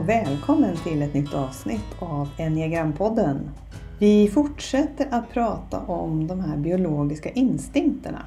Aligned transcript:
och 0.00 0.08
välkommen 0.08 0.76
till 0.76 1.02
ett 1.02 1.14
nytt 1.14 1.34
avsnitt 1.34 1.96
av 1.98 2.28
Enneagrampodden. 2.38 3.50
Vi 3.98 4.28
fortsätter 4.28 5.06
att 5.10 5.30
prata 5.30 5.80
om 5.80 6.26
de 6.26 6.40
här 6.40 6.56
biologiska 6.56 7.30
instinkterna. 7.30 8.22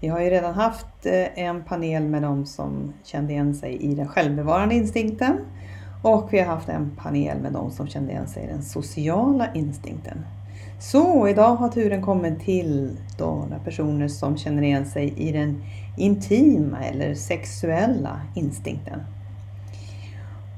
Vi 0.00 0.08
har 0.08 0.20
ju 0.20 0.30
redan 0.30 0.54
haft 0.54 1.06
eh, 1.06 1.38
en 1.38 1.64
panel 1.64 2.02
med 2.02 2.22
de 2.22 2.46
som 2.46 2.92
kände 3.04 3.32
igen 3.32 3.54
sig 3.54 3.76
i 3.76 3.94
den 3.94 4.08
självbevarande 4.08 4.74
instinkten 4.74 5.36
och 6.02 6.28
vi 6.32 6.38
har 6.38 6.46
haft 6.46 6.68
en 6.68 6.90
panel 6.96 7.38
med 7.38 7.52
de 7.52 7.70
som 7.70 7.88
kände 7.88 8.12
igen 8.12 8.28
sig 8.28 8.44
i 8.44 8.46
den 8.46 8.62
sociala 8.62 9.54
instinkten. 9.54 10.18
Så 10.80 11.28
idag 11.28 11.56
har 11.56 11.68
turen 11.68 12.02
kommit 12.02 12.40
till 12.40 12.96
de 13.18 13.54
personer 13.64 14.08
som 14.08 14.36
känner 14.36 14.62
igen 14.62 14.86
sig 14.86 15.14
i 15.16 15.32
den 15.32 15.62
intima 15.98 16.84
eller 16.84 17.14
sexuella 17.14 18.20
instinkten. 18.34 19.00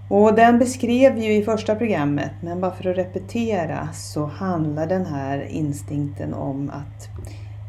Och 0.09 0.35
den 0.35 0.59
beskrev 0.59 1.15
vi 1.15 1.25
ju 1.25 1.33
i 1.33 1.45
första 1.45 1.75
programmet, 1.75 2.33
men 2.43 2.61
bara 2.61 2.75
för 2.75 2.91
att 2.91 2.97
repetera 2.97 3.89
så 3.93 4.27
handlar 4.27 4.87
den 4.87 5.07
här 5.07 5.43
instinkten 5.43 6.35
om 6.35 6.71
att 6.71 7.09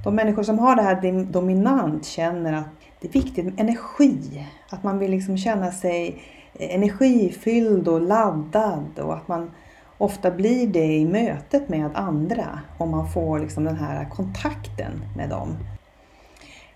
de 0.03 0.15
människor 0.15 0.43
som 0.43 0.59
har 0.59 0.75
det 0.75 0.81
här 0.81 1.25
dominant 1.31 2.05
känner 2.05 2.53
att 2.53 2.67
det 3.01 3.07
är 3.07 3.11
viktigt 3.11 3.45
med 3.45 3.59
energi. 3.59 4.45
Att 4.69 4.83
man 4.83 4.99
vill 4.99 5.11
liksom 5.11 5.37
känna 5.37 5.71
sig 5.71 6.21
energifylld 6.59 7.87
och 7.87 8.01
laddad 8.01 8.99
och 8.99 9.13
att 9.13 9.27
man 9.27 9.51
ofta 9.97 10.31
blir 10.31 10.67
det 10.67 10.85
i 10.85 11.05
mötet 11.05 11.69
med 11.69 11.89
andra 11.93 12.59
om 12.77 12.89
man 12.89 13.11
får 13.11 13.39
liksom 13.39 13.63
den 13.63 13.77
här 13.77 14.09
kontakten 14.09 14.91
med 15.17 15.29
dem. 15.29 15.57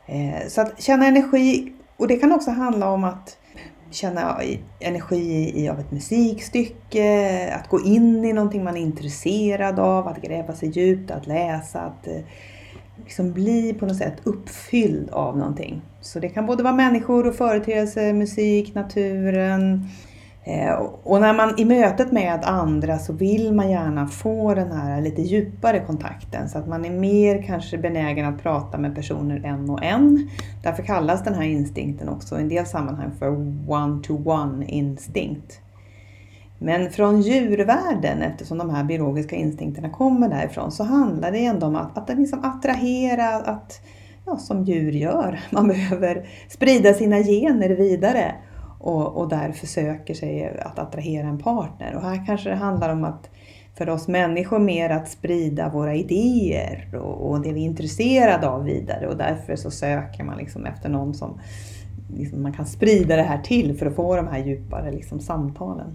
Eh, 0.05 0.47
så 0.47 0.61
att 0.61 0.81
känna 0.81 1.05
energi, 1.05 1.73
och 1.97 2.07
det 2.07 2.17
kan 2.17 2.31
också 2.31 2.51
handla 2.51 2.89
om 2.89 3.03
att 3.03 3.37
känna 3.91 4.41
energi 4.79 5.53
i 5.55 5.69
av 5.69 5.79
ett 5.79 5.91
musikstycke, 5.91 7.53
att 7.53 7.69
gå 7.69 7.81
in 7.85 8.25
i 8.25 8.33
någonting 8.33 8.63
man 8.63 8.77
är 8.77 8.81
intresserad 8.81 9.79
av, 9.79 10.07
att 10.07 10.21
gräva 10.21 10.53
sig 10.53 10.69
djupt, 10.69 11.11
att 11.11 11.27
läsa, 11.27 11.79
att 11.79 12.07
eh, 12.07 12.21
liksom 13.03 13.33
bli 13.33 13.73
på 13.73 13.85
något 13.85 13.97
sätt 13.97 14.17
uppfylld 14.23 15.09
av 15.09 15.37
någonting. 15.37 15.81
Så 16.01 16.19
det 16.19 16.29
kan 16.29 16.45
både 16.45 16.63
vara 16.63 16.73
människor 16.73 17.27
och 17.27 17.35
företeelser, 17.35 18.13
musik, 18.13 18.75
naturen, 18.75 19.59
Eh, 19.69 20.08
Eh, 20.43 20.73
och 21.03 21.21
när 21.21 21.33
man 21.33 21.59
i 21.59 21.65
mötet 21.65 22.11
med 22.11 22.43
andra 22.43 22.97
så 22.97 23.13
vill 23.13 23.53
man 23.53 23.71
gärna 23.71 24.07
få 24.07 24.53
den 24.53 24.71
här 24.71 25.01
lite 25.01 25.21
djupare 25.21 25.79
kontakten 25.79 26.49
så 26.49 26.57
att 26.57 26.67
man 26.67 26.85
är 26.85 26.89
mer 26.89 27.43
kanske 27.43 27.77
benägen 27.77 28.25
att 28.25 28.41
prata 28.41 28.77
med 28.77 28.95
personer 28.95 29.45
en 29.45 29.69
och 29.69 29.83
en. 29.83 30.29
Därför 30.63 30.83
kallas 30.83 31.23
den 31.23 31.33
här 31.33 31.43
instinkten 31.43 32.09
också 32.09 32.37
i 32.37 32.41
en 32.41 32.49
del 32.49 32.65
sammanhang 32.65 33.11
för 33.19 33.27
one-to-one 33.71 34.65
instinkt. 34.65 35.61
Men 36.59 36.91
från 36.91 37.21
djurvärlden, 37.21 38.21
eftersom 38.21 38.57
de 38.57 38.69
här 38.69 38.83
biologiska 38.83 39.35
instinkterna 39.35 39.89
kommer 39.89 40.29
därifrån, 40.29 40.71
så 40.71 40.83
handlar 40.83 41.31
det 41.31 41.45
ändå 41.45 41.67
om 41.67 41.75
att, 41.75 41.97
att 41.97 42.17
liksom 42.17 42.43
attrahera, 42.43 43.27
att, 43.35 43.81
ja, 44.25 44.37
som 44.37 44.63
djur 44.63 44.91
gör, 44.91 45.39
man 45.49 45.67
behöver 45.67 46.27
sprida 46.49 46.93
sina 46.93 47.17
gener 47.17 47.69
vidare 47.69 48.35
och, 48.79 49.17
och 49.17 49.29
därför 49.29 49.67
söker 49.67 50.13
sig 50.13 50.57
att 50.59 50.79
attrahera 50.79 51.27
en 51.27 51.39
partner. 51.39 51.95
Och 51.95 52.01
här 52.01 52.25
kanske 52.25 52.49
det 52.49 52.55
handlar 52.55 52.89
om 52.89 53.03
att 53.03 53.29
för 53.77 53.89
oss 53.89 54.07
människor 54.07 54.59
mer 54.59 54.89
att 54.89 55.09
sprida 55.09 55.69
våra 55.69 55.95
idéer 55.95 56.89
och, 56.95 57.29
och 57.29 57.41
det 57.41 57.53
vi 57.53 57.61
är 57.61 57.65
intresserade 57.65 58.49
av 58.49 58.63
vidare 58.63 59.07
och 59.07 59.17
därför 59.17 59.55
så 59.55 59.71
söker 59.71 60.23
man 60.23 60.37
liksom 60.37 60.65
efter 60.65 60.89
någon 60.89 61.13
som 61.13 61.39
liksom 62.17 62.43
man 62.43 62.53
kan 62.53 62.65
sprida 62.65 63.15
det 63.15 63.23
här 63.23 63.41
till 63.41 63.77
för 63.77 63.85
att 63.85 63.95
få 63.95 64.15
de 64.15 64.27
här 64.27 64.39
djupare 64.45 64.91
liksom 64.91 65.19
samtalen. 65.19 65.87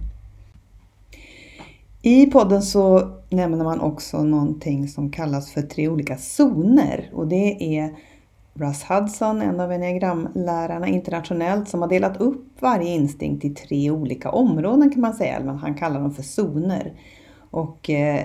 I 2.02 2.26
podden 2.26 2.62
så 2.62 3.10
nämner 3.30 3.64
man 3.64 3.80
också 3.80 4.22
någonting 4.22 4.88
som 4.88 5.10
kallas 5.10 5.52
för 5.52 5.62
tre 5.62 5.88
olika 5.88 6.16
zoner 6.16 7.10
och 7.12 7.28
det 7.28 7.78
är 7.78 7.90
Russ 8.56 8.82
Hudson, 8.82 9.42
en 9.42 9.60
av 9.60 9.72
enneagramlärarna 9.72 10.88
internationellt, 10.88 11.68
som 11.68 11.82
har 11.82 11.88
delat 11.88 12.16
upp 12.20 12.62
varje 12.62 12.88
instinkt 12.88 13.44
i 13.44 13.50
tre 13.50 13.90
olika 13.90 14.30
områden 14.30 14.90
kan 14.90 15.00
man 15.00 15.14
säga, 15.14 15.40
men 15.40 15.56
han 15.56 15.74
kallar 15.74 16.00
dem 16.00 16.14
för 16.14 16.22
zoner. 16.22 16.92
Och 17.50 17.90
eh, 17.90 18.24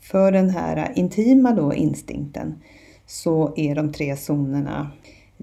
för 0.00 0.32
den 0.32 0.50
här 0.50 0.92
intima 0.94 1.52
då 1.52 1.74
instinkten 1.74 2.62
så 3.06 3.54
är 3.56 3.74
de 3.74 3.92
tre 3.92 4.16
zonerna 4.16 4.90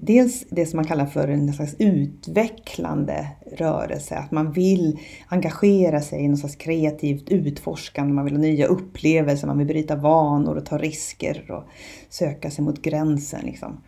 Dels 0.02 0.44
det 0.50 0.66
som 0.66 0.76
man 0.76 0.86
kallar 0.86 1.06
för 1.06 1.28
en 1.28 1.52
slags 1.52 1.74
utvecklande 1.78 3.28
rörelse, 3.56 4.16
att 4.16 4.30
man 4.30 4.52
vill 4.52 4.98
engagera 5.28 6.00
sig 6.00 6.24
i 6.24 6.28
något 6.28 6.38
slags 6.38 6.56
kreativt 6.56 7.28
utforskande, 7.28 8.14
man 8.14 8.24
vill 8.24 8.34
ha 8.34 8.40
nya 8.40 8.66
upplevelser, 8.66 9.46
man 9.46 9.58
vill 9.58 9.66
bryta 9.66 9.96
vanor 9.96 10.56
och 10.56 10.66
ta 10.66 10.78
risker 10.78 11.50
och 11.50 11.64
söka 12.08 12.50
sig 12.50 12.64
mot 12.64 12.82
gränsen. 12.82 13.40
Liksom. 13.44 13.80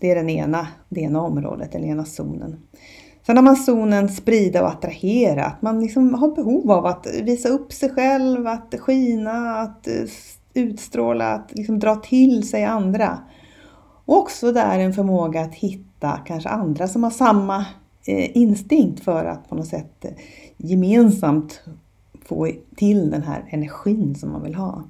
Det 0.00 0.10
är 0.10 0.14
den 0.14 0.30
ena, 0.30 0.68
det 0.88 1.00
ena 1.00 1.20
området, 1.20 1.72
den 1.72 1.84
ena 1.84 2.04
zonen. 2.04 2.56
Sen 3.26 3.36
har 3.36 3.44
man 3.44 3.56
zonen 3.56 4.08
sprida 4.08 4.62
och 4.62 4.68
attrahera, 4.68 5.44
att 5.44 5.62
man 5.62 5.80
liksom 5.80 6.14
har 6.14 6.34
behov 6.34 6.70
av 6.70 6.86
att 6.86 7.06
visa 7.22 7.48
upp 7.48 7.72
sig 7.72 7.90
själv, 7.90 8.46
att 8.46 8.74
skina, 8.80 9.56
att 9.60 9.86
eh, 9.86 9.94
utstråla, 10.54 11.32
att 11.32 11.52
liksom 11.54 11.78
dra 11.78 11.96
till 11.96 12.48
sig 12.48 12.64
andra. 12.64 13.18
Och 14.04 14.16
också 14.16 14.52
där 14.52 14.78
en 14.78 14.92
förmåga 14.92 15.40
att 15.40 15.54
hitta 15.54 16.20
kanske 16.26 16.48
andra 16.48 16.88
som 16.88 17.02
har 17.02 17.10
samma 17.10 17.66
eh, 18.06 18.36
instinkt 18.36 19.04
för 19.04 19.24
att 19.24 19.48
på 19.48 19.54
något 19.54 19.66
sätt 19.66 20.04
eh, 20.04 20.10
gemensamt 20.56 21.62
få 22.24 22.50
till 22.76 23.10
den 23.10 23.22
här 23.22 23.44
energin 23.50 24.14
som 24.14 24.32
man 24.32 24.42
vill 24.42 24.54
ha. 24.54 24.84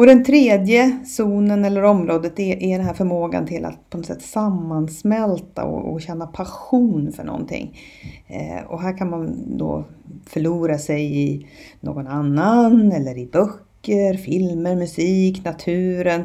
Och 0.00 0.06
den 0.06 0.24
tredje 0.24 0.98
zonen 1.04 1.64
eller 1.64 1.84
området 1.84 2.40
är, 2.40 2.62
är 2.62 2.78
den 2.78 2.86
här 2.86 2.94
förmågan 2.94 3.46
till 3.46 3.64
att 3.64 3.90
på 3.90 3.96
något 3.96 4.06
sätt 4.06 4.22
sammansmälta 4.22 5.64
och, 5.64 5.92
och 5.92 6.00
känna 6.00 6.26
passion 6.26 7.12
för 7.12 7.24
någonting. 7.24 7.78
Eh, 8.26 8.64
och 8.66 8.82
här 8.82 8.98
kan 8.98 9.10
man 9.10 9.56
då 9.58 9.84
förlora 10.26 10.78
sig 10.78 11.18
i 11.18 11.46
någon 11.80 12.06
annan 12.06 12.92
eller 12.92 13.18
i 13.18 13.26
böcker, 13.26 14.14
filmer, 14.14 14.76
musik, 14.76 15.44
naturen. 15.44 16.24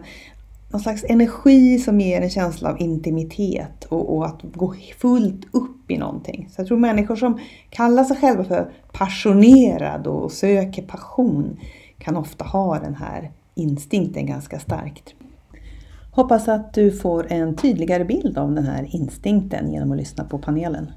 Någon 0.71 0.81
slags 0.81 1.03
energi 1.09 1.79
som 1.79 1.99
ger 1.99 2.21
en 2.21 2.29
känsla 2.29 2.69
av 2.69 2.81
intimitet 2.81 3.85
och, 3.85 4.15
och 4.15 4.25
att 4.25 4.41
gå 4.53 4.75
fullt 4.97 5.45
upp 5.51 5.91
i 5.91 5.97
någonting. 5.97 6.49
Så 6.51 6.61
jag 6.61 6.67
tror 6.67 6.77
människor 6.77 7.15
som 7.15 7.39
kallar 7.69 8.03
sig 8.03 8.17
själva 8.17 8.43
för 8.43 8.71
passionerad 8.91 10.07
och 10.07 10.31
söker 10.31 10.81
passion 10.81 11.57
kan 11.97 12.17
ofta 12.17 12.45
ha 12.45 12.79
den 12.79 12.95
här 12.95 13.31
instinkten 13.55 14.25
ganska 14.25 14.59
starkt. 14.59 15.13
Hoppas 16.11 16.47
att 16.47 16.73
du 16.73 16.91
får 16.91 17.31
en 17.31 17.55
tydligare 17.55 18.05
bild 18.05 18.37
av 18.37 18.55
den 18.55 18.65
här 18.65 18.95
instinkten 18.95 19.71
genom 19.71 19.91
att 19.91 19.97
lyssna 19.97 20.23
på 20.23 20.39
panelen. 20.39 20.91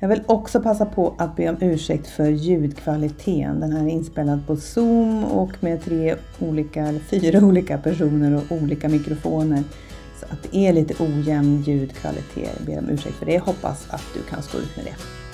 Jag 0.00 0.08
vill 0.08 0.22
också 0.26 0.60
passa 0.60 0.86
på 0.86 1.14
att 1.18 1.36
be 1.36 1.48
om 1.48 1.56
ursäkt 1.60 2.06
för 2.06 2.28
ljudkvaliteten. 2.28 3.60
Den 3.60 3.72
här 3.72 3.84
är 3.84 3.88
inspelad 3.88 4.46
på 4.46 4.56
Zoom 4.56 5.24
och 5.24 5.50
med 5.60 5.82
tre 5.82 6.14
olika, 6.38 6.94
fyra 7.10 7.46
olika 7.46 7.78
personer 7.78 8.36
och 8.36 8.56
olika 8.62 8.88
mikrofoner. 8.88 9.62
Så 10.20 10.26
att 10.30 10.52
det 10.52 10.56
är 10.58 10.72
lite 10.72 11.04
ojämn 11.04 11.62
ljudkvalitet. 11.62 12.50
Jag 12.56 12.66
ber 12.66 12.78
om 12.78 12.90
ursäkt 12.90 13.14
för 13.14 13.26
det. 13.26 13.38
Hoppas 13.38 13.86
att 13.90 14.04
du 14.14 14.22
kan 14.22 14.42
stå 14.42 14.58
ut 14.58 14.76
med 14.76 14.84
det. 14.84 15.25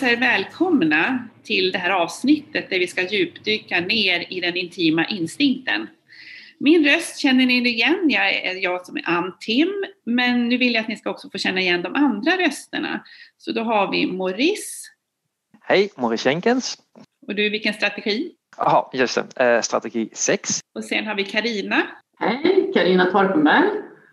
Vill 0.00 0.08
jag 0.08 0.18
hälsa 0.18 0.26
er 0.26 0.38
välkomna 0.38 1.28
till 1.42 1.72
det 1.72 1.78
här 1.78 1.90
avsnittet 1.90 2.70
där 2.70 2.78
vi 2.78 2.86
ska 2.86 3.02
djupdyka 3.02 3.80
ner 3.80 4.32
i 4.32 4.40
den 4.40 4.56
intima 4.56 5.06
instinkten. 5.06 5.86
Min 6.58 6.84
röst 6.84 7.18
känner 7.18 7.46
ni 7.46 7.68
igen, 7.68 8.06
jag 8.08 8.34
är 8.34 8.54
jag 8.54 8.86
som 8.86 8.96
är 8.96 9.02
Ann 9.06 9.32
Tim, 9.40 9.68
men 10.04 10.48
nu 10.48 10.56
vill 10.56 10.74
jag 10.74 10.82
att 10.82 10.88
ni 10.88 10.96
ska 10.96 11.10
också 11.10 11.30
få 11.30 11.38
känna 11.38 11.60
igen 11.60 11.82
de 11.82 11.94
andra 11.94 12.32
rösterna. 12.36 13.04
Så 13.38 13.52
då 13.52 13.62
har 13.62 13.90
vi 13.90 14.06
Maurice. 14.06 14.90
Hej, 15.60 15.90
Maurice 15.96 16.28
Jenkins. 16.28 16.78
Och 17.26 17.34
du, 17.34 17.50
vilken 17.50 17.74
strategi? 17.74 18.32
Jaha, 18.56 18.90
just 18.92 19.18
det, 19.34 19.44
eh, 19.44 19.60
strategi 19.60 20.08
6. 20.12 20.60
Och 20.74 20.84
sen 20.84 21.06
har 21.06 21.14
vi 21.14 21.24
Karina. 21.24 21.82
Hej, 22.18 22.70
Karina 22.74 23.04
Torpenberg. 23.04 23.68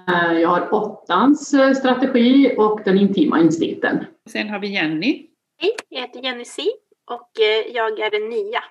Eh, 0.08 0.40
jag 0.40 0.50
har 0.50 0.74
åttans 0.74 1.54
eh, 1.54 1.74
strategi 1.74 2.56
och 2.58 2.82
den 2.86 2.98
intima 2.98 3.40
instinkten. 3.40 4.06
Sen 4.30 4.50
har 4.50 4.60
vi 4.60 4.68
Jenny. 4.68 5.28
Hej, 5.60 5.76
jag 5.90 6.02
heter 6.02 6.20
Jenny 6.20 6.46
Si 6.46 6.70
och 7.06 7.42
eh, 7.42 7.76
jag 7.76 8.00
är 8.00 8.12
den 8.12 8.30
nya. 8.30 8.64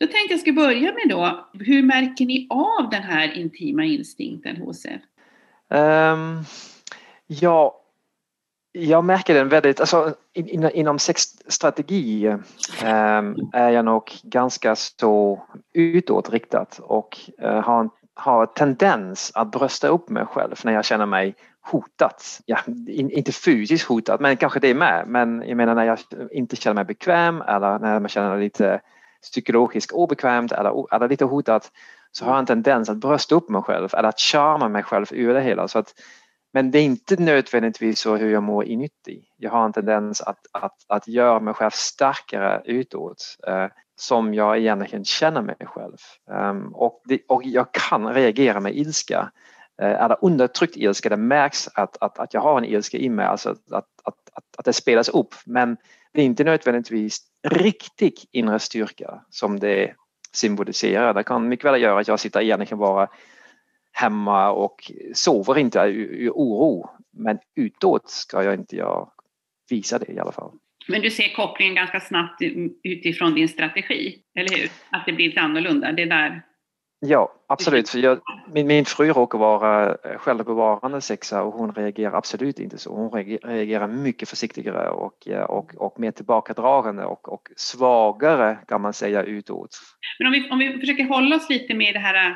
Då 0.00 0.06
tänkte 0.06 0.34
jag 0.34 0.40
ska 0.40 0.52
börja 0.52 0.92
med 0.92 1.08
då, 1.08 1.48
hur 1.52 1.82
märker 1.82 2.26
ni 2.26 2.46
av 2.50 2.90
den 2.90 3.02
här 3.02 3.32
intima 3.38 3.84
instinkten 3.84 4.56
hos 4.56 4.86
er? 4.86 5.00
Um, 6.12 6.44
ja, 7.26 7.80
Jag 8.72 9.04
märker 9.04 9.34
den 9.34 9.48
väldigt, 9.48 9.80
alltså 9.80 10.14
in, 10.32 10.70
inom 10.70 10.98
sexstrategi 10.98 12.26
ähm, 12.84 13.36
är 13.52 13.70
jag 13.70 13.84
nog 13.84 14.12
ganska 14.22 14.76
så 14.76 15.42
utåtriktat 15.72 16.80
och 16.82 17.18
äh, 17.38 17.60
har, 17.60 17.90
har 18.14 18.46
tendens 18.46 19.32
att 19.34 19.50
brösta 19.50 19.88
upp 19.88 20.08
mig 20.08 20.26
själv 20.26 20.54
när 20.64 20.72
jag 20.72 20.84
känner 20.84 21.06
mig 21.06 21.34
hotat. 21.70 22.40
Ja, 22.46 22.58
in, 22.88 23.10
inte 23.10 23.32
fysiskt 23.32 23.88
hotat, 23.88 24.20
men 24.20 24.36
kanske 24.36 24.60
det 24.60 24.74
med. 24.74 25.04
Men 25.06 25.44
jag 25.46 25.56
menar 25.56 25.74
när 25.74 25.84
jag 25.84 25.98
inte 26.30 26.56
känner 26.56 26.74
mig 26.74 26.84
bekväm 26.84 27.42
eller 27.42 27.78
när 27.78 28.00
jag 28.00 28.10
känner 28.10 28.30
mig 28.30 28.40
lite 28.40 28.80
psykologiskt 29.22 29.92
obekvämt 29.92 30.52
eller, 30.52 30.94
eller 30.94 31.08
lite 31.08 31.24
hotat 31.24 31.70
så 32.12 32.24
har 32.24 32.32
jag 32.32 32.38
en 32.38 32.46
tendens 32.46 32.88
att 32.88 32.96
brösta 32.96 33.34
upp 33.34 33.48
mig 33.48 33.62
själv 33.62 33.88
eller 33.92 34.08
att 34.08 34.20
charma 34.20 34.68
mig 34.68 34.82
själv 34.82 35.06
ur 35.10 35.34
det 35.34 35.40
hela. 35.40 35.68
Så 35.68 35.78
att, 35.78 35.94
men 36.52 36.70
det 36.70 36.78
är 36.78 36.82
inte 36.82 37.16
nödvändigtvis 37.16 38.00
så 38.00 38.16
hur 38.16 38.32
jag 38.32 38.42
mår 38.42 38.64
inuti. 38.64 39.24
Jag 39.36 39.50
har 39.50 39.64
en 39.64 39.72
tendens 39.72 40.20
att, 40.20 40.46
att, 40.52 40.76
att 40.88 41.08
göra 41.08 41.40
mig 41.40 41.54
själv 41.54 41.70
starkare 41.70 42.62
utåt 42.64 43.36
eh, 43.46 43.66
som 43.96 44.34
jag 44.34 44.58
egentligen 44.58 45.04
känner 45.04 45.42
mig 45.42 45.56
själv. 45.60 45.96
Um, 46.30 46.74
och, 46.74 47.02
det, 47.04 47.20
och 47.28 47.42
jag 47.44 47.72
kan 47.72 48.14
reagera 48.14 48.60
med 48.60 48.76
ilska 48.76 49.30
Eh, 49.82 50.02
är 50.02 50.08
det 50.08 50.16
undertryckt 50.22 50.76
ilska, 50.76 51.08
det 51.08 51.16
märks 51.16 51.68
att, 51.74 51.96
att, 52.00 52.18
att 52.18 52.34
jag 52.34 52.40
har 52.40 52.58
en 52.58 52.64
ilska 52.64 52.98
i 52.98 53.08
mig, 53.08 53.26
alltså 53.26 53.50
att, 53.50 53.66
att, 53.70 54.16
att, 54.32 54.44
att 54.58 54.64
det 54.64 54.72
spelas 54.72 55.08
upp. 55.08 55.34
Men 55.46 55.76
det 56.12 56.20
är 56.20 56.24
inte 56.24 56.44
nödvändigtvis 56.44 57.20
riktig 57.48 58.14
inre 58.32 58.58
styrka 58.58 59.20
som 59.30 59.60
det 59.60 59.94
symboliserar. 60.32 61.14
Det 61.14 61.22
kan 61.22 61.48
mycket 61.48 61.64
väl 61.64 61.82
göra 61.82 62.00
att 62.00 62.08
jag 62.08 62.20
sitter 62.20 62.40
egentligen 62.40 62.78
bara 62.78 63.08
hemma 63.92 64.50
och 64.50 64.92
sover 65.14 65.58
inte 65.58 65.78
ur 65.78 66.30
oro. 66.30 66.90
Men 67.12 67.38
utåt 67.56 68.10
ska 68.10 68.42
jag 68.42 68.54
inte 68.54 68.76
jag 68.76 69.10
visa 69.70 69.98
det 69.98 70.12
i 70.12 70.18
alla 70.18 70.32
fall. 70.32 70.50
Men 70.88 71.00
du 71.00 71.10
ser 71.10 71.34
kopplingen 71.34 71.74
ganska 71.74 72.00
snabbt 72.00 72.42
utifrån 72.82 73.34
din 73.34 73.48
strategi, 73.48 74.18
eller 74.34 74.56
hur? 74.56 74.70
Att 74.90 75.06
det 75.06 75.12
blir 75.12 75.28
lite 75.28 75.40
annorlunda. 75.40 75.92
Det 75.92 76.04
där 76.04 76.42
Ja, 77.00 77.32
absolut. 77.46 77.88
För 77.88 77.98
jag, 77.98 78.20
min, 78.52 78.66
min 78.66 78.84
fru 78.84 79.12
råkar 79.12 79.38
vara 79.38 79.88
eh, 79.88 80.18
självbevarande 80.18 81.00
sexa 81.00 81.42
och 81.42 81.52
hon 81.52 81.74
reagerar 81.74 82.12
absolut 82.12 82.58
inte 82.58 82.78
så. 82.78 82.94
Hon 82.94 83.10
reagerar 83.42 83.88
mycket 83.88 84.28
försiktigare 84.28 84.88
och, 84.90 85.28
eh, 85.28 85.42
och, 85.42 85.74
och 85.76 86.00
mer 86.00 86.10
tillbakadragande 86.10 87.04
och, 87.04 87.32
och 87.32 87.48
svagare 87.56 88.58
kan 88.68 88.80
man 88.80 88.92
säga 88.92 89.22
utåt. 89.22 89.70
Men 90.18 90.26
om 90.26 90.32
vi, 90.32 90.50
om 90.50 90.58
vi 90.58 90.80
försöker 90.80 91.04
hålla 91.04 91.36
oss 91.36 91.50
lite 91.50 91.74
med 91.74 91.94
det 91.94 91.98
här, 91.98 92.30
eh, 92.30 92.34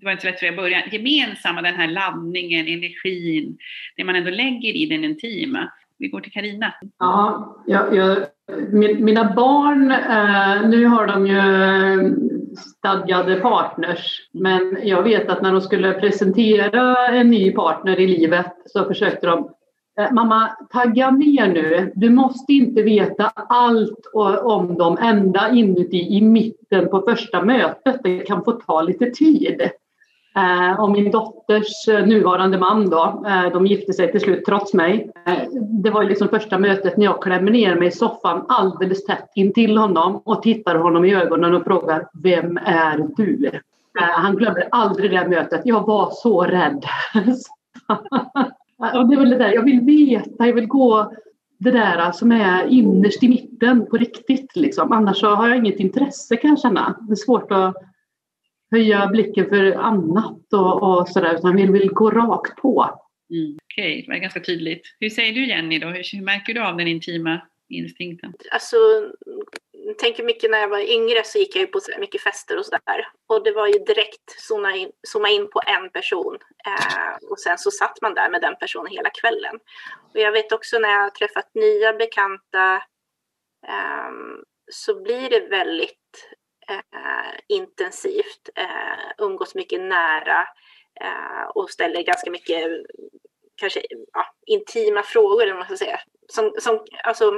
det 0.00 0.04
var 0.04 0.12
inte 0.12 0.22
så 0.22 0.28
lätt 0.28 0.38
för 0.38 0.46
jag 0.46 0.56
början, 0.56 0.82
gemensamma, 0.92 1.62
den 1.62 1.74
här 1.74 1.88
laddningen, 1.88 2.66
energin, 2.66 3.58
det 3.96 4.04
man 4.04 4.16
ändå 4.16 4.30
lägger 4.30 4.76
i 4.76 4.86
den 4.86 5.04
intima. 5.04 5.72
Vi 5.98 6.08
går 6.08 6.20
till 6.20 6.32
Karina. 6.32 6.74
Ja, 6.98 7.56
jag, 7.66 7.94
jag, 7.96 8.18
mina 9.00 9.34
barn, 9.34 9.88
nu 10.70 10.86
har 10.86 11.06
de 11.06 11.26
ju 11.26 11.42
stadgade 12.56 13.36
partners. 13.36 14.28
Men 14.32 14.78
jag 14.82 15.02
vet 15.02 15.28
att 15.28 15.42
när 15.42 15.52
de 15.52 15.60
skulle 15.60 15.92
presentera 15.92 17.08
en 17.08 17.30
ny 17.30 17.52
partner 17.52 18.00
i 18.00 18.06
livet 18.06 18.52
så 18.66 18.84
försökte 18.84 19.26
de 19.26 19.50
eh, 20.00 20.12
Mamma, 20.12 20.48
tagga 20.72 21.10
ner 21.10 21.46
nu. 21.46 21.92
Du 21.94 22.10
måste 22.10 22.52
inte 22.52 22.82
veta 22.82 23.32
allt 23.34 24.10
om 24.42 24.74
dem 24.74 24.98
ända 25.00 25.50
inuti 25.50 26.16
i 26.16 26.20
mitten 26.20 26.88
på 26.88 27.00
första 27.00 27.44
mötet. 27.44 28.00
Det 28.02 28.18
kan 28.18 28.44
få 28.44 28.52
ta 28.52 28.82
lite 28.82 29.10
tid. 29.10 29.70
Eh, 30.36 30.80
och 30.80 30.90
min 30.90 31.10
dotters 31.10 31.88
eh, 31.88 32.06
nuvarande 32.06 32.58
man 32.58 32.90
då, 32.90 33.24
eh, 33.26 33.52
de 33.52 33.66
gifte 33.66 33.92
sig 33.92 34.12
till 34.12 34.20
slut 34.20 34.44
trots 34.44 34.74
mig. 34.74 35.10
Eh, 35.26 35.48
det 35.82 35.90
var 35.90 36.04
liksom 36.04 36.28
första 36.28 36.58
mötet 36.58 36.96
när 36.96 37.04
jag 37.04 37.22
klämmer 37.22 37.50
ner 37.50 37.76
mig 37.76 37.88
i 37.88 37.90
soffan 37.90 38.44
alldeles 38.48 39.04
tätt 39.04 39.30
intill 39.34 39.76
honom 39.76 40.22
och 40.24 40.42
tittar 40.42 40.74
honom 40.74 41.04
i 41.04 41.14
ögonen 41.14 41.54
och 41.54 41.64
frågar 41.64 42.08
Vem 42.22 42.56
är 42.56 43.06
du? 43.16 43.50
Eh, 44.00 44.04
han 44.04 44.36
glömmer 44.36 44.68
aldrig 44.70 45.10
det 45.10 45.28
mötet. 45.28 45.60
Jag 45.64 45.86
var 45.86 46.10
så 46.12 46.42
rädd. 46.42 46.84
och 48.94 49.08
det 49.08 49.14
är 49.14 49.18
väl 49.18 49.30
det 49.30 49.38
där, 49.38 49.52
jag 49.52 49.64
vill 49.64 49.80
veta, 49.80 50.46
jag 50.46 50.54
vill 50.54 50.66
gå 50.66 51.12
det 51.58 51.70
där 51.70 52.12
som 52.12 52.32
är 52.32 52.66
innerst 52.66 53.22
i 53.22 53.28
mitten 53.28 53.86
på 53.86 53.96
riktigt. 53.96 54.56
Liksom. 54.56 54.92
Annars 54.92 55.20
så 55.20 55.34
har 55.34 55.48
jag 55.48 55.56
inget 55.56 55.80
intresse 55.80 56.36
kan 56.36 56.50
jag 56.50 56.60
känna. 56.60 56.94
Det 57.00 57.12
är 57.12 57.16
svårt 57.16 57.52
att 57.52 57.76
höja 58.72 59.06
blicken 59.06 59.48
för 59.48 59.72
annat 59.72 60.52
och, 60.52 60.82
och 60.82 61.08
sådär, 61.08 61.34
utan 61.34 61.56
vill, 61.56 61.70
vill 61.70 61.88
gå 61.88 62.10
rakt 62.10 62.56
på. 62.56 63.00
Mm, 63.30 63.58
Okej, 63.64 63.92
okay. 63.92 64.02
det 64.02 64.12
var 64.12 64.18
ganska 64.18 64.40
tydligt. 64.40 64.82
Hur 65.00 65.10
säger 65.10 65.32
du 65.32 65.46
Jenny 65.46 65.78
då? 65.78 65.86
Hur, 65.86 66.16
hur 66.16 66.24
märker 66.24 66.54
du 66.54 66.60
av 66.60 66.76
den 66.76 66.88
intima 66.88 67.40
instinkten? 67.68 68.32
Alltså, 68.50 68.76
jag 69.72 69.98
tänker 69.98 70.22
mycket 70.24 70.50
när 70.50 70.58
jag 70.58 70.68
var 70.68 70.92
yngre 70.92 71.24
så 71.24 71.38
gick 71.38 71.56
jag 71.56 71.60
ju 71.60 71.66
på 71.66 71.80
så 71.80 72.00
mycket 72.00 72.22
fester 72.22 72.58
och 72.58 72.64
sådär. 72.64 73.08
Och 73.28 73.44
det 73.44 73.52
var 73.52 73.66
ju 73.66 73.78
direkt 73.78 74.30
zooma 74.48 74.76
in, 74.76 74.90
zooma 75.08 75.28
in 75.28 75.50
på 75.50 75.60
en 75.66 75.90
person. 75.90 76.38
Eh, 76.66 77.30
och 77.30 77.40
sen 77.40 77.58
så 77.58 77.70
satt 77.70 78.02
man 78.02 78.14
där 78.14 78.30
med 78.30 78.40
den 78.40 78.56
personen 78.60 78.92
hela 78.92 79.10
kvällen. 79.10 79.56
Och 80.14 80.20
jag 80.20 80.32
vet 80.32 80.52
också 80.52 80.78
när 80.78 80.88
jag 80.88 81.02
har 81.02 81.10
träffat 81.10 81.54
nya 81.54 81.92
bekanta 81.92 82.74
eh, 83.68 84.12
så 84.72 85.02
blir 85.02 85.30
det 85.30 85.40
väldigt 85.40 86.36
eh, 86.70 87.40
intensivt, 87.48 88.48
eh, 88.54 89.24
umgås 89.26 89.54
mycket 89.54 89.80
nära 89.80 90.46
eh, 91.00 91.48
och 91.54 91.70
ställer 91.70 92.02
ganska 92.02 92.30
mycket 92.30 92.66
kanske 93.56 93.82
ja, 94.12 94.26
intima 94.46 95.02
frågor, 95.02 95.42
eller 95.42 95.54
man 95.54 95.64
ska 95.64 95.76
säga. 95.76 96.00
Som, 96.28 96.54
som, 96.58 96.84
alltså, 97.04 97.32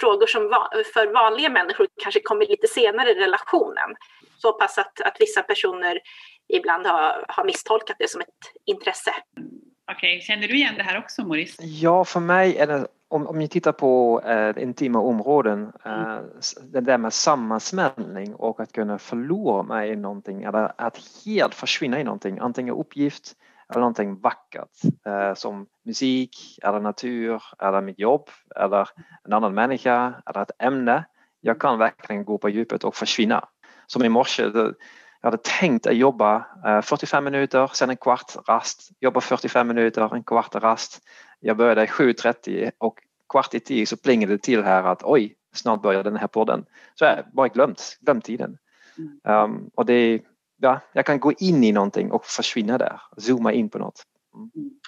frågor 0.00 0.26
som 0.26 0.48
va 0.48 0.70
för 0.94 1.06
vanliga 1.06 1.50
människor 1.50 1.88
kanske 2.02 2.20
kommer 2.20 2.46
lite 2.46 2.66
senare 2.66 3.10
i 3.10 3.14
relationen. 3.14 3.96
Så 4.36 4.52
pass 4.52 4.78
att, 4.78 5.00
att 5.00 5.16
vissa 5.20 5.42
personer 5.42 6.00
ibland 6.48 6.86
har, 6.86 7.24
har 7.28 7.44
misstolkat 7.44 7.96
det 7.98 8.10
som 8.10 8.20
ett 8.20 8.52
intresse. 8.66 9.14
Okej, 9.90 10.16
okay. 10.16 10.20
känner 10.20 10.48
du 10.48 10.54
igen 10.54 10.74
det 10.76 10.82
här 10.82 10.98
också 10.98 11.22
Maurice? 11.22 11.62
Ja, 11.62 12.04
för 12.04 12.20
mig 12.20 12.56
är 12.56 12.66
det 12.66 12.86
om, 13.08 13.26
om 13.26 13.38
ni 13.38 13.48
tittar 13.48 13.72
på 13.72 14.22
eh, 14.24 14.62
intima 14.62 14.98
områden, 14.98 15.72
eh, 15.84 16.18
det 16.62 16.80
där 16.80 16.98
med 16.98 17.12
sammansmällning 17.12 18.34
och 18.34 18.60
att 18.60 18.72
kunna 18.72 18.98
förlora 18.98 19.62
mig 19.62 19.90
i 19.90 19.96
någonting 19.96 20.42
eller 20.42 20.72
att 20.76 20.98
helt 21.24 21.54
försvinna 21.54 22.00
i 22.00 22.04
någonting, 22.04 22.38
antingen 22.38 22.74
uppgift 22.74 23.36
eller 23.70 23.80
någonting 23.80 24.20
vackert 24.20 24.70
eh, 25.06 25.34
som 25.34 25.66
musik 25.84 26.58
eller 26.62 26.80
natur 26.80 27.42
eller 27.58 27.80
mitt 27.80 27.98
jobb 27.98 28.28
eller 28.56 28.88
en 29.24 29.32
annan 29.32 29.54
människa 29.54 30.22
eller 30.26 30.42
ett 30.42 30.50
ämne. 30.58 31.04
Jag 31.40 31.60
kan 31.60 31.78
verkligen 31.78 32.24
gå 32.24 32.38
på 32.38 32.48
djupet 32.48 32.84
och 32.84 32.94
försvinna. 32.94 33.48
Som 33.86 34.04
i 34.04 34.08
morse, 34.08 34.50
jag 35.20 35.30
hade 35.30 35.42
tänkt 35.60 35.86
att 35.86 35.96
jobba 35.96 36.44
45 36.82 37.26
eh, 37.26 37.30
minuter, 37.30 37.70
sen 37.72 37.90
en 37.90 37.96
kvart 37.96 38.36
rast, 38.48 38.90
jobba 39.00 39.20
45 39.20 39.68
minuter, 39.68 40.14
en 40.14 40.22
kvart 40.22 40.54
rast 40.54 41.02
jag 41.40 41.56
började 41.56 41.86
7.30 41.86 42.70
och 42.78 42.98
kvart 43.28 43.54
i 43.54 43.60
tio 43.60 43.86
så 43.86 43.96
plingade 43.96 44.32
det 44.32 44.42
till 44.42 44.62
här 44.62 44.82
att 44.82 45.02
oj, 45.02 45.34
snart 45.54 45.82
börjar 45.82 46.04
den 46.04 46.16
här 46.16 46.26
podden. 46.26 46.64
Så 46.94 47.04
jag 47.04 47.18
bara 47.32 47.48
glömt, 47.48 47.98
glömt 48.00 48.24
tiden. 48.24 48.58
Um, 49.28 49.70
och 49.74 49.86
det, 49.86 50.22
ja, 50.56 50.80
jag 50.92 51.06
kan 51.06 51.20
gå 51.20 51.32
in 51.32 51.64
i 51.64 51.72
någonting 51.72 52.12
och 52.12 52.24
försvinna 52.24 52.78
där, 52.78 53.00
zooma 53.16 53.52
in 53.52 53.68
på 53.68 53.78
något. 53.78 54.02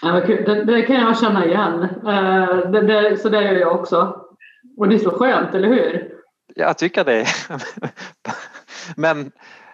Mm. 0.02 0.26
Det, 0.26 0.64
det, 0.64 0.82
kan 0.82 0.96
jag 0.96 1.18
känna 1.18 1.46
igen. 1.46 1.82
Uh, 1.82 2.70
det, 2.70 2.80
det, 2.80 3.16
så 3.16 3.28
det 3.28 3.42
gör 3.42 3.52
jag 3.52 3.80
också. 3.80 4.26
Och 4.76 4.88
det 4.88 4.94
är 4.94 4.98
så 4.98 5.10
skönt, 5.10 5.54
eller 5.54 5.68
hur? 5.68 6.12
Jag 6.54 6.78
tycker 6.78 7.04
det. 7.04 7.26
Men 8.96 9.32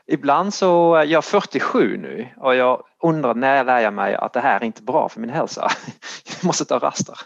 ibland 0.09 0.55
så, 0.55 1.03
jag 1.07 1.19
är 1.19 1.21
47 1.21 1.97
nu 1.97 2.29
och 2.37 2.55
jag 2.55 2.85
undrar 3.03 3.35
när 3.35 3.65
lär 3.65 3.81
jag 3.81 3.95
mig 3.95 4.15
att 4.15 4.33
det 4.33 4.41
här 4.41 4.61
är 4.61 4.65
inte 4.65 4.83
bra 4.83 5.09
för 5.09 5.21
min 5.21 5.31
hälsa. 5.31 5.69
Jag 6.27 6.47
måste 6.47 6.65
ta 6.65 6.79
raster. 6.79 7.19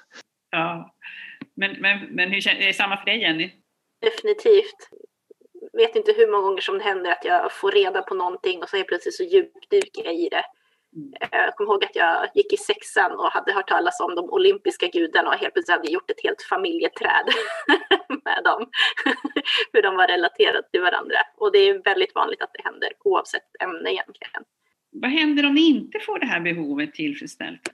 Ja. 0.50 0.94
Men, 1.56 1.80
men, 1.80 2.06
men 2.10 2.30
hur, 2.30 2.48
är 2.48 2.66
det 2.66 2.72
samma 2.72 2.96
för 2.96 3.04
dig 3.04 3.20
Jenny? 3.20 3.50
Definitivt. 4.00 4.88
Jag 5.72 5.80
vet 5.80 5.96
inte 5.96 6.12
hur 6.12 6.30
många 6.32 6.42
gånger 6.42 6.60
som 6.60 6.78
det 6.78 6.84
händer 6.84 7.10
att 7.10 7.24
jag 7.24 7.52
får 7.52 7.72
reda 7.72 8.02
på 8.02 8.14
någonting 8.14 8.62
och 8.62 8.68
så 8.68 8.76
helt 8.76 8.88
plötsligt 8.88 9.14
så 9.14 9.22
djupdyker 9.22 10.04
jag 10.04 10.14
i 10.14 10.28
det. 10.28 10.44
Mm. 10.96 11.12
Jag 11.30 11.54
kommer 11.54 11.70
ihåg 11.70 11.84
att 11.84 11.96
jag 11.96 12.28
gick 12.34 12.52
i 12.52 12.56
sexan 12.56 13.12
och 13.12 13.30
hade 13.30 13.52
hört 13.52 13.68
talas 13.68 14.00
om 14.00 14.14
de 14.14 14.30
olympiska 14.30 14.86
gudarna 14.86 15.28
och 15.28 15.34
helt 15.34 15.54
plötsligt 15.54 15.76
hade 15.76 15.90
gjort 15.90 16.10
ett 16.10 16.22
helt 16.22 16.42
familjeträd 16.42 17.26
med 18.24 18.40
dem. 18.44 18.66
Hur 19.72 19.82
de 19.82 19.96
var 19.96 20.06
relaterade 20.06 20.62
till 20.70 20.80
varandra. 20.80 21.18
Och 21.36 21.52
det 21.52 21.58
är 21.58 21.82
väldigt 21.84 22.14
vanligt 22.14 22.42
att 22.42 22.50
det 22.52 22.62
händer 22.64 22.88
oavsett 23.04 23.62
ämne 23.62 23.90
egentligen. 23.92 24.42
Vad 24.92 25.10
händer 25.10 25.46
om 25.46 25.54
ni 25.54 25.68
inte 25.68 25.98
får 25.98 26.18
det 26.18 26.26
här 26.26 26.40
behovet 26.40 26.94
tillfredsställt? 26.94 27.72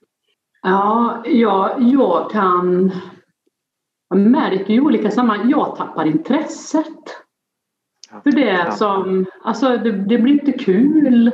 Ja, 0.62 1.22
ja 1.26 1.76
jag 1.78 2.30
kan... 2.30 2.92
Jag 4.10 4.18
märker 4.18 4.74
i 4.74 4.80
olika 4.80 5.10
sammanhang, 5.10 5.50
jag 5.50 5.76
tappar 5.76 6.06
intresset. 6.06 7.24
För 8.22 8.30
det 8.30 8.72
som, 8.76 9.26
alltså 9.42 9.76
det, 9.76 9.92
det 9.92 10.18
blir 10.18 10.32
inte 10.32 10.52
kul. 10.52 11.32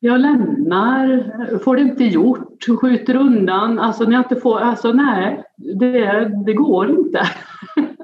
Jag 0.00 0.20
lämnar, 0.20 1.58
får 1.58 1.76
det 1.76 1.82
inte 1.82 2.04
gjort, 2.04 2.64
skjuter 2.80 3.16
undan. 3.16 3.78
Alltså 3.78 4.04
när 4.04 4.12
jag 4.12 4.20
inte 4.20 4.36
får, 4.36 4.58
alltså 4.60 4.92
nej, 4.92 5.44
det, 5.56 6.30
det 6.46 6.52
går 6.52 6.90
inte. 6.90 7.20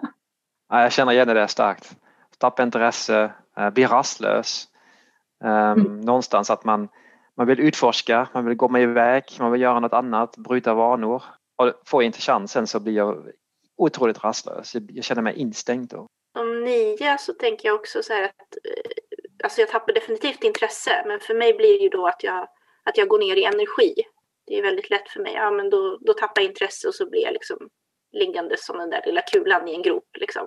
Ja, 0.73 0.83
jag 0.83 0.93
känner 0.93 1.13
igen 1.13 1.29
det 1.29 1.49
starkt. 1.49 1.97
Tappa 2.39 2.63
intresse, 2.63 3.33
eh, 3.57 3.71
bli 3.71 3.87
rastlös. 3.87 4.69
Um, 5.45 5.51
mm. 5.51 6.01
Någonstans 6.01 6.51
att 6.51 6.65
man, 6.65 6.89
man 7.37 7.47
vill 7.47 7.61
utforska, 7.61 8.29
man 8.35 8.45
vill 8.45 8.57
gå 8.57 8.69
med 8.69 8.83
iväg, 8.83 9.25
man 9.39 9.53
vill 9.53 9.61
göra 9.61 9.81
något 9.81 9.93
annat, 9.93 10.37
bryta 10.37 10.75
vanor. 10.75 11.23
Och 11.57 11.73
får 11.87 12.03
jag 12.03 12.07
inte 12.07 12.21
chansen 12.21 12.67
så 12.67 12.81
blir 12.81 12.93
jag 12.93 13.29
otroligt 13.77 14.25
rastlös. 14.25 14.77
Jag 14.89 15.05
känner 15.05 15.23
mig 15.23 15.35
instängd 15.35 15.89
då. 15.89 16.07
Om 16.39 16.65
nio 16.65 17.19
så 17.19 17.33
tänker 17.33 17.69
jag 17.69 17.75
också 17.75 18.03
så 18.03 18.13
här 18.13 18.25
att 18.25 18.57
eh, 18.65 19.12
alltså 19.43 19.61
jag 19.61 19.69
tappar 19.69 19.93
definitivt 19.93 20.45
intresse, 20.45 21.05
men 21.07 21.21
för 21.21 21.35
mig 21.35 21.55
blir 21.55 21.79
det 21.79 21.85
ju 21.85 21.89
då 21.89 22.07
att 22.07 22.25
jag, 22.25 22.49
att 22.85 22.99
jag 22.99 23.09
går 23.09 23.19
ner 23.19 23.37
i 23.37 23.45
energi. 23.45 23.95
Det 24.47 24.59
är 24.59 24.63
väldigt 24.63 24.91
lätt 24.91 25.09
för 25.09 25.21
mig. 25.21 25.33
Ja, 25.35 25.51
men 25.51 25.71
då, 25.71 25.99
då 26.01 26.13
tappar 26.13 26.43
jag 26.43 26.51
intresse 26.51 26.89
och 26.89 26.95
så 26.95 27.11
blir 27.11 27.23
jag 27.23 27.33
liksom 27.33 27.57
liggande 28.13 28.57
som 28.59 28.79
den 28.79 28.91
där 28.91 29.03
lilla 29.07 29.23
kulan 29.23 29.69
i 29.69 29.75
en 29.75 29.83
grop. 29.83 30.09
Liksom. 30.21 30.43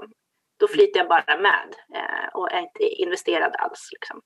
Då 0.59 0.67
flyter 0.67 0.99
jag 0.99 1.07
bara 1.07 1.37
med 1.37 1.75
eh, 1.95 2.29
och 2.33 2.51
är 2.51 2.59
inte 2.59 2.83
investerad 2.83 3.55
alls. 3.59 3.89
Liksom. 3.91 4.21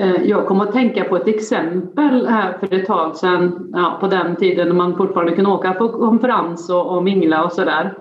Eh, 0.00 0.28
jag 0.28 0.46
kom 0.46 0.60
att 0.60 0.72
tänka 0.72 1.04
på 1.04 1.16
ett 1.16 1.28
exempel 1.28 2.26
här 2.26 2.58
för 2.58 2.74
ett 2.74 2.86
tag 2.86 3.16
sedan, 3.16 3.70
ja, 3.72 3.96
på 4.00 4.06
den 4.06 4.36
tiden 4.36 4.68
när 4.68 4.74
man 4.74 4.96
fortfarande 4.96 5.34
kunde 5.34 5.50
åka 5.50 5.74
på 5.74 5.88
konferens 5.88 6.70
och, 6.70 6.96
och 6.96 7.04
mingla 7.04 7.44
och 7.44 7.52
sådär. 7.52 7.94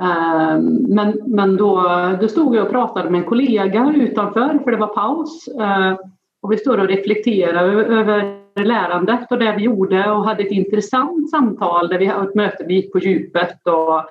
Ehm, 0.00 0.64
men, 0.88 1.20
men 1.26 1.56
då, 1.56 1.82
då 2.20 2.28
stod 2.28 2.56
jag 2.56 2.64
och 2.64 2.70
pratade 2.70 3.10
med 3.10 3.18
en 3.18 3.26
kollega 3.28 3.92
utanför 3.96 4.58
för 4.64 4.70
det 4.70 4.76
var 4.76 4.94
paus. 4.94 5.48
Ehm, 5.48 5.96
och 6.42 6.52
vi 6.52 6.56
stod 6.56 6.80
och 6.80 6.88
reflekterade 6.88 7.84
över 7.84 8.40
lärandet 8.64 9.32
och 9.32 9.38
det 9.38 9.54
vi 9.56 9.62
gjorde 9.62 10.10
och 10.10 10.24
hade 10.24 10.42
ett 10.42 10.52
intressant 10.52 11.30
samtal 11.30 11.88
där 11.88 11.98
vi 11.98 12.06
hade 12.06 12.28
ett 12.28 12.34
möte, 12.34 12.64
vi 12.68 12.74
gick 12.74 12.92
på 12.92 12.98
djupet 12.98 13.66
och, 13.66 14.04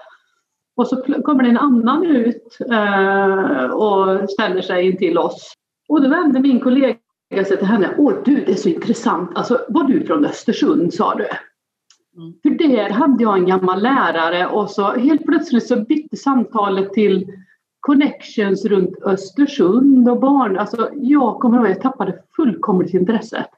och 0.75 0.88
så 0.88 1.22
kommer 1.24 1.43
det 1.43 1.50
en 1.50 1.58
annan 1.58 2.05
ut 2.05 2.58
ehm, 2.72 3.72
och 3.72 4.29
ställer 4.29 4.62
sig 4.62 4.86
in 4.86 4.98
till 4.98 5.17
oss. 5.17 5.53
Och 5.89 6.01
då 6.01 6.10
vände 6.10 6.39
min 6.39 6.60
kollega 6.60 6.98
sig 7.31 7.58
till 7.58 7.67
henne. 7.67 7.89
Åh 7.98 8.13
du, 8.25 8.36
det 8.36 8.51
är 8.51 8.55
så 8.55 8.69
intressant. 8.69 9.31
Alltså, 9.36 9.60
var 9.69 9.84
du 9.84 10.05
från 10.05 10.25
Östersund 10.25 10.93
sa 10.93 11.15
du? 11.15 11.25
Mm. 12.18 12.34
För 12.42 12.50
där 12.50 12.89
hade 12.89 13.24
jag 13.24 13.38
en 13.38 13.46
gammal 13.46 13.82
lärare 13.82 14.48
och 14.48 14.70
så 14.70 14.92
helt 14.92 15.25
plötsligt 15.25 15.68
så 15.68 15.82
bytte 15.82 16.18
samtalet 16.18 16.94
till 16.94 17.34
connections 17.80 18.66
runt 18.66 19.04
Östersund 19.04 20.10
och 20.10 20.20
barn. 20.20 20.58
Alltså 20.58 20.89
jag 20.96 21.39
kommer 21.39 21.58
ihåg, 21.58 21.66
att 21.66 21.72
jag 21.72 21.82
tappade 21.82 22.22
fullkomligt 22.36 22.94
intresset. 22.94 23.50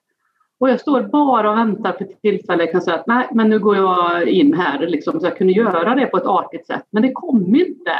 Och 0.59 0.69
jag 0.69 0.79
står 0.79 1.01
bara 1.01 1.51
och 1.51 1.57
väntar 1.57 1.91
på 1.91 2.05
tillfälle 2.21 2.63
jag 2.63 2.71
kan 2.71 2.81
säga 2.81 2.97
att 2.97 3.07
nej, 3.07 3.27
men 3.31 3.49
nu 3.49 3.59
går 3.59 3.75
jag 3.75 4.27
in 4.27 4.53
här 4.53 4.87
liksom, 4.87 5.19
så 5.19 5.25
jag 5.25 5.37
kunde 5.37 5.53
göra 5.53 5.95
det 5.95 6.05
på 6.05 6.17
ett 6.17 6.25
artigt 6.25 6.67
sätt. 6.67 6.83
Men 6.89 7.03
det 7.03 7.11
kom 7.11 7.55
inte. 7.55 7.91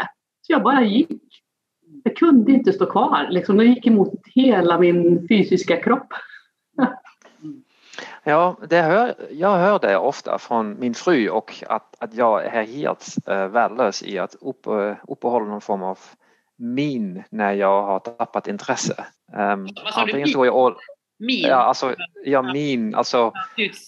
Så 0.42 0.54
jag 0.54 0.64
bara 0.64 0.84
gick. 0.84 1.10
Jag 2.04 2.16
kunde 2.16 2.52
inte 2.52 2.74
stå 2.74 2.86
kvar. 2.86 3.28
Liksom. 3.30 3.58
Det 3.58 3.66
gick 3.66 3.88
emot 3.88 4.14
hela 4.26 4.80
min 4.80 5.28
fysiska 5.28 5.78
kropp. 5.78 6.14
Ja, 8.24 8.58
det 8.70 8.82
hör, 8.82 9.16
jag 9.32 9.58
hör 9.58 9.80
det 9.80 9.98
ofta 9.98 10.38
från 10.40 10.80
min 10.80 10.94
fru 10.94 11.30
och 11.30 11.64
att, 11.68 11.96
att 12.00 12.14
jag 12.14 12.46
är 12.46 12.64
helt 12.64 13.16
äh, 13.28 13.48
värdelös 13.48 14.04
i 14.04 14.20
att 14.20 14.36
upp, 14.42 14.68
äh, 14.68 14.96
uppehålla 15.08 15.46
någon 15.46 15.62
form 15.62 15.84
av 15.84 16.00
min 16.58 17.24
när 17.30 17.54
jag 17.54 17.84
har 17.84 18.00
tappat 18.00 18.48
intresse. 18.48 19.06
Um, 19.34 19.68
Vad 19.84 19.94
sa 19.94 20.06
du? 20.06 20.28
Så 20.28 20.46
jag, 20.46 20.76
min? 21.20 21.48
Ja, 21.48 21.56
alltså, 21.56 21.96
ja, 22.26 22.42
min. 22.42 22.96
Alltså, 22.96 23.32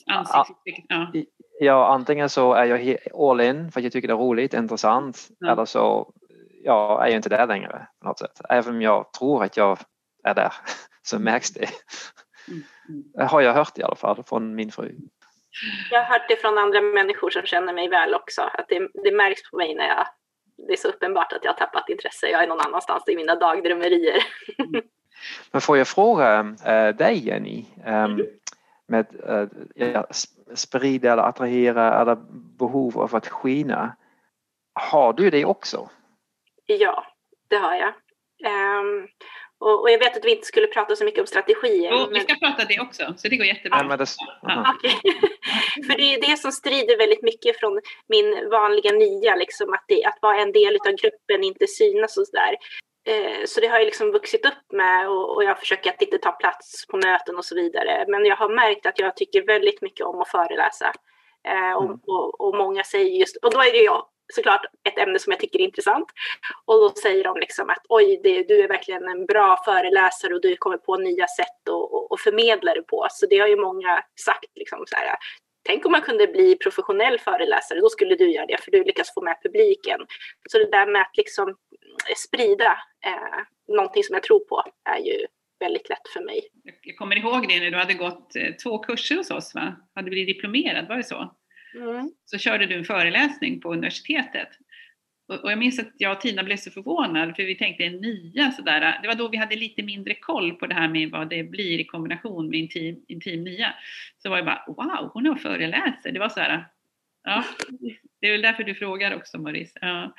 ja, 0.06 1.12
ja, 1.60 1.94
antingen 1.94 2.30
så 2.30 2.54
är 2.54 2.66
jag 2.66 2.98
all 3.14 3.42
in 3.42 3.72
för 3.72 3.80
att 3.80 3.84
jag 3.84 3.94
tycker 3.94 4.08
det 4.08 4.14
är 4.14 4.18
roligt, 4.18 4.54
intressant 4.54 5.28
ja. 5.40 5.52
eller 5.52 5.66
så 5.66 6.14
ja, 6.64 7.04
är 7.04 7.08
jag 7.08 7.16
inte 7.16 7.30
där 7.30 7.48
längre 7.48 7.88
på 8.02 8.08
något 8.08 8.20
sätt. 8.20 8.42
Även 8.50 8.76
om 8.76 8.82
jag 8.82 9.14
tror 9.14 9.44
att 9.44 9.58
jag 9.58 9.80
är 10.24 10.34
där 10.34 10.54
så 11.02 11.20
märks 11.20 11.52
det. 11.52 11.70
Mm. 12.48 12.64
Mm. 12.90 13.28
Har 13.28 13.42
jag 13.42 13.54
hört 13.54 13.78
i 13.78 13.84
alla 13.84 13.96
fall 13.96 14.24
från 14.24 14.56
min 14.56 14.72
fru. 14.72 14.92
Jag 15.92 16.00
har 16.04 16.06
hört 16.06 16.30
det 16.30 16.36
från 16.36 16.58
andra 16.58 16.82
människor 16.82 17.30
som 17.30 17.42
känner 17.42 17.74
mig 17.74 17.90
väl 17.90 18.14
också. 18.14 18.42
Att 18.42 18.66
det, 18.70 18.90
det 19.04 19.12
märks 19.12 19.52
på 19.52 19.58
mig 19.58 19.76
när 19.76 19.88
jag, 19.88 20.08
det 20.68 20.74
är 20.74 20.78
så 20.78 20.88
uppenbart 20.88 21.34
att 21.34 21.44
jag 21.44 21.52
har 21.52 21.58
tappat 21.58 21.90
intresse. 21.90 22.28
Jag 22.28 22.44
är 22.44 22.48
någon 22.48 22.60
annanstans 22.60 23.04
i 23.08 23.16
mina 23.16 23.36
dagdrömmerier. 23.36 24.24
Men 25.52 25.62
får 25.62 25.78
jag 25.78 25.88
fråga 25.88 26.56
äh, 26.66 26.96
dig 26.96 27.28
Jenny, 27.28 27.66
ähm, 27.86 28.22
med 28.88 29.06
äh, 29.28 29.48
ja, 29.76 30.06
sprida 30.54 31.14
eller 31.14 31.24
attrahera 31.24 32.02
eller 32.02 32.16
behov 32.58 33.00
av 33.00 33.16
att 33.16 33.28
skina. 33.28 33.96
Har 34.74 35.14
du 35.14 35.30
det 35.30 35.46
också? 35.46 35.90
Ja, 36.66 37.06
det 37.48 37.56
har 37.56 37.76
jag. 37.76 37.94
Um, 38.46 39.08
och, 39.64 39.82
och, 39.82 39.92
jag 39.92 40.00
vet 40.00 40.18
att 40.18 40.26
vi 40.26 40.32
inte 40.32 40.48
skulle 40.48 40.68
prata 40.68 40.96
så 40.96 41.06
mycket 41.06 41.20
om 41.20 41.28
strategier. 41.28 41.92
Jo, 41.92 42.00
men... 42.00 42.14
vi 42.14 42.20
ska 42.20 42.36
prata 42.36 42.66
det 42.66 42.80
också, 42.80 43.14
så 43.18 43.28
det 43.28 43.38
går 43.38 43.46
jättebra. 43.46 43.86
Ja, 43.90 43.98
det... 43.98 44.06
ja. 44.42 44.76
Okay. 44.76 45.12
För 45.88 45.98
det 45.98 46.14
är 46.14 46.22
det 46.22 46.38
som 46.38 46.52
strider 46.52 46.98
väldigt 46.98 47.24
mycket 47.24 47.60
från 47.60 47.82
min 48.08 48.50
vanliga 48.50 48.92
nia, 48.92 49.36
liksom, 49.36 49.74
att, 49.74 49.86
det, 49.88 50.06
att 50.06 50.18
vara 50.22 50.42
en 50.42 50.52
del 50.52 50.76
av 50.76 50.92
gruppen, 50.92 51.44
inte 51.44 51.68
synas 51.68 52.18
och 52.18 52.28
sådär. 52.28 52.56
Eh, 53.08 53.46
så 53.46 53.62
det 53.62 53.68
har 53.68 53.78
jag 53.78 53.86
liksom 53.86 54.12
vuxit 54.12 54.46
upp 54.46 54.72
med 54.74 55.10
och, 55.10 55.36
och 55.36 55.44
jag 55.44 55.60
försöker 55.60 55.90
att 55.90 56.02
inte 56.02 56.18
ta 56.18 56.32
plats 56.32 56.88
på 56.88 56.98
möten 56.98 57.38
och 57.38 57.46
så 57.46 57.56
vidare. 57.56 58.06
Men 58.08 58.26
jag 58.26 58.36
har 58.36 58.50
märkt 58.50 58.86
att 58.86 59.00
jag 59.00 59.16
tycker 59.16 59.46
väldigt 59.48 59.82
mycket 59.82 60.06
om 60.06 60.22
att 60.22 60.30
föreläsa. 60.30 60.94
Eh, 61.48 61.74
och, 61.74 61.86
mm. 61.86 62.00
och, 62.08 62.42
och, 62.42 62.58
många 62.58 62.84
säger 62.84 63.20
just, 63.20 63.38
och 63.38 63.52
då 63.52 63.60
är 63.60 63.72
det 63.72 63.84
jag 63.84 64.06
såklart 64.34 64.66
ett 64.90 64.98
ämne 64.98 65.20
som 65.20 65.32
jag 65.32 65.40
tycker 65.40 65.60
är 65.60 65.64
intressant. 65.64 66.08
Och 66.66 66.76
då 66.76 66.90
säger 66.90 67.24
de 67.24 67.38
liksom 67.38 67.70
att 67.70 67.86
oj, 67.90 68.20
det, 68.24 68.44
du 68.44 68.64
är 68.64 68.68
verkligen 68.68 69.08
en 69.08 69.26
bra 69.26 69.58
föreläsare 69.66 70.34
och 70.34 70.42
du 70.42 70.56
kommer 70.56 70.78
på 70.78 70.98
nya 70.98 71.28
sätt 71.28 71.70
att 72.12 72.22
förmedla 72.22 72.74
det 72.74 72.82
på. 72.82 73.08
Så 73.12 73.26
det 73.26 73.40
har 73.40 73.48
ju 73.48 73.58
många 73.58 74.04
sagt 74.26 74.52
liksom 74.56 74.84
så 74.88 74.96
här, 74.96 75.16
Tänk 75.66 75.86
om 75.86 75.92
man 75.92 76.02
kunde 76.02 76.28
bli 76.28 76.56
professionell 76.56 77.20
föreläsare, 77.20 77.80
då 77.80 77.90
skulle 77.90 78.16
du 78.16 78.32
göra 78.32 78.46
det, 78.46 78.58
för 78.64 78.72
du 78.72 78.84
lyckas 78.84 79.14
få 79.14 79.22
med 79.22 79.36
publiken. 79.44 80.00
Så 80.50 80.58
det 80.58 80.72
där 80.72 80.88
med 80.88 81.02
att 81.02 81.18
liksom 81.18 81.50
eh, 81.50 82.16
sprida 82.18 82.72
eh, 83.06 83.74
någonting 83.76 84.04
som 84.04 84.14
jag 84.14 84.24
tror 84.24 84.40
på 84.40 84.64
är 84.90 85.00
ju 85.00 85.26
väldigt 85.60 85.90
lätt 85.90 86.08
för 86.14 86.22
mig. 86.26 86.42
Jag 86.82 86.98
kommer 86.98 87.16
ihåg 87.16 87.48
det 87.48 87.60
när 87.60 87.72
du 87.72 87.78
hade 87.78 87.94
gått 87.94 88.36
eh, 88.36 88.56
två 88.64 88.78
kurser 88.78 89.16
hos 89.16 89.32
oss, 89.32 89.56
va? 89.56 89.76
Hade 89.96 90.10
blivit 90.10 90.36
diplomerad, 90.36 90.88
var 90.88 90.98
det 90.98 91.04
så? 91.04 91.36
Mm. 91.76 92.12
Så 92.26 92.38
körde 92.38 92.66
du 92.66 92.76
en 92.76 92.86
föreläsning 92.86 93.62
på 93.62 93.74
universitetet. 93.74 94.50
Och, 95.28 95.52
jag 95.52 95.60
minns 95.60 95.80
att 95.80 95.92
jag 95.98 96.12
och 96.12 96.22
Tina 96.22 96.44
blev 96.44 96.58
så 96.58 96.72
förvånade 96.72 97.34
för 97.34 97.44
vi 97.44 97.56
tänkte 97.56 97.84
en 97.84 98.02
nia 98.02 98.52
sådär. 98.52 99.00
Det 99.02 99.08
var 99.08 99.16
då 99.16 99.28
vi 99.28 99.38
hade 99.38 99.56
lite 99.56 99.84
mindre 99.84 100.14
koll 100.14 100.54
på 100.54 100.68
det 100.68 100.76
här 100.76 100.88
med 100.88 101.10
vad 101.10 101.30
det 101.30 101.44
blir 101.44 101.80
i 101.80 101.86
kombination 101.86 102.50
med 102.50 102.60
intim, 102.60 103.06
intim 103.08 103.44
nia. 103.44 103.74
Så 104.18 104.30
var 104.30 104.38
jag 104.38 104.46
bara 104.46 104.64
wow, 104.68 105.10
hon 105.14 105.26
har 105.26 105.36
föreläser. 105.36 106.12
Det 106.12 106.20
var 106.20 106.30
så 106.30 106.40
här. 106.40 106.66
Ja, 107.24 107.44
det 108.22 108.28
är 108.28 108.32
väl 108.32 108.42
därför 108.42 108.64
du 108.64 108.76
frågar 108.76 109.16
också 109.16 109.38
Maurice. 109.38 109.80
Ja. 109.82 110.14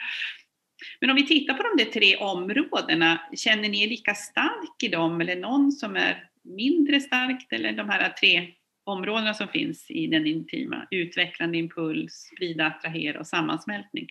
Men 1.00 1.10
om 1.10 1.16
vi 1.16 1.26
tittar 1.26 1.54
på 1.54 1.62
de 1.62 1.84
där 1.84 1.90
tre 1.90 2.16
områdena, 2.16 3.20
känner 3.36 3.68
ni 3.68 3.84
er 3.84 3.88
lika 3.88 4.14
stark 4.14 4.82
i 4.82 4.88
dem 4.88 5.20
eller 5.20 5.36
någon 5.36 5.72
som 5.72 5.96
är 5.96 6.28
mindre 6.42 7.00
starkt 7.00 7.52
eller 7.52 7.72
de 7.72 7.88
här 7.88 8.08
tre 8.08 8.52
områdena 8.84 9.34
som 9.34 9.48
finns 9.48 9.90
i 9.90 10.06
den 10.06 10.26
intima. 10.26 10.86
Utvecklande 10.90 11.58
impuls, 11.58 12.12
sprida, 12.12 12.66
attrahera 12.66 13.18
och 13.18 13.26
sammansmältning. 13.26 14.06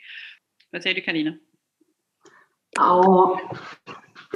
Vad 0.71 0.83
säger 0.83 0.95
du 0.95 1.01
Karina? 1.01 1.33
Ja, 2.75 3.39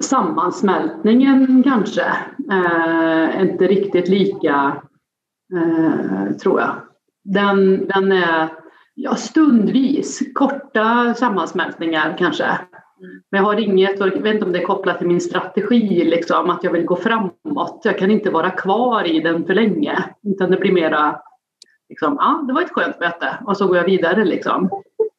sammansmältningen 0.01 1.63
kanske 1.63 2.06
eh, 2.51 3.41
inte 3.41 3.67
riktigt 3.67 4.08
lika, 4.08 4.84
eh, 5.53 6.38
tror 6.38 6.60
jag. 6.60 6.82
Den, 7.24 7.88
den 7.88 8.12
är 8.12 8.50
ja, 8.94 9.15
stundvis 9.15 10.22
korta 10.34 11.13
sammansmältningar 11.13 12.15
kanske. 12.17 12.60
Men 13.32 13.38
jag 13.38 13.44
har 13.44 13.60
inget, 13.60 14.00
jag 14.00 14.22
vet 14.22 14.34
inte 14.34 14.46
om 14.46 14.51
det 14.51 14.60
är 14.60 14.66
kopplat 14.66 14.98
till 14.98 15.08
min 15.08 15.22
strategi, 15.22 16.04
liksom, 16.04 16.50
att 16.50 16.63
jag 16.63 16.72
vill 16.72 16.86
gå 16.86 16.96
framåt. 16.96 17.82
Jag 17.84 17.98
kan 17.98 18.12
inte 18.12 18.30
vara 18.30 18.51
kvar 18.51 19.08
i 19.08 19.20
den 19.20 19.46
för 19.46 19.54
länge. 19.54 20.04
Utan 20.24 20.51
det 20.51 20.58
blir 20.58 20.72
mera, 20.72 21.22
liksom, 21.89 22.18
ah, 22.18 22.42
det 22.48 22.54
var 22.54 22.62
ett 22.62 22.72
skönt 22.72 23.00
möte 23.00 23.38
och 23.46 23.58
så 23.58 23.68
går 23.68 23.77
jag 23.77 23.86
vidare. 23.86 24.25
Liksom. 24.25 24.70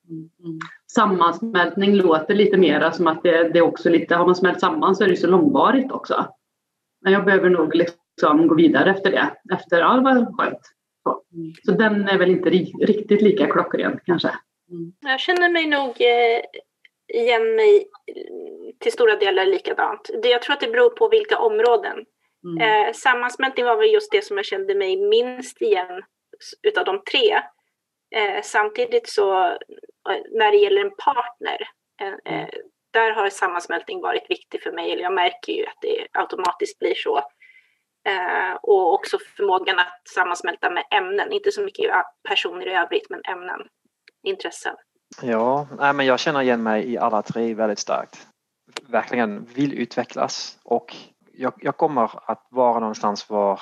Mm. 0.09 0.59
Sammansmältning 0.93 1.95
låter 1.95 2.35
lite 2.35 2.57
mera 2.57 2.93
som 2.93 3.07
att 3.07 3.23
det, 3.23 3.49
det 3.49 3.59
är 3.59 3.63
också 3.63 3.91
lite, 3.91 4.15
har 4.15 4.27
man 4.27 4.35
smält 4.35 4.61
samman 4.61 4.97
så 4.97 5.05
är 5.05 5.09
det 5.09 5.17
så 5.17 5.27
långvarigt 5.27 5.93
också. 5.93 6.27
Men 7.01 7.13
jag 7.13 7.25
behöver 7.25 7.51
nog 7.51 7.75
liksom 7.75 8.47
gå 8.47 8.55
vidare 8.55 8.91
efter 8.91 9.11
det. 9.11 9.55
Efter, 9.55 9.79
ja 9.79 9.95
det 9.95 10.03
var 10.03 10.37
skönt. 10.39 10.61
Så, 11.03 11.23
så 11.65 11.73
den 11.73 12.09
är 12.09 12.19
väl 12.19 12.31
inte 12.31 12.51
riktigt 12.51 13.23
lika 13.23 13.47
klockren 13.47 14.01
kanske. 14.05 14.31
Mm. 14.71 14.93
Jag 15.01 15.21
känner 15.21 15.49
mig 15.49 15.67
nog 15.67 15.89
eh, 15.89 16.41
igen 17.15 17.55
mig 17.57 17.89
till 18.81 18.93
stora 18.93 19.17
delar 19.17 19.47
likadant. 19.47 20.11
Det, 20.23 20.29
jag 20.29 20.43
tror 20.43 20.55
att 20.55 20.61
det 20.61 20.69
beror 20.69 20.91
på 20.91 21.09
vilka 21.09 21.39
områden 21.39 22.05
Mm. 22.45 22.87
Eh, 22.87 22.93
sammansmältning 22.93 23.65
var 23.65 23.77
väl 23.77 23.93
just 23.93 24.13
det 24.13 24.25
som 24.25 24.37
jag 24.37 24.47
kände 24.47 24.75
mig 24.75 24.97
minst 24.97 25.63
igen 25.63 26.03
utav 26.63 26.85
de 26.85 27.03
tre. 27.05 27.43
Eh, 28.17 28.43
samtidigt 28.43 29.09
så 29.09 29.45
eh, 29.45 30.23
när 30.31 30.51
det 30.51 30.57
gäller 30.57 30.81
en 30.81 30.97
partner, 30.97 31.69
eh, 32.01 32.35
eh, 32.35 32.49
där 32.91 33.11
har 33.11 33.31
sammansmältning 33.31 34.01
varit 34.01 34.31
viktig 34.31 34.63
för 34.63 34.73
mig. 34.73 34.93
Eller 34.93 35.03
jag 35.03 35.15
märker 35.15 35.53
ju 35.53 35.67
att 35.67 35.79
det 35.81 36.07
automatiskt 36.13 36.79
blir 36.79 36.95
så. 36.95 37.19
Eh, 38.09 38.55
och 38.63 38.95
också 38.95 39.19
förmågan 39.37 39.79
att 39.79 40.09
sammansmälta 40.15 40.71
med 40.71 40.85
ämnen, 40.91 41.33
inte 41.33 41.53
så 41.53 41.63
mycket 41.63 41.93
personer 42.29 42.67
i 42.67 42.75
övrigt, 42.75 43.11
men 43.11 43.23
ämnen, 43.25 43.69
intressen. 44.23 44.77
Ja, 45.23 45.67
nej, 45.79 45.93
men 45.93 46.07
jag 46.07 46.21
känner 46.21 46.43
igen 46.43 46.63
mig 46.63 46.93
i 46.93 46.99
alla 46.99 47.23
tre 47.23 47.55
väldigt 47.55 47.79
starkt. 47.79 48.27
Verkligen 48.89 49.45
vill 49.45 49.73
utvecklas 49.73 50.59
och 50.65 50.97
jag, 51.33 51.53
jag 51.57 51.77
kommer 51.77 52.31
att 52.31 52.47
vara 52.51 52.81
någonstans 52.81 53.31
var 53.31 53.61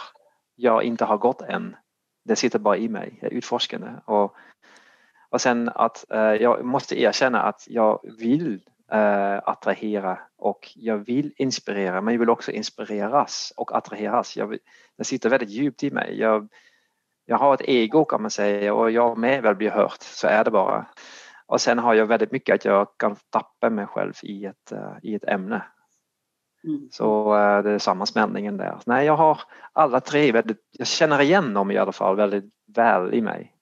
jag 0.55 0.83
inte 0.83 1.05
har 1.05 1.17
gått 1.17 1.43
än. 1.43 1.77
Det 2.25 2.37
sitter 2.37 2.59
bara 2.59 2.77
i 2.77 2.89
mig, 2.89 3.19
jag 3.21 3.33
är 3.33 3.37
utforskande. 3.37 3.89
Och, 4.05 4.35
och 5.31 5.41
sen 5.41 5.69
att 5.75 6.11
eh, 6.11 6.21
jag 6.21 6.65
måste 6.65 7.01
erkänna 7.01 7.43
att 7.43 7.65
jag 7.69 8.01
vill 8.19 8.61
eh, 8.93 9.39
attrahera 9.45 10.19
och 10.37 10.73
jag 10.75 10.99
vill 10.99 11.33
inspirera 11.37 12.01
men 12.01 12.15
jag 12.15 12.19
vill 12.19 12.31
också 12.31 12.53
inspireras 12.53 13.53
och 13.57 13.77
attraheras. 13.77 14.37
Jag, 14.37 14.59
det 14.99 15.05
sitter 15.05 15.31
väldigt 15.31 15.51
djupt 15.51 15.83
i 15.83 15.91
mig. 15.91 16.19
Jag, 16.21 16.49
jag 17.27 17.39
har 17.39 17.55
ett 17.55 17.69
ego 17.69 18.05
kan 18.05 18.23
man 18.23 18.31
säga 18.31 18.75
och 18.75 18.91
jag 18.91 19.19
med 19.19 19.43
väl 19.43 19.55
bli 19.55 19.69
hört, 19.69 20.03
så 20.03 20.27
är 20.27 20.45
det 20.45 20.51
bara. 20.51 20.87
Och 21.47 21.61
sen 21.61 21.79
har 21.79 21.95
jag 21.95 22.07
väldigt 22.07 22.33
mycket 22.33 22.55
att 22.55 22.65
jag 22.65 22.89
kan 22.99 23.17
tappa 23.31 23.71
mig 23.71 23.87
själv 23.87 24.13
i 24.23 24.45
ett, 24.45 24.73
uh, 24.73 24.97
i 25.03 25.15
ett 25.15 25.25
ämne. 25.25 25.63
Mm. 26.65 26.89
Så 26.91 27.35
uh, 27.35 27.63
det 27.63 27.71
är 27.71 27.79
sammansmältningen 27.79 28.57
där. 28.57 28.79
Nej, 28.87 29.07
jag 29.07 29.17
har 29.17 29.41
alla 29.73 30.01
tre 30.01 30.33
väldigt, 30.33 30.69
jag 30.73 30.87
känner 30.87 31.21
igen 31.21 31.55
dem 31.55 31.71
i 31.71 31.79
alla 31.79 31.93
fall 31.93 32.17
väldigt 32.17 32.45
väl 32.75 33.15
i 33.15 33.21
mig. 33.21 33.53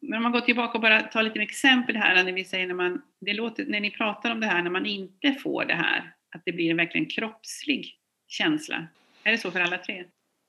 Men 0.00 0.16
om 0.16 0.22
man 0.22 0.32
går 0.32 0.40
tillbaka 0.40 0.72
och 0.78 0.82
bara 0.82 1.02
tar 1.02 1.22
lite 1.22 1.40
exempel 1.40 1.96
här 1.96 2.24
när 2.24 2.32
vi 2.32 2.44
säger 2.44 2.66
när 2.66 2.74
man, 2.74 3.02
det 3.20 3.34
låter, 3.34 3.64
när 3.66 3.80
ni 3.80 3.90
pratar 3.90 4.30
om 4.30 4.40
det 4.40 4.46
här 4.46 4.62
när 4.62 4.70
man 4.70 4.86
inte 4.86 5.32
får 5.32 5.64
det 5.64 5.74
här, 5.74 6.14
att 6.34 6.42
det 6.44 6.52
blir 6.52 6.70
en 6.70 6.76
verkligen 6.76 7.06
kroppslig 7.06 7.98
känsla. 8.28 8.86
Är 9.24 9.32
det 9.32 9.38
så 9.38 9.50
för 9.50 9.60
alla 9.60 9.78
tre? 9.78 10.04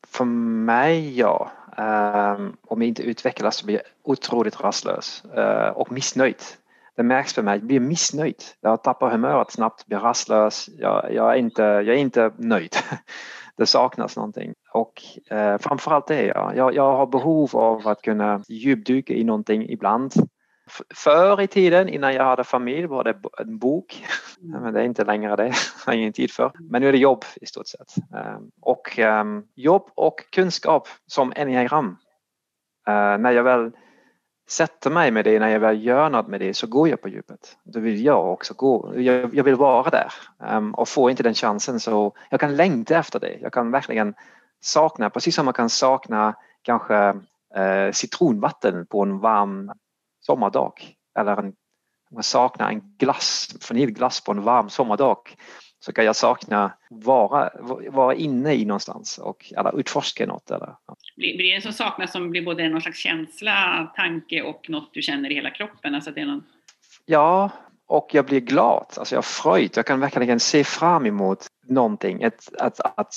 För 0.08 0.26
mig 0.26 1.20
ja. 1.20 1.52
Um, 1.78 2.58
om 2.62 2.82
jag 2.82 2.88
inte 2.88 3.04
utvecklas 3.04 3.58
så 3.58 3.66
blir 3.66 3.76
jag 3.76 3.84
otroligt 4.04 4.62
rastlös 4.62 5.24
uh, 5.38 5.68
och 5.68 5.92
missnöjd. 5.92 6.44
Det 6.96 7.04
märks 7.04 7.34
för 7.34 7.42
mig, 7.42 7.58
jag 7.58 7.68
blir 7.68 7.80
missnöjd. 7.80 8.44
Jag 8.62 8.84
tappar 8.84 9.12
humöret 9.12 9.52
snabbt, 9.52 9.86
blir 9.86 10.00
rastlös. 10.00 10.70
Jag, 10.78 11.14
jag, 11.14 11.34
är, 11.34 11.38
inte, 11.38 11.62
jag 11.62 11.88
är 11.88 11.96
inte 11.96 12.32
nöjd. 12.38 12.76
det 13.58 13.66
saknas 13.66 14.16
någonting. 14.16 14.54
Och 14.74 15.02
eh, 15.32 15.58
framförallt 15.58 16.08
det, 16.08 16.26
ja. 16.26 16.54
jag, 16.56 16.76
jag 16.76 16.98
har 16.98 17.08
behov 17.08 17.56
av 17.56 17.88
att 17.88 18.02
kunna 18.02 18.44
djupdyka 18.48 19.14
i 19.14 19.24
någonting 19.24 19.70
ibland. 19.70 20.14
Förr 20.96 21.42
i 21.42 21.48
tiden 21.48 21.90
innan 21.90 22.14
jag 22.14 22.24
hade 22.24 22.44
familj 22.44 22.86
var 22.86 23.04
det 23.04 23.16
en 23.40 23.58
bok. 23.58 24.06
Mm. 24.42 24.62
Men 24.64 24.74
det 24.74 24.82
är 24.82 24.86
inte 24.86 25.06
längre 25.06 25.36
det, 25.36 25.46
jag 25.46 25.54
har 25.86 25.94
ingen 25.94 26.14
tid 26.14 26.32
för. 26.32 26.52
Men 26.60 26.82
nu 26.82 26.88
är 26.88 26.92
det 26.92 26.98
jobb 26.98 27.26
i 27.42 27.46
stort 27.46 27.68
sett. 27.68 27.96
Ehm, 28.16 28.52
och 28.62 29.00
um, 29.00 29.48
jobb 29.56 29.90
och 29.96 30.32
kunskap 30.32 30.88
som 31.08 31.34
enneagram. 31.36 31.98
Uh, 32.90 33.18
när 33.18 33.32
jag 33.32 33.44
väl 33.44 33.72
sätter 34.50 34.90
mig 34.90 35.12
med 35.12 35.26
det, 35.26 35.40
när 35.40 35.48
jag 35.48 35.60
väl 35.60 35.86
gör 35.86 36.10
något 36.10 36.28
med 36.28 36.40
det 36.40 36.54
så 36.54 36.68
går 36.68 36.90
jag 36.90 37.02
på 37.02 37.10
djupet. 37.10 37.58
Då 37.64 37.80
vill 37.80 38.06
jag 38.06 38.34
också 38.34 38.54
gå. 38.54 38.94
Jag, 38.96 39.36
jag 39.36 39.44
vill 39.44 39.56
vara 39.56 39.90
där 39.90 40.14
um, 40.58 40.74
och 40.74 40.90
får 40.90 41.12
inte 41.12 41.24
den 41.24 41.34
chansen 41.34 41.80
så 41.80 42.14
jag 42.30 42.40
kan 42.40 42.56
längta 42.56 42.98
efter 42.98 43.20
det. 43.20 43.38
Jag 43.42 43.54
kan 43.54 43.72
verkligen 43.72 44.14
sakna, 44.62 45.10
precis 45.10 45.36
som 45.36 45.46
man 45.46 45.54
kan 45.54 45.70
sakna 45.70 46.36
kanske 46.62 47.14
uh, 47.58 47.92
citronvatten 47.92 48.86
på 48.86 49.02
en 49.02 49.20
varm 49.20 49.72
sommardag 50.20 50.74
eller 51.20 51.38
en, 51.38 51.54
man 52.12 52.24
saknar 52.24 52.70
en 52.70 52.96
glass, 52.98 53.56
vaniljglass 53.70 54.24
på 54.24 54.32
en 54.32 54.44
varm 54.44 54.70
sommardag 54.70 55.36
så 55.84 55.94
kan 55.94 56.06
jag 56.06 56.16
sakna 56.16 56.72
vara, 56.90 57.50
vara 57.90 58.16
inne 58.16 58.54
i 58.54 58.66
någonstans 58.66 59.18
och 59.18 59.54
eller 59.58 59.80
utforska 59.80 60.26
något. 60.26 60.52
Eller, 60.52 60.76
Blir, 61.16 61.38
blir 61.38 61.50
det 61.50 61.56
en 61.56 61.62
som 61.62 61.74
saknas 61.74 62.12
som 62.12 62.30
blir 62.30 62.46
både 62.46 62.70
någon 62.70 62.82
slags 62.82 62.98
känsla, 62.98 63.92
tanke 63.96 64.42
och 64.42 64.70
något 64.70 64.94
du 64.94 65.02
känner 65.02 65.32
i 65.32 65.36
hela 65.36 65.50
kroppen? 65.50 65.96
Alltså 65.96 66.12
det 66.12 66.22
är 66.22 66.26
någon... 66.26 66.44
Ja, 67.06 67.50
och 67.88 68.10
jag 68.12 68.26
blir 68.26 68.40
glad, 68.40 68.86
alltså 68.98 69.16
jag 69.16 69.18
har 69.18 69.24
fröjd. 69.24 69.72
Jag 69.76 69.86
kan 69.86 70.00
verkligen 70.00 70.40
se 70.40 70.64
fram 70.64 71.06
emot 71.06 71.48
någonting. 71.68 72.22
Ett, 72.22 72.50
att, 72.60 72.80
att 72.80 73.14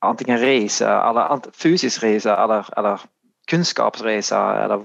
antingen 0.00 0.38
resa, 0.38 1.10
eller 1.10 1.50
fysisk 1.62 2.02
resa 2.02 2.44
eller, 2.44 2.78
eller 2.78 3.00
kunskapsresa 3.46 4.64
eller 4.64 4.82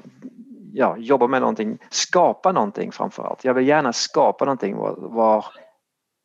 ja, 0.73 0.97
jobba 0.97 1.27
med 1.27 1.41
någonting, 1.41 1.77
skapa 1.89 2.51
någonting 2.51 2.91
framförallt. 2.91 3.43
Jag 3.43 3.53
vill 3.53 3.67
gärna 3.67 3.93
skapa 3.93 4.45
någonting 4.45 4.75
var, 4.75 4.95
var 4.97 5.45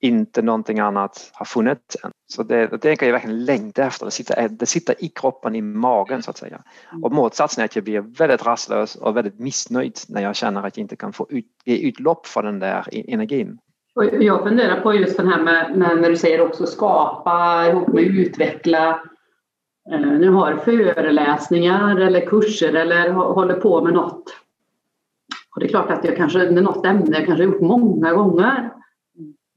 inte 0.02 0.42
någonting 0.42 0.78
annat 0.78 1.30
har 1.32 1.46
funnits 1.46 1.96
än. 2.04 2.10
Så 2.26 2.42
det, 2.42 2.66
det 2.82 2.96
kan 2.96 3.08
jag 3.08 3.12
verkligen 3.12 3.44
längta 3.44 3.84
efter. 3.84 4.04
Det 4.04 4.10
sitter, 4.10 4.48
det 4.48 4.66
sitter 4.66 5.04
i 5.04 5.08
kroppen, 5.08 5.54
i 5.54 5.62
magen 5.62 6.22
så 6.22 6.30
att 6.30 6.36
säga. 6.36 6.62
Och 7.02 7.12
motsatsen 7.12 7.62
är 7.62 7.64
att 7.64 7.76
jag 7.76 7.84
blir 7.84 8.00
väldigt 8.00 8.46
rastlös 8.46 8.96
och 8.96 9.16
väldigt 9.16 9.38
missnöjd 9.38 9.98
när 10.08 10.22
jag 10.22 10.36
känner 10.36 10.66
att 10.66 10.76
jag 10.76 10.84
inte 10.84 10.96
kan 10.96 11.12
få 11.12 11.26
ut, 11.30 11.46
ge 11.64 11.76
utlopp 11.76 12.26
för 12.26 12.42
den 12.42 12.58
där 12.58 12.88
e- 12.92 13.04
energin. 13.08 13.58
Jag 14.20 14.42
funderar 14.42 14.80
på 14.80 14.94
just 14.94 15.16
den 15.16 15.28
här 15.28 15.42
med, 15.42 15.78
med 15.78 16.00
när 16.00 16.10
du 16.10 16.16
säger 16.16 16.40
också 16.40 16.66
skapa 16.66 17.66
ihop 17.68 17.88
med 17.88 18.04
utveckla. 18.04 19.00
Eh, 19.92 20.00
nu 20.00 20.30
har 20.30 20.56
föreläsningar 20.56 22.00
eller 22.00 22.26
kurser 22.26 22.74
eller 22.74 23.10
håller 23.10 23.54
på 23.54 23.84
med 23.84 23.94
något. 23.94 24.24
Och 25.54 25.60
det 25.60 25.66
är 25.66 25.68
klart 25.68 25.90
att 25.90 26.04
jag 26.04 26.16
kanske, 26.16 26.38
det 26.38 26.60
är 26.60 26.62
något 26.62 26.86
ämne 26.86 27.18
jag 27.18 27.26
kanske 27.26 27.44
gjort 27.44 27.60
många 27.60 28.12
gånger 28.12 28.70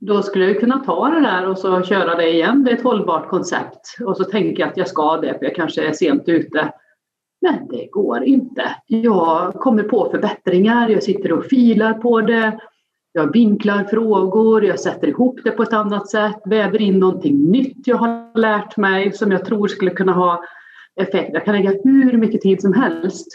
då 0.06 0.22
skulle 0.22 0.46
jag 0.46 0.60
kunna 0.60 0.80
ta 0.80 1.10
det 1.10 1.22
där 1.22 1.50
och 1.50 1.58
så 1.58 1.84
köra 1.84 2.16
det 2.16 2.30
igen. 2.30 2.64
Det 2.64 2.72
är 2.72 2.76
ett 2.76 2.84
hållbart 2.84 3.30
koncept. 3.30 3.98
Och 4.06 4.18
så 4.18 4.24
tänker 4.24 4.60
jag 4.60 4.70
att 4.70 4.78
jag 4.78 4.88
ska 4.88 5.18
det 5.18 5.38
för 5.40 5.46
jag 5.46 5.56
kanske 5.56 5.88
är 5.88 5.94
sent 5.94 6.24
ute. 6.26 6.74
Men 7.42 7.68
det 7.68 7.86
går 7.92 8.24
inte. 8.24 8.76
Jag 8.88 9.54
kommer 9.54 9.84
på 9.84 10.10
förbättringar, 10.12 10.90
jag 10.90 11.04
sitter 11.04 11.32
och 11.32 11.46
filar 11.46 11.94
på 11.94 12.22
det. 12.22 12.60
Jag 13.12 13.34
vinklar 13.34 13.84
frågor, 13.84 14.66
jag 14.66 14.80
sätter 14.80 15.08
ihop 15.08 15.40
det 15.44 15.52
på 15.52 15.64
ett 15.64 15.74
annat 15.74 16.10
sätt, 16.10 16.42
väver 16.46 16.82
in 16.82 17.00
någonting 17.00 17.52
nytt 17.52 17.88
jag 17.88 17.98
har 17.98 18.40
lärt 18.40 18.78
mig 18.78 19.12
som 19.12 19.32
jag 19.32 19.46
tror 19.46 19.68
skulle 19.68 19.92
kunna 19.92 20.12
ha 20.12 20.44
effekt. 21.02 21.30
Jag 21.34 21.46
kan 21.46 21.56
lägga 21.56 21.70
hur 21.84 22.18
mycket 22.18 22.42
tid 22.42 22.62
som 22.62 22.74
helst. 22.74 23.28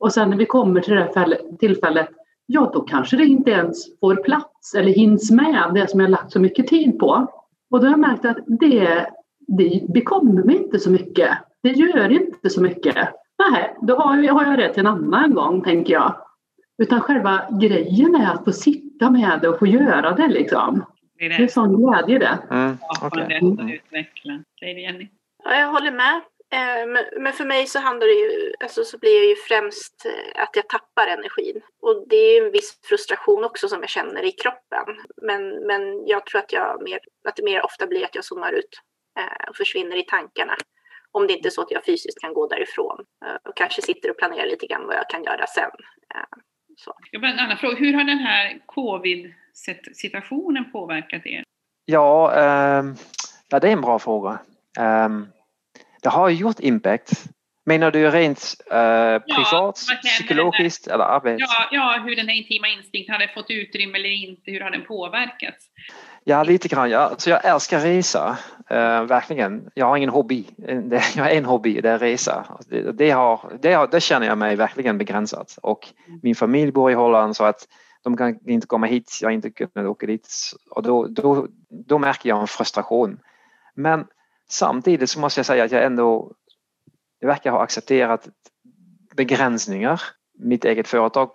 Och 0.00 0.12
sen 0.12 0.30
när 0.30 0.36
vi 0.36 0.46
kommer 0.46 0.80
till 0.80 0.94
det 0.94 1.12
här 1.14 1.38
tillfället 1.58 2.08
ja 2.50 2.70
då 2.74 2.80
kanske 2.80 3.16
det 3.16 3.24
inte 3.24 3.50
ens 3.50 4.00
får 4.00 4.16
plats 4.16 4.74
eller 4.74 4.92
hinns 4.92 5.30
med 5.30 5.70
det 5.74 5.90
som 5.90 6.00
jag 6.00 6.10
lagt 6.10 6.32
så 6.32 6.40
mycket 6.40 6.66
tid 6.66 6.98
på. 6.98 7.26
Och 7.70 7.80
då 7.80 7.86
har 7.86 7.90
jag 7.90 8.00
märkt 8.00 8.24
att 8.24 8.38
det, 8.46 9.06
det 9.46 9.92
bekommer 9.92 10.42
mig 10.42 10.56
inte 10.56 10.78
så 10.78 10.90
mycket. 10.90 11.30
Det 11.62 11.68
gör 11.68 12.12
inte 12.12 12.50
så 12.50 12.62
mycket. 12.62 12.96
Nej, 13.38 13.76
då 13.82 13.96
har 13.96 14.16
jag, 14.16 14.34
har 14.34 14.44
jag 14.44 14.58
det 14.58 14.72
till 14.72 14.80
en 14.80 14.86
annan 14.86 15.34
gång, 15.34 15.62
tänker 15.62 15.92
jag. 15.94 16.14
Utan 16.82 17.00
själva 17.00 17.44
grejen 17.60 18.14
är 18.14 18.32
att 18.32 18.44
få 18.44 18.52
sitta 18.52 19.10
med 19.10 19.38
det 19.42 19.48
och 19.48 19.58
få 19.58 19.66
göra 19.66 20.14
det 20.14 20.28
liksom. 20.28 20.84
Det 21.18 21.24
är, 21.24 21.28
det. 21.28 21.36
det 21.36 21.42
är 21.42 21.48
sån 21.48 21.76
glädje 21.76 22.18
det. 22.18 22.38
Mm, 22.50 22.76
okay. 23.06 23.38
mm. 23.38 23.68
utveckla. 23.68 24.42
Säger 24.60 24.78
Jenny? 24.78 25.08
Ja, 25.44 25.54
jag 25.54 25.72
håller 25.72 25.92
med. 25.92 26.20
Eh, 26.52 26.86
men 27.20 27.32
för 27.32 27.44
mig 27.44 27.66
så 27.66 27.78
handlar 27.78 28.06
det 28.06 28.12
ju, 28.12 28.52
alltså 28.60 28.84
så 28.84 28.98
blir 28.98 29.20
det 29.20 29.26
ju 29.26 29.36
främst 29.36 30.06
eh, 30.06 30.42
att 30.42 30.56
jag 30.56 30.68
tappar 30.68 31.06
energin. 31.06 31.60
Och 31.82 32.08
det 32.08 32.16
är 32.16 32.46
en 32.46 32.52
viss 32.52 32.78
frustration 32.88 33.44
också 33.44 33.68
som 33.68 33.80
jag 33.80 33.88
känner 33.88 34.22
i 34.22 34.32
kroppen. 34.32 34.86
Men, 35.22 35.66
men 35.66 36.06
jag 36.06 36.26
tror 36.26 36.40
att, 36.40 36.52
jag 36.52 36.82
mer, 36.82 36.98
att 37.28 37.36
det 37.36 37.42
mer 37.42 37.64
ofta 37.64 37.86
blir 37.86 38.04
att 38.04 38.14
jag 38.14 38.24
zoomar 38.24 38.52
ut 38.52 38.80
eh, 39.18 39.48
och 39.48 39.56
försvinner 39.56 39.96
i 39.96 40.02
tankarna. 40.02 40.56
Om 41.12 41.26
det 41.26 41.32
inte 41.32 41.48
är 41.48 41.50
så 41.50 41.62
att 41.62 41.70
jag 41.70 41.84
fysiskt 41.84 42.20
kan 42.20 42.34
gå 42.34 42.48
därifrån 42.48 43.04
och 43.48 43.56
kanske 43.56 43.82
sitter 43.82 44.10
och 44.10 44.18
planerar 44.18 44.46
lite 44.46 44.66
grann 44.66 44.86
vad 44.86 44.96
jag 44.96 45.10
kan 45.10 45.24
göra 45.24 45.46
sen. 45.46 45.70
Så. 46.76 46.94
Jag 47.10 47.24
en 47.24 47.38
annan 47.38 47.56
fråga. 47.56 47.76
Hur 47.76 47.94
har 47.94 48.04
den 48.04 48.18
här 48.18 48.58
covid-situationen 48.66 50.72
påverkat 50.72 51.26
er? 51.26 51.44
Ja, 51.84 52.34
eh, 52.36 52.84
ja, 53.48 53.60
det 53.60 53.68
är 53.68 53.72
en 53.72 53.80
bra 53.80 53.98
fråga. 53.98 54.38
Um, 54.80 55.26
det 56.02 56.08
har 56.08 56.30
gjort 56.30 56.60
impact. 56.60 57.24
Menar 57.66 57.90
du 57.90 58.10
rent 58.10 58.54
eh, 58.70 59.18
privat, 59.34 59.84
ja, 59.88 59.96
psykologiskt 60.04 60.86
eller 60.86 61.04
arbete? 61.04 61.36
Ja, 61.40 61.68
ja, 61.70 62.02
hur 62.04 62.16
den 62.16 62.28
här 62.28 62.34
intima 62.34 62.68
instinkten 62.68 63.12
hade 63.12 63.28
fått 63.28 63.50
utrymme 63.50 63.98
eller 63.98 64.08
inte, 64.08 64.50
hur 64.50 64.60
har 64.60 64.70
den 64.70 64.84
påverkats? 64.84 65.66
Ja, 66.24 66.42
lite 66.42 66.68
grann. 66.68 66.90
Ja. 66.90 66.98
Alltså 66.98 67.30
jag 67.30 67.44
älskar 67.44 67.80
resa, 67.80 68.38
uh, 68.70 69.02
verkligen. 69.02 69.70
Jag 69.74 69.86
har 69.86 69.96
ingen 69.96 70.10
hobby. 70.10 70.44
Jag 71.16 71.24
har 71.24 71.30
en 71.30 71.44
hobby, 71.44 71.80
det 71.80 71.90
är 71.90 71.98
resa. 71.98 72.58
Det, 72.68 72.92
det, 72.92 73.10
har, 73.10 73.58
det, 73.62 73.72
har, 73.72 73.86
det 73.86 74.00
känner 74.00 74.26
jag 74.26 74.38
mig 74.38 74.56
verkligen 74.56 74.98
begränsat. 74.98 75.58
Och 75.62 75.88
min 76.22 76.34
familj 76.34 76.72
bor 76.72 76.90
i 76.90 76.94
Holland 76.94 77.36
så 77.36 77.44
att 77.44 77.68
de 78.04 78.16
kan 78.16 78.38
inte 78.46 78.66
komma 78.66 78.86
hit, 78.86 79.18
jag 79.20 79.28
har 79.28 79.32
inte 79.32 79.50
kunnat 79.50 79.86
åka 79.86 80.06
dit. 80.06 80.28
Och 80.70 80.82
då, 80.82 81.06
då, 81.06 81.46
då 81.68 81.98
märker 81.98 82.28
jag 82.28 82.40
en 82.40 82.46
frustration. 82.46 83.18
Men 83.74 84.06
Samtidigt 84.50 85.10
så 85.10 85.20
måste 85.20 85.38
jag 85.38 85.46
säga 85.46 85.64
att 85.64 85.72
jag 85.72 85.84
ändå 85.84 86.32
jag 87.20 87.28
verkar 87.28 87.50
ha 87.50 87.62
accepterat 87.62 88.28
begränsningar. 89.16 90.02
Mitt 90.38 90.64
eget 90.64 90.88
företag 90.88 91.30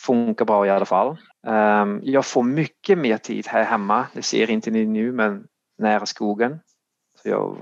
funkar 0.00 0.44
bra 0.44 0.66
i 0.66 0.70
alla 0.70 0.84
fall. 0.84 1.16
Ehm, 1.46 2.00
jag 2.02 2.26
får 2.26 2.42
mycket 2.42 2.98
mer 2.98 3.18
tid 3.18 3.46
här 3.46 3.64
hemma, 3.64 4.06
det 4.12 4.22
ser 4.22 4.50
inte 4.50 4.70
ni 4.70 4.86
nu, 4.86 5.12
men 5.12 5.46
nära 5.78 6.06
skogen. 6.06 6.60
Så 7.22 7.28
jag, 7.28 7.56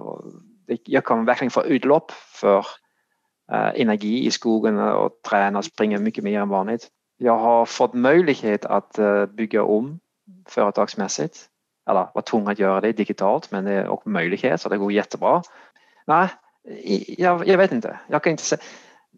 jag 0.84 1.04
kommer 1.04 1.24
verkligen 1.24 1.50
få 1.50 1.64
utlopp 1.64 2.10
för 2.10 2.66
eh, 3.52 3.80
energi 3.80 4.26
i 4.26 4.30
skogen 4.30 4.78
och 4.78 5.22
träna 5.28 5.58
och 5.58 5.64
springa 5.64 5.98
mycket 5.98 6.24
mer 6.24 6.40
än 6.40 6.48
vanligt. 6.48 6.88
Jag 7.16 7.38
har 7.38 7.66
fått 7.66 7.94
möjlighet 7.94 8.64
att 8.64 8.98
eh, 8.98 9.26
bygga 9.26 9.62
om 9.62 10.00
företagsmässigt. 10.48 11.48
Eller 11.90 12.08
var 12.14 12.22
tvungen 12.22 12.48
att 12.48 12.58
göra 12.58 12.80
det 12.80 12.92
digitalt 12.92 13.50
men 13.50 13.64
det 13.64 13.72
är 13.72 13.88
också 13.88 14.08
möjlighet 14.08 14.60
så 14.60 14.68
det 14.68 14.78
går 14.78 14.92
jättebra. 14.92 15.42
Nej, 16.06 16.28
jag, 17.18 17.48
jag 17.48 17.58
vet 17.58 17.72
inte. 17.72 17.98
Jag 18.08 18.22
kan 18.22 18.30
inte 18.30 18.42
säga 18.42 18.62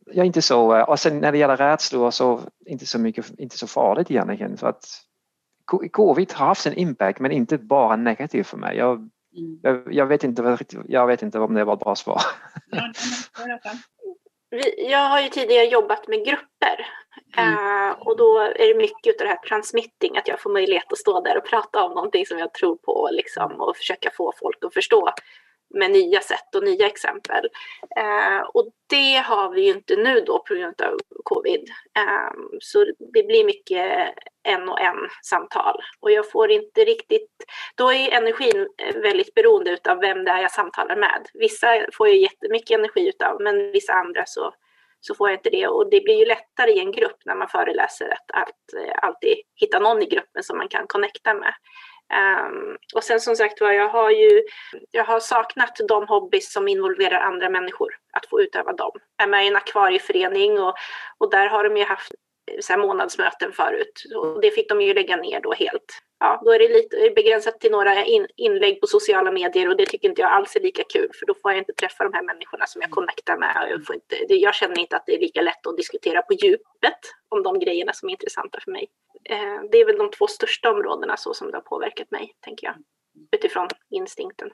jag 0.07 0.23
är 0.23 0.25
inte 0.25 0.43
så, 0.43 0.77
eh, 0.77 0.83
och 0.83 1.01
sen 1.01 1.21
när 1.21 1.33
det 1.33 1.39
gäller 1.39 1.57
rädslor 1.57 2.11
så 2.11 2.41
inte 2.67 2.87
så 2.87 2.99
mycket, 2.99 3.39
inte 3.39 3.59
så 3.59 3.67
farligt 3.67 4.11
egentligen 4.11 4.57
för 4.57 4.69
att 4.69 4.85
covid 5.91 6.33
har 6.33 6.47
haft 6.47 6.67
en 6.67 6.75
impact 6.75 7.21
men 7.21 7.33
inte 7.33 7.59
bara 7.59 7.97
negativ 7.97 8.43
för 8.43 8.57
mig. 8.57 8.77
Jag, 8.77 8.97
mm. 8.97 9.11
jag, 9.63 9.93
jag, 9.95 10.07
vet 10.07 10.25
inte, 10.25 10.59
jag 10.89 11.07
vet 11.07 11.23
inte 11.23 11.39
om 11.39 11.55
det 11.55 11.65
var 11.65 11.75
ett 11.75 11.81
bra 11.81 11.95
svar. 11.95 12.21
Jag 14.77 15.09
har 15.09 15.21
ju 15.21 15.29
tidigare 15.29 15.65
jobbat 15.65 16.09
med 16.09 16.25
grupper 16.25 16.87
mm. 17.37 17.55
uh, 17.55 17.91
och 17.99 18.17
då 18.17 18.39
är 18.39 18.69
det 18.69 18.75
mycket 18.75 19.21
av 19.21 19.27
det 19.27 19.33
här 19.33 19.49
transmitting, 19.49 20.17
att 20.17 20.29
jag 20.29 20.41
får 20.41 20.51
möjlighet 20.51 20.93
att 20.93 20.99
stå 20.99 21.21
där 21.21 21.37
och 21.39 21.45
prata 21.45 21.83
om 21.83 21.93
någonting 21.93 22.27
som 22.27 22.39
jag 22.39 22.55
tror 22.55 22.77
på 22.77 23.09
liksom, 23.13 23.61
och 23.61 23.77
försöka 23.77 24.11
få 24.17 24.33
folk 24.41 24.65
att 24.65 24.75
förstå 24.75 25.13
med 25.77 25.91
nya 25.91 26.21
sätt 26.21 26.55
och 26.55 26.65
nya 26.65 26.87
exempel. 26.87 27.49
Eh, 27.97 28.41
och 28.55 28.69
det 28.89 29.17
har 29.17 29.51
vi 29.51 29.63
ju 29.63 29.71
inte 29.71 29.97
nu 29.97 30.21
då 30.21 30.39
på 30.39 30.55
grund 30.55 30.83
av 30.83 30.99
covid. 31.25 31.71
Eh, 31.99 32.33
så 32.61 32.85
det 33.15 33.23
blir 33.27 33.45
mycket 33.45 34.15
en 34.49 34.69
och 34.69 34.81
en 34.81 34.97
samtal 35.23 35.81
och 36.01 36.11
jag 36.11 36.31
får 36.31 36.51
inte 36.51 36.85
riktigt, 36.85 37.31
då 37.75 37.93
är 37.93 38.13
energin 38.13 38.69
eh, 38.79 38.97
väldigt 39.01 39.35
beroende 39.35 39.71
utav 39.71 39.99
vem 40.01 40.25
det 40.25 40.31
är 40.31 40.43
jag 40.43 40.53
samtalar 40.53 40.97
med. 40.97 41.27
Vissa 41.35 41.87
får 41.93 42.09
jag 42.09 42.17
jättemycket 42.17 42.79
energi 42.79 43.09
utav 43.09 43.41
men 43.41 43.73
vissa 43.73 43.93
andra 43.93 44.23
så, 44.27 44.55
så 45.01 45.15
får 45.15 45.29
jag 45.29 45.39
inte 45.39 45.51
det 45.51 45.67
och 45.67 45.91
det 45.91 46.01
blir 46.01 46.19
ju 46.19 46.25
lättare 46.25 46.73
i 46.73 46.81
en 46.81 46.93
grupp 46.93 47.19
när 47.25 47.35
man 47.35 47.49
föreläser 47.49 48.09
att, 48.13 48.31
att 48.31 48.83
eh, 48.83 48.95
alltid 49.03 49.37
hitta 49.55 49.79
någon 49.79 50.03
i 50.03 50.07
gruppen 50.07 50.43
som 50.43 50.59
man 50.59 50.69
kan 50.69 50.87
connecta 50.87 51.35
med. 51.35 51.55
Um, 52.15 52.77
och 52.95 53.05
sen 53.05 53.21
som 53.21 53.37
sagt 53.37 53.61
var, 53.61 53.73
jag 53.73 53.89
har 53.89 54.11
ju 54.11 54.43
jag 54.91 55.05
har 55.05 55.21
saknat 55.21 55.77
de 55.89 56.07
hobbys 56.09 56.53
som 56.53 56.69
involverar 56.69 57.21
andra 57.21 57.49
människor, 57.49 57.95
att 58.13 58.27
få 58.27 58.41
utöva 58.41 58.73
dem. 58.73 58.93
Jag 59.17 59.27
är 59.27 59.31
med 59.31 59.45
i 59.45 59.49
en 59.49 59.57
akvarieförening 59.57 60.61
och, 60.61 60.75
och 61.19 61.31
där 61.31 61.47
har 61.47 61.65
de 61.65 61.77
ju 61.77 61.85
haft 61.85 62.13
så 62.61 62.73
här 62.73 62.81
månadsmöten 62.81 63.53
förut 63.53 64.03
och 64.17 64.41
det 64.41 64.51
fick 64.51 64.69
de 64.69 64.81
ju 64.81 64.95
lägga 64.95 65.17
ner 65.17 65.41
då 65.41 65.53
helt. 65.53 66.03
Ja, 66.19 66.43
då 66.45 66.53
är 66.53 66.59
det 66.59 66.69
lite 66.69 67.13
begränsat 67.17 67.61
till 67.61 67.71
några 67.71 68.05
in, 68.05 68.27
inlägg 68.37 68.81
på 68.81 68.87
sociala 68.87 69.31
medier 69.31 69.69
och 69.69 69.77
det 69.77 69.87
tycker 69.87 70.09
inte 70.09 70.21
jag 70.23 70.31
alls 70.31 70.57
är 70.57 70.61
lika 70.61 70.83
kul 70.93 71.11
för 71.19 71.27
då 71.27 71.35
får 71.35 71.51
jag 71.51 71.59
inte 71.59 71.73
träffa 71.73 72.05
de 72.05 72.13
här 72.13 72.23
människorna 72.23 72.67
som 72.67 72.83
jag 72.83 72.91
connectar 72.91 73.37
med. 73.37 73.67
Jag, 73.71 73.87
får 73.87 73.95
inte, 73.95 74.35
jag 74.35 74.55
känner 74.55 74.79
inte 74.79 74.97
att 74.97 75.07
det 75.07 75.15
är 75.15 75.21
lika 75.21 75.43
lätt 75.43 75.67
att 75.67 75.77
diskutera 75.77 76.23
på 76.23 76.33
djupet 76.33 77.01
om 77.29 77.43
de 77.43 77.59
grejerna 77.59 77.93
som 77.93 78.09
är 78.09 78.13
intressanta 78.13 78.59
för 78.65 78.71
mig. 78.71 78.89
Eh, 79.29 79.71
det 79.73 79.79
är 79.81 79.87
väl 79.87 79.99
de 79.99 80.11
två 80.11 80.27
största 80.27 80.71
områdena 80.71 81.17
så 81.17 81.35
som 81.35 81.51
det 81.51 81.57
har 81.57 81.63
påverkat 81.63 82.11
mig, 82.11 82.33
tänker 82.41 82.67
jag, 82.67 82.75
utifrån 83.33 83.69
instinkten. 83.91 84.51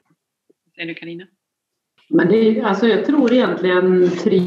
Säger 0.75 0.87
du 0.87 0.93
Carina? 0.93 1.25
Men 2.09 2.27
det 2.27 2.37
är, 2.37 2.63
alltså 2.63 2.87
jag 2.87 3.05
tror 3.05 3.33
egentligen 3.33 4.09
tre, 4.09 4.41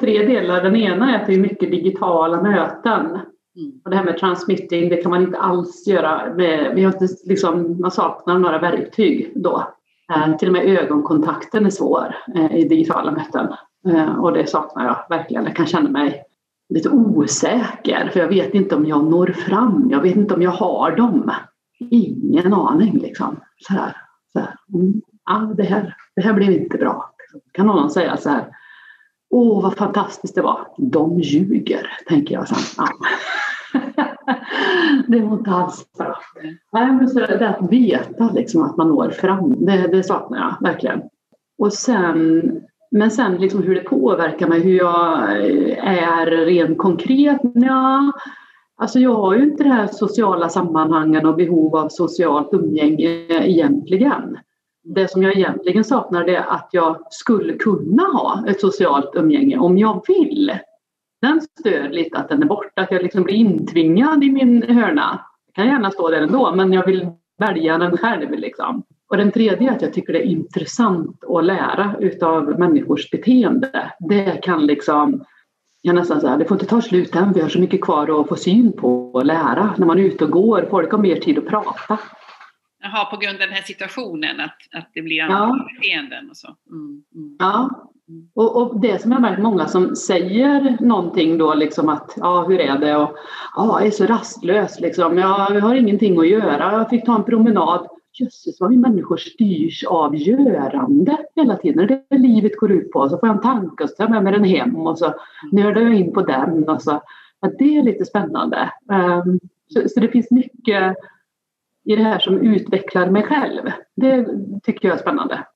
tre 0.00 0.26
delar. 0.26 0.62
Den 0.62 0.76
ena 0.76 1.14
är 1.14 1.20
att 1.20 1.26
det 1.26 1.34
är 1.34 1.38
mycket 1.38 1.70
digitala 1.70 2.42
möten. 2.42 3.06
Mm. 3.56 3.80
Och 3.84 3.90
det 3.90 3.96
här 3.96 4.04
med 4.04 4.18
transmitting, 4.18 4.88
det 4.88 4.96
kan 4.96 5.10
man 5.10 5.22
inte 5.22 5.38
alls 5.38 5.86
göra. 5.86 6.34
Med, 6.34 6.74
vi 6.74 6.84
har 6.84 6.92
inte, 6.92 7.14
liksom, 7.24 7.80
man 7.80 7.90
saknar 7.90 8.38
några 8.38 8.58
verktyg 8.58 9.32
då. 9.34 9.74
Eh, 10.14 10.36
till 10.36 10.48
och 10.48 10.52
med 10.52 10.64
ögonkontakten 10.64 11.66
är 11.66 11.70
svår 11.70 12.14
eh, 12.34 12.56
i 12.56 12.68
digitala 12.68 13.10
möten. 13.10 13.54
Eh, 13.88 14.18
och 14.18 14.32
det 14.32 14.46
saknar 14.46 14.84
jag 14.84 15.16
verkligen. 15.16 15.44
Jag 15.44 15.56
kan 15.56 15.66
känna 15.66 15.90
mig 15.90 16.24
lite 16.68 16.88
osäker 16.88 18.10
för 18.12 18.20
jag 18.20 18.28
vet 18.28 18.54
inte 18.54 18.76
om 18.76 18.86
jag 18.86 19.04
når 19.04 19.26
fram. 19.26 19.88
Jag 19.90 20.00
vet 20.00 20.16
inte 20.16 20.34
om 20.34 20.42
jag 20.42 20.50
har 20.50 20.96
dem. 20.96 21.30
Ingen 21.90 22.54
aning 22.54 22.98
liksom. 22.98 23.40
Så 23.56 23.72
här, 23.72 23.96
så 24.32 24.38
här. 24.38 24.54
Mm, 24.74 25.02
ah, 25.24 25.40
det, 25.40 25.62
här, 25.62 25.96
det 26.16 26.22
här 26.22 26.32
blev 26.32 26.52
inte 26.52 26.78
bra. 26.78 27.10
Kan 27.52 27.66
någon 27.66 27.90
säga 27.90 28.16
så 28.16 28.30
här. 28.30 28.46
Åh, 29.30 29.62
vad 29.62 29.76
fantastiskt 29.76 30.34
det 30.34 30.42
var. 30.42 30.66
De 30.78 31.20
ljuger, 31.20 31.90
tänker 32.08 32.34
jag 32.34 32.48
sen. 32.48 32.84
Ah. 32.84 32.88
det 35.08 35.20
var 35.20 35.38
inte 35.38 35.50
alls 35.50 35.92
bra. 35.98 36.18
Nej, 36.72 36.92
men 36.92 37.08
så 37.08 37.18
det 37.18 37.48
att 37.48 37.72
veta 37.72 38.30
liksom 38.32 38.62
att 38.62 38.76
man 38.76 38.88
når 38.88 39.10
fram, 39.10 39.64
det, 39.66 39.88
det 39.88 40.02
saknar 40.02 40.38
jag 40.38 40.68
verkligen. 40.68 41.02
Och 41.58 41.72
sen 41.72 42.60
men 42.94 43.10
sen 43.10 43.36
liksom 43.36 43.62
hur 43.62 43.74
det 43.74 43.80
påverkar 43.80 44.48
mig, 44.48 44.60
hur 44.60 44.76
jag 44.76 45.22
eh, 45.22 45.88
är 45.88 46.26
rent 46.26 46.78
konkret? 46.78 47.40
Ja, 47.54 48.12
alltså 48.76 48.98
jag 48.98 49.14
har 49.14 49.34
ju 49.34 49.42
inte 49.42 49.64
det 49.64 49.70
här 49.70 49.86
sociala 49.86 50.48
sammanhangen 50.48 51.26
och 51.26 51.36
behov 51.36 51.76
av 51.76 51.88
socialt 51.88 52.48
umgänge 52.52 53.08
egentligen. 53.28 54.38
Det 54.84 55.10
som 55.10 55.22
jag 55.22 55.36
egentligen 55.36 55.84
saknar 55.84 56.28
är 56.28 56.38
att 56.38 56.68
jag 56.72 56.96
skulle 57.10 57.54
kunna 57.54 58.02
ha 58.02 58.44
ett 58.48 58.60
socialt 58.60 59.10
umgänge 59.14 59.58
om 59.58 59.78
jag 59.78 60.04
vill. 60.08 60.52
Den 61.22 61.40
stör 61.40 61.88
lite 61.88 62.18
att 62.18 62.28
den 62.28 62.42
är 62.42 62.46
borta, 62.46 62.82
att 62.82 62.90
jag 62.90 63.02
liksom 63.02 63.22
blir 63.22 63.34
intvingad 63.34 64.24
i 64.24 64.30
min 64.30 64.62
hörna. 64.62 65.20
Jag 65.46 65.54
kan 65.54 65.66
gärna 65.66 65.90
stå 65.90 66.10
där 66.10 66.22
ändå, 66.22 66.54
men 66.54 66.72
jag 66.72 66.86
vill 66.86 67.08
välja 67.38 67.78
den 67.78 67.96
själv. 67.96 68.30
Liksom. 68.30 68.82
Och 69.14 69.18
den 69.18 69.32
tredje 69.32 69.70
är 69.70 69.74
att 69.74 69.82
jag 69.82 69.92
tycker 69.92 70.12
det 70.12 70.18
är 70.18 70.26
intressant 70.26 71.24
att 71.24 71.44
lära 71.44 71.94
utav 72.00 72.58
människors 72.58 73.10
beteende. 73.10 73.92
Det 73.98 74.42
kan 74.42 74.66
liksom, 74.66 75.24
jag 75.82 75.94
nästan 75.94 76.20
säga, 76.20 76.36
det 76.36 76.44
får 76.44 76.54
inte 76.54 76.66
ta 76.66 76.82
slut 76.82 77.14
än, 77.14 77.32
vi 77.32 77.40
har 77.40 77.48
så 77.48 77.58
mycket 77.58 77.80
kvar 77.80 78.20
att 78.20 78.28
få 78.28 78.36
syn 78.36 78.72
på 78.72 79.12
och 79.12 79.24
lära. 79.24 79.74
När 79.78 79.86
man 79.86 79.98
är 79.98 80.02
ute 80.02 80.24
och 80.24 80.30
går, 80.30 80.66
folk 80.70 80.92
har 80.92 80.98
mer 80.98 81.16
tid 81.16 81.38
att 81.38 81.46
prata. 81.46 81.98
Jaha, 82.82 83.04
på 83.04 83.16
grund 83.16 83.34
av 83.34 83.40
den 83.40 83.56
här 83.56 83.62
situationen, 83.62 84.40
att, 84.40 84.56
att 84.72 84.90
det 84.94 85.02
blir 85.02 85.22
andra 85.22 85.36
ja. 85.36 85.66
beteenden 85.74 86.30
och 86.30 86.36
så. 86.36 86.56
Mm, 86.70 87.02
mm. 87.14 87.36
Ja, 87.38 87.70
och, 88.34 88.56
och, 88.56 88.80
det 88.80 89.02
som 89.02 89.12
jag 89.12 89.20
märkt 89.20 89.42
många 89.42 89.66
som 89.66 89.96
säger 89.96 90.76
någonting 90.80 91.38
då 91.38 91.54
liksom 91.54 91.88
att 91.88 92.14
ja, 92.16 92.44
hur 92.48 92.60
är 92.60 92.78
det 92.78 92.96
och 92.96 93.16
ja, 93.56 93.80
jag 93.80 93.86
är 93.86 93.90
så 93.90 94.06
rastlös 94.06 94.80
liksom. 94.80 95.18
Jag, 95.18 95.54
jag 95.54 95.60
har 95.60 95.74
ingenting 95.74 96.18
att 96.18 96.28
göra. 96.28 96.72
Jag 96.72 96.90
fick 96.90 97.06
ta 97.06 97.14
en 97.14 97.24
promenad 97.24 97.88
jösses 98.20 98.60
vad 98.60 98.70
vi 98.70 98.76
människor 98.76 99.16
styrs 99.16 99.84
av 99.84 100.16
görande 100.16 101.18
hela 101.36 101.56
tiden. 101.56 101.86
Det 101.86 102.04
är 102.08 102.18
livet 102.18 102.56
går 102.56 102.72
ut 102.72 102.90
på. 102.90 103.08
Så 103.08 103.18
får 103.18 103.28
jag 103.28 103.36
en 103.36 103.42
tanke 103.42 103.84
och 103.84 103.90
så 103.90 103.96
tar 103.96 104.04
jag 104.04 104.10
med 104.10 104.24
mig 104.24 104.32
den 104.32 104.44
hem 104.44 104.76
och 104.76 104.98
så 104.98 105.14
nördar 105.52 105.80
jag 105.80 105.94
in 105.94 106.12
på 106.12 106.22
den. 106.22 106.68
Och 106.68 106.82
så. 106.82 107.02
Ja, 107.40 107.50
det 107.58 107.76
är 107.76 107.82
lite 107.82 108.04
spännande. 108.04 108.72
Um, 108.88 109.40
så, 109.66 109.88
så, 109.88 110.00
det 110.00 110.08
finns 110.08 110.30
mycket 110.30 110.96
i 111.84 111.96
det 111.96 112.02
här 112.02 112.18
som 112.18 112.38
utvecklar 112.38 113.10
mig 113.10 113.22
själv. 113.22 113.70
Det 113.96 114.26
tycker 114.62 114.88
jag 114.88 114.96
är 114.96 115.02
spännande. 115.02 115.46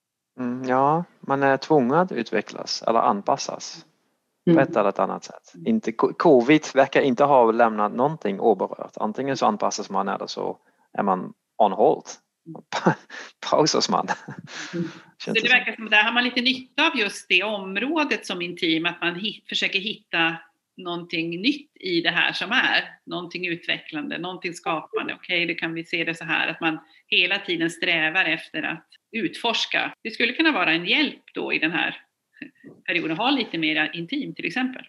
Mm, 0.40 0.64
ja, 0.64 1.04
man 1.20 1.42
är 1.42 1.56
tvungen 1.56 1.94
att 1.94 2.12
utvecklas 2.12 2.84
eller 2.86 3.00
anpassas 3.00 3.84
på 4.44 4.50
mm. 4.50 4.62
ett 4.62 4.76
eller 4.76 5.00
annat 5.00 5.24
sätt. 5.24 5.52
Inte, 5.66 5.92
covid 5.92 6.62
verkar 6.74 7.00
inte 7.00 7.24
ha 7.24 7.50
lämnat 7.50 7.92
någonting 7.92 8.40
oberört. 8.40 8.92
Antingen 8.96 9.36
så 9.36 9.46
anpassas 9.46 9.90
man 9.90 10.08
eller 10.08 10.26
så 10.26 10.56
är 10.92 11.02
man 11.02 11.32
on 11.58 11.72
hold 11.72 12.04
pausas 13.50 13.88
man. 13.88 14.08
Mm. 14.74 14.88
Så 15.18 15.32
det 15.32 15.48
verkar 15.48 15.74
som 15.74 15.84
att 15.84 15.90
där 15.90 16.02
har 16.02 16.12
man 16.12 16.24
lite 16.24 16.40
nytta 16.40 16.86
av 16.86 16.98
just 16.98 17.28
det 17.28 17.42
området 17.42 18.26
som 18.26 18.42
intim, 18.42 18.86
att 18.86 19.00
man 19.00 19.14
hit, 19.14 19.44
försöker 19.48 19.78
hitta 19.78 20.36
någonting 20.76 21.42
nytt 21.42 21.70
i 21.80 22.00
det 22.00 22.10
här 22.10 22.32
som 22.32 22.52
är, 22.52 22.84
någonting 23.06 23.46
utvecklande, 23.46 24.18
någonting 24.18 24.54
skapande. 24.54 25.14
Okej, 25.14 25.44
okay, 25.44 25.54
då 25.54 25.60
kan 25.60 25.74
vi 25.74 25.84
se 25.84 26.04
det 26.04 26.14
så 26.14 26.24
här, 26.24 26.48
att 26.48 26.60
man 26.60 26.78
hela 27.06 27.38
tiden 27.38 27.70
strävar 27.70 28.24
efter 28.24 28.62
att 28.62 28.86
utforska. 29.12 29.94
Det 30.02 30.10
skulle 30.10 30.32
kunna 30.32 30.52
vara 30.52 30.72
en 30.72 30.86
hjälp 30.86 31.22
då 31.34 31.52
i 31.52 31.58
den 31.58 31.72
här 31.72 31.96
perioden, 32.86 33.16
ha 33.16 33.30
lite 33.30 33.58
mer 33.58 33.90
intim 33.92 34.34
till 34.34 34.46
exempel. 34.46 34.86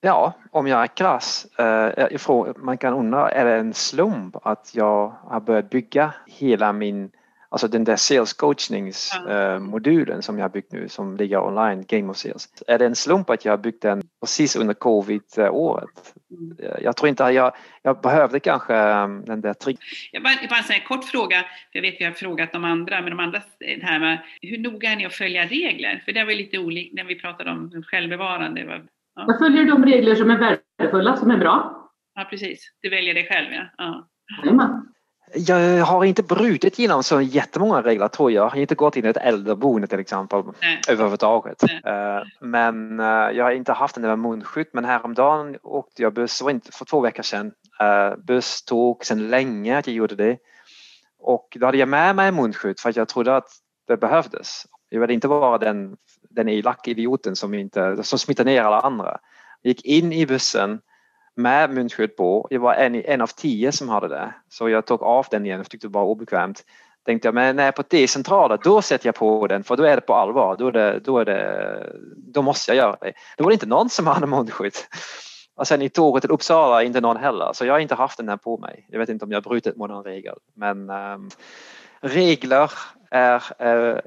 Ja, 0.00 0.32
om 0.50 0.66
jag 0.66 0.82
är 0.82 0.86
krass. 0.86 1.46
Eh, 1.58 2.52
man 2.56 2.78
kan 2.78 2.94
undra, 2.94 3.30
är 3.30 3.44
det 3.44 3.56
en 3.56 3.74
slump 3.74 4.36
att 4.42 4.70
jag 4.74 5.08
har 5.22 5.40
börjat 5.40 5.70
bygga 5.70 6.14
hela 6.26 6.72
min 6.72 7.10
Alltså 7.52 7.68
den 7.68 7.84
där 7.84 7.96
sales 7.96 8.32
coachningsmodulen 8.32 10.16
eh, 10.16 10.20
som 10.20 10.38
jag 10.38 10.44
har 10.44 10.50
byggt 10.50 10.72
nu 10.72 10.88
som 10.88 11.16
ligger 11.16 11.38
online, 11.38 11.84
Game 11.88 12.10
of 12.10 12.16
Sales. 12.16 12.48
Är 12.66 12.78
det 12.78 12.86
en 12.86 12.96
slump 12.96 13.30
att 13.30 13.44
jag 13.44 13.52
har 13.52 13.58
byggt 13.58 13.82
den 13.82 14.02
precis 14.20 14.56
under 14.56 14.74
covid-året? 14.74 16.14
Mm. 16.30 16.56
Jag 16.82 16.96
tror 16.96 17.08
inte 17.08 17.24
att 17.24 17.34
jag, 17.34 17.52
jag 17.82 18.00
behövde 18.00 18.40
kanske 18.40 18.74
um, 18.74 19.24
den 19.24 19.40
där 19.40 19.54
trick. 19.54 19.78
Jag 20.12 20.22
bara, 20.22 20.34
bara 20.50 20.74
en 20.74 20.80
kort 20.80 21.04
fråga, 21.04 21.40
för 21.72 21.78
jag 21.78 21.82
vet 21.82 21.94
att 21.94 22.00
vi 22.00 22.04
har 22.04 22.12
frågat 22.12 22.52
de 22.52 22.64
andra, 22.64 23.00
men 23.00 23.10
de 23.10 23.20
andra 23.20 23.42
det 23.58 23.82
här 23.82 23.98
med 23.98 24.18
hur 24.42 24.58
noga 24.58 24.90
är 24.90 24.96
ni 24.96 25.06
att 25.06 25.14
följa 25.14 25.46
regler? 25.46 26.02
För 26.04 26.12
det 26.12 26.24
var 26.24 26.32
lite 26.32 26.58
olikt 26.58 26.94
när 26.94 27.04
vi 27.04 27.20
pratade 27.20 27.50
om 27.50 27.82
självbevarande. 27.86 28.82
Ja. 29.20 29.24
Jag 29.28 29.38
följer 29.38 29.64
de 29.64 29.84
regler 29.84 30.14
som 30.14 30.30
är 30.30 30.38
värdefulla, 30.38 31.16
som 31.16 31.30
är 31.30 31.36
bra. 31.36 31.86
Ja, 32.14 32.26
precis. 32.30 32.60
Du 32.82 32.90
väljer 32.90 33.14
det 33.14 33.24
själv, 33.24 33.48
ja. 33.52 33.62
ja. 33.78 34.82
Jag 35.34 35.84
har 35.84 36.04
inte 36.04 36.22
brutit 36.22 36.78
genom 36.78 37.02
så 37.02 37.20
jättemånga 37.20 37.82
regler 37.82 38.08
tror 38.08 38.32
jag. 38.32 38.44
Jag 38.44 38.50
har 38.50 38.58
inte 38.58 38.74
gått 38.74 38.96
in 38.96 39.04
i 39.04 39.08
ett 39.08 39.16
äldreboende 39.16 39.86
till 39.86 40.00
exempel 40.00 40.42
Nej. 40.62 40.80
överhuvudtaget. 40.88 41.62
Nej. 41.62 41.94
Eh, 41.94 42.22
men 42.40 43.00
eh, 43.00 43.06
jag 43.06 43.44
har 43.44 43.50
inte 43.50 43.72
haft 43.72 43.94
den 43.94 44.04
där 44.04 44.16
munskydd 44.16 44.66
men 44.72 44.84
häromdagen 44.84 45.56
åkte 45.62 46.02
jag 46.02 46.14
buss, 46.14 46.42
var 46.42 46.50
inte 46.50 46.72
för 46.72 46.84
två 46.84 47.00
veckor 47.00 47.22
sedan. 47.22 47.52
Eh, 47.80 48.16
buss, 48.16 48.64
tåg, 48.64 49.04
sedan 49.04 49.30
länge 49.30 49.78
att 49.78 49.86
jag 49.86 49.96
gjorde 49.96 50.14
det. 50.14 50.38
Och 51.18 51.56
då 51.60 51.66
hade 51.66 51.78
jag 51.78 51.88
med 51.88 52.16
mig 52.16 52.32
munskydd 52.32 52.80
för 52.80 52.90
att 52.90 52.96
jag 52.96 53.08
trodde 53.08 53.36
att 53.36 53.48
det 53.88 53.96
behövdes. 53.96 54.62
Jag 54.88 55.00
ville 55.00 55.12
inte 55.12 55.28
vara 55.28 55.58
den, 55.58 55.96
den 56.30 56.48
elaka 56.48 56.90
idioten 56.90 57.36
som, 57.36 57.54
inte, 57.54 58.02
som 58.02 58.18
smittar 58.18 58.44
ner 58.44 58.62
alla 58.62 58.80
andra. 58.80 59.18
Jag 59.62 59.68
gick 59.68 59.84
in 59.84 60.12
i 60.12 60.26
bussen 60.26 60.80
med 61.36 61.70
munskydd 61.70 62.16
på. 62.16 62.46
Jag 62.50 62.60
var 62.60 62.74
en, 62.74 62.94
en 62.94 63.20
av 63.20 63.26
tio 63.26 63.72
som 63.72 63.88
hade 63.88 64.08
det. 64.08 64.34
Så 64.48 64.68
jag 64.68 64.86
tog 64.86 65.02
av 65.02 65.26
den 65.30 65.46
igen 65.46 65.60
och 65.60 65.70
tyckte 65.70 65.86
det 65.86 65.92
var 65.92 66.04
obekvämt. 66.04 66.64
Tänkte 67.06 67.28
jag, 67.28 67.34
men 67.34 67.56
när 67.56 67.62
jag 67.62 67.68
är 67.68 67.72
på 67.72 67.82
T-centralen, 67.82 68.58
då 68.64 68.82
sätter 68.82 69.06
jag 69.06 69.14
på 69.14 69.46
den 69.46 69.64
för 69.64 69.76
då 69.76 69.84
är 69.84 69.96
det 69.96 70.00
på 70.00 70.14
allvar. 70.14 70.56
Då, 70.58 70.66
är 70.66 70.72
det, 70.72 71.00
då, 71.04 71.18
är 71.18 71.24
det, 71.24 71.92
då 72.16 72.42
måste 72.42 72.70
jag 72.70 72.76
göra 72.76 72.96
det. 73.00 73.12
Då 73.36 73.44
var 73.44 73.50
det 73.50 73.54
inte 73.54 73.66
någon 73.66 73.90
som 73.90 74.06
hade 74.06 74.26
munskydd. 74.26 74.74
Och 75.56 75.66
sen 75.66 75.82
i 75.82 75.88
tåget 75.88 76.22
till 76.22 76.30
Uppsala 76.30 76.82
inte 76.82 77.00
någon 77.00 77.16
heller. 77.16 77.52
Så 77.52 77.66
jag 77.66 77.74
har 77.74 77.78
inte 77.78 77.94
haft 77.94 78.16
den 78.16 78.28
här 78.28 78.36
på 78.36 78.58
mig. 78.58 78.86
Jag 78.88 78.98
vet 78.98 79.08
inte 79.08 79.24
om 79.24 79.30
jag 79.30 79.36
har 79.36 79.50
brutit 79.50 79.76
mot 79.76 79.90
någon 79.90 80.04
regel. 80.04 80.36
Men 80.54 80.90
um, 80.90 81.30
regler 82.00 82.72
är 83.10 83.42
uh, 83.62 83.98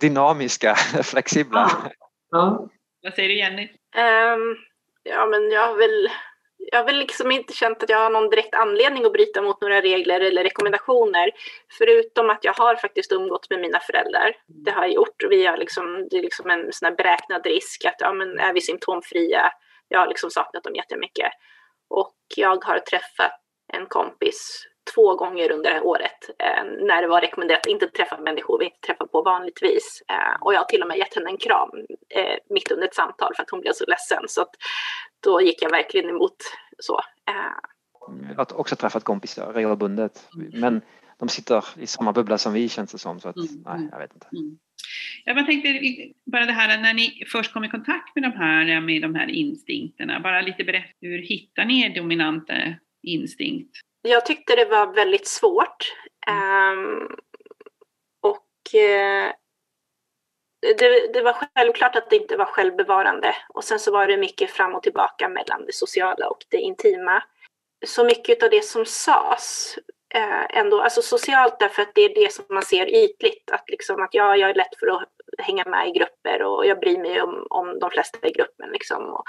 dynamiska, 0.00 0.74
flexibla. 1.02 1.70
Ja. 1.70 1.90
ja. 2.30 2.68
Vad 3.02 3.14
säger 3.14 3.28
du 3.28 3.38
Jenny? 3.38 3.62
Um, 3.62 4.56
ja 5.02 5.26
men 5.26 5.50
jag 5.50 5.66
har 5.66 5.76
väl 5.76 6.10
jag 6.72 6.78
har 6.78 6.86
väl 6.86 6.98
liksom 6.98 7.30
inte 7.30 7.52
känt 7.52 7.82
att 7.82 7.90
jag 7.90 7.98
har 7.98 8.10
någon 8.10 8.30
direkt 8.30 8.54
anledning 8.54 9.04
att 9.04 9.12
bryta 9.12 9.42
mot 9.42 9.60
några 9.60 9.80
regler 9.80 10.20
eller 10.20 10.44
rekommendationer. 10.44 11.30
Förutom 11.78 12.30
att 12.30 12.44
jag 12.44 12.52
har 12.52 12.76
faktiskt 12.76 13.12
umgått 13.12 13.50
med 13.50 13.60
mina 13.60 13.80
föräldrar. 13.80 14.36
Det 14.46 14.70
har 14.70 14.82
jag 14.82 14.92
gjort. 14.92 15.22
Vi 15.30 15.46
har 15.46 15.56
liksom, 15.56 16.08
det 16.10 16.16
är 16.16 16.22
liksom 16.22 16.50
en 16.50 16.72
sån 16.72 16.94
beräknad 16.94 17.46
risk 17.46 17.84
att 17.84 17.96
ja, 17.98 18.12
men 18.12 18.38
är 18.38 18.52
vi 18.52 18.60
symptomfria? 18.60 19.52
Jag 19.88 20.00
har 20.00 20.06
liksom 20.08 20.30
saknat 20.30 20.64
dem 20.64 20.74
jättemycket. 20.74 21.32
Och 21.90 22.16
jag 22.36 22.64
har 22.64 22.78
träffat 22.78 23.40
en 23.72 23.86
kompis 23.86 24.66
två 24.94 25.16
gånger 25.16 25.50
under 25.52 25.74
det 25.74 25.80
året 25.80 26.30
eh, 26.38 26.64
när 26.64 27.02
det 27.02 27.08
var 27.08 27.20
rekommenderat 27.20 27.60
att 27.60 27.66
inte 27.66 27.86
träffa 27.86 28.20
människor 28.20 28.58
vi 28.58 28.64
inte 28.64 28.80
träffar 28.86 29.06
på 29.06 29.22
vanligtvis. 29.22 30.02
Eh, 30.08 30.42
och 30.42 30.54
jag 30.54 30.58
har 30.58 30.64
till 30.64 30.82
och 30.82 30.88
med 30.88 30.98
gett 30.98 31.14
henne 31.14 31.30
en 31.30 31.36
kram 31.36 31.70
eh, 32.14 32.36
mitt 32.50 32.70
under 32.70 32.86
ett 32.86 32.94
samtal 32.94 33.34
för 33.36 33.42
att 33.42 33.50
hon 33.50 33.60
blev 33.60 33.72
så 33.72 33.84
ledsen. 33.86 34.24
Så 34.28 34.42
att 34.42 34.54
då 35.20 35.40
gick 35.40 35.62
jag 35.62 35.70
verkligen 35.70 36.10
emot 36.10 36.36
så. 36.78 37.00
Eh. 37.28 37.34
Jag 38.28 38.36
har 38.36 38.60
också 38.60 38.76
träffat 38.76 39.04
kompisar 39.04 39.52
regelbundet 39.52 40.28
men 40.52 40.82
de 41.18 41.28
sitter 41.28 41.64
i 41.80 41.86
samma 41.86 42.12
bubbla 42.12 42.38
som 42.38 42.52
vi 42.52 42.68
känns 42.68 42.92
det 42.92 42.98
som. 42.98 43.20
Så 43.20 43.28
att, 43.28 43.36
mm. 43.36 43.62
nej, 43.66 43.88
jag 43.92 43.98
vet 43.98 44.14
inte. 44.14 44.26
Mm. 44.32 44.58
Jag 45.24 45.36
bara 45.36 45.46
tänkte 45.46 45.80
bara 46.26 46.46
det 46.46 46.52
här 46.52 46.82
när 46.82 46.94
ni 46.94 47.24
först 47.32 47.52
kom 47.52 47.64
i 47.64 47.68
kontakt 47.68 48.14
med 48.14 48.22
de 48.22 48.32
här, 48.32 48.80
med 48.80 49.02
de 49.02 49.14
här 49.14 49.26
instinkterna, 49.30 50.20
bara 50.20 50.40
lite 50.40 50.64
berätta, 50.64 50.92
hur 51.00 51.18
hittar 51.18 51.64
ni 51.64 51.82
er 51.82 51.94
dominanta 51.94 52.54
instinkt? 53.02 53.76
Jag 54.02 54.26
tyckte 54.26 54.56
det 54.56 54.64
var 54.64 54.86
väldigt 54.86 55.26
svårt. 55.26 55.96
Um, 56.30 57.16
och 58.20 58.74
uh, 58.74 59.32
det, 60.60 61.12
det, 61.12 61.22
var 61.22 61.32
självklart 61.32 61.96
att 61.96 62.10
det 62.10 62.16
inte 62.16 62.36
var 62.36 62.44
självbevarande. 62.44 63.36
Och 63.48 63.64
sen 63.64 63.78
så 63.78 63.92
var 63.92 64.06
det 64.06 64.16
mycket 64.16 64.50
fram 64.50 64.74
och 64.74 64.82
tillbaka 64.82 65.28
mellan 65.28 65.66
det 65.66 65.74
sociala 65.74 66.28
och 66.28 66.44
det 66.48 66.56
intima. 66.56 67.22
Så 67.86 68.04
mycket 68.04 68.42
av 68.42 68.50
det 68.50 68.64
som 68.64 68.86
sades 68.86 69.78
eh, 70.14 70.58
ändå, 70.58 70.80
alltså 70.80 71.02
socialt 71.02 71.58
därför 71.58 71.82
att 71.82 71.94
det 71.94 72.00
är 72.00 72.14
det 72.14 72.32
som 72.32 72.44
man 72.48 72.62
ser 72.62 72.86
ytligt. 72.86 73.50
Att, 73.50 73.70
liksom, 73.70 74.02
att 74.02 74.14
ja, 74.14 74.36
jag 74.36 74.50
är 74.50 74.54
lätt 74.54 74.78
för 74.78 74.86
att 74.86 75.08
hänga 75.38 75.64
med 75.64 75.88
i 75.88 75.92
grupper 75.92 76.42
och 76.42 76.66
jag 76.66 76.80
bryr 76.80 76.98
mig 76.98 77.22
om, 77.22 77.46
om 77.50 77.78
de 77.78 77.90
flesta 77.90 78.28
i 78.28 78.32
gruppen. 78.32 78.70
Liksom. 78.70 79.04
Och, 79.04 79.22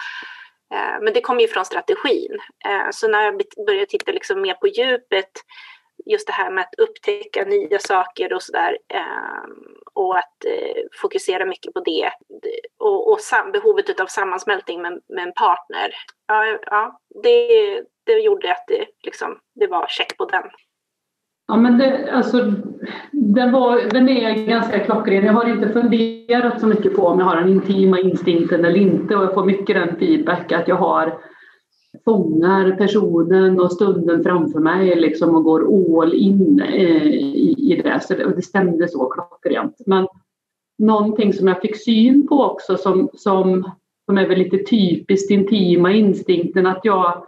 Eh, 0.74 1.02
men 1.02 1.14
det 1.14 1.22
kommer 1.22 1.42
ju 1.42 1.48
från 1.48 1.66
strategin. 1.66 2.40
Eh, 2.66 2.90
så 2.92 3.08
när 3.08 3.24
jag 3.24 3.42
började 3.66 3.86
titta 3.86 4.12
liksom 4.12 4.42
mer 4.42 4.54
på 4.54 4.68
djupet, 4.68 5.32
just 6.06 6.28
det 6.28 6.34
här 6.34 6.52
med 6.52 6.62
att 6.62 6.80
upptäcka 6.80 7.46
nya 7.46 7.80
saker 7.80 8.34
och 8.34 8.44
sådär 8.44 8.78
ehm, 8.88 9.76
och 9.94 10.18
att 10.18 10.46
eh, 10.46 10.84
fokusera 11.02 11.46
mycket 11.46 11.74
på 11.74 11.80
det 11.80 12.12
och, 12.80 13.12
och 13.12 13.20
behovet 13.54 14.00
av 14.00 14.06
sammansmältning 14.06 14.82
med, 14.82 15.02
med 15.10 15.24
en 15.24 15.34
partner. 15.34 15.94
Ja, 16.28 16.46
ja 16.62 17.00
det, 17.24 17.48
det 18.06 18.14
gjorde 18.14 18.52
att 18.52 18.68
det, 18.68 18.86
liksom, 19.04 19.40
det 19.56 19.68
var 19.68 19.88
check 19.88 20.18
på 20.18 20.26
den. 20.26 20.44
Ja, 21.52 21.58
men 21.58 21.78
det, 21.78 22.12
alltså, 22.12 22.54
den, 23.12 23.52
var, 23.52 23.90
den 23.92 24.10
är 24.10 24.46
ganska 24.48 24.80
klockren. 24.80 25.26
Jag 25.26 25.34
har 25.34 25.50
inte 25.50 25.70
funderat 25.70 26.62
så 26.62 26.68
mycket 26.68 26.96
på 26.96 27.08
om 27.08 27.20
jag 27.20 27.26
har 27.26 27.36
den 27.36 27.50
intima 27.50 28.00
instinkten 28.00 28.66
eller 28.66 28.80
inte 28.80 29.16
och 29.16 29.24
jag 29.24 29.34
får 29.34 29.46
mycket 29.46 29.76
den 29.76 29.96
feedback 29.96 30.52
att 30.52 30.68
jag 30.68 30.76
har 30.76 31.14
fångar 32.06 32.76
personen 32.78 33.60
och 33.60 33.72
stunden 33.72 34.24
framför 34.24 34.60
mig 34.60 34.96
liksom 34.96 35.36
och 35.36 35.44
går 35.44 36.02
all 36.02 36.14
in 36.14 36.60
eh, 36.60 37.06
i, 37.08 37.56
i 37.58 37.82
det. 37.84 38.00
Så 38.04 38.14
det, 38.14 38.36
det 38.36 38.42
stämde 38.42 38.88
så 38.88 39.06
klockrent. 39.06 39.76
Men 39.86 40.08
någonting 40.78 41.34
som 41.34 41.48
jag 41.48 41.62
fick 41.62 41.84
syn 41.84 42.28
på 42.28 42.44
också 42.44 42.78
som, 42.78 43.10
som, 43.14 43.72
som 44.06 44.18
är 44.18 44.28
väl 44.28 44.40
lite 44.40 44.58
typiskt 44.58 45.32
intima 45.32 45.92
instinkten 45.92 46.68
att 46.68 46.82
jag 46.84 47.24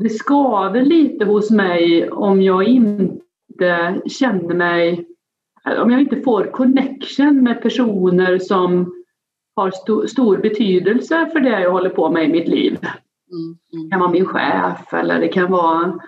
det 0.00 0.08
skaver 0.08 0.82
lite 0.82 1.24
hos 1.24 1.50
mig 1.50 2.10
om 2.10 2.42
jag 2.42 2.64
inte 2.64 4.00
känner 4.06 4.54
mig, 4.54 5.06
om 5.82 5.90
jag 5.90 6.00
inte 6.00 6.20
får 6.20 6.44
connection 6.44 7.42
med 7.42 7.62
personer 7.62 8.38
som 8.38 8.92
har 9.56 9.68
st 9.68 10.08
stor 10.08 10.36
betydelse 10.36 11.30
för 11.32 11.40
det 11.40 11.60
jag 11.60 11.72
håller 11.72 11.90
på 11.90 12.10
med 12.10 12.24
i 12.24 12.32
mitt 12.32 12.48
liv. 12.48 12.78
Mm, 13.32 13.58
mm. 13.72 13.84
Det 13.84 13.90
kan 13.90 14.00
vara 14.00 14.10
min 14.10 14.26
chef 14.26 14.94
eller 14.94 15.20
det 15.20 15.28
kan 15.28 15.50
vara 15.50 16.00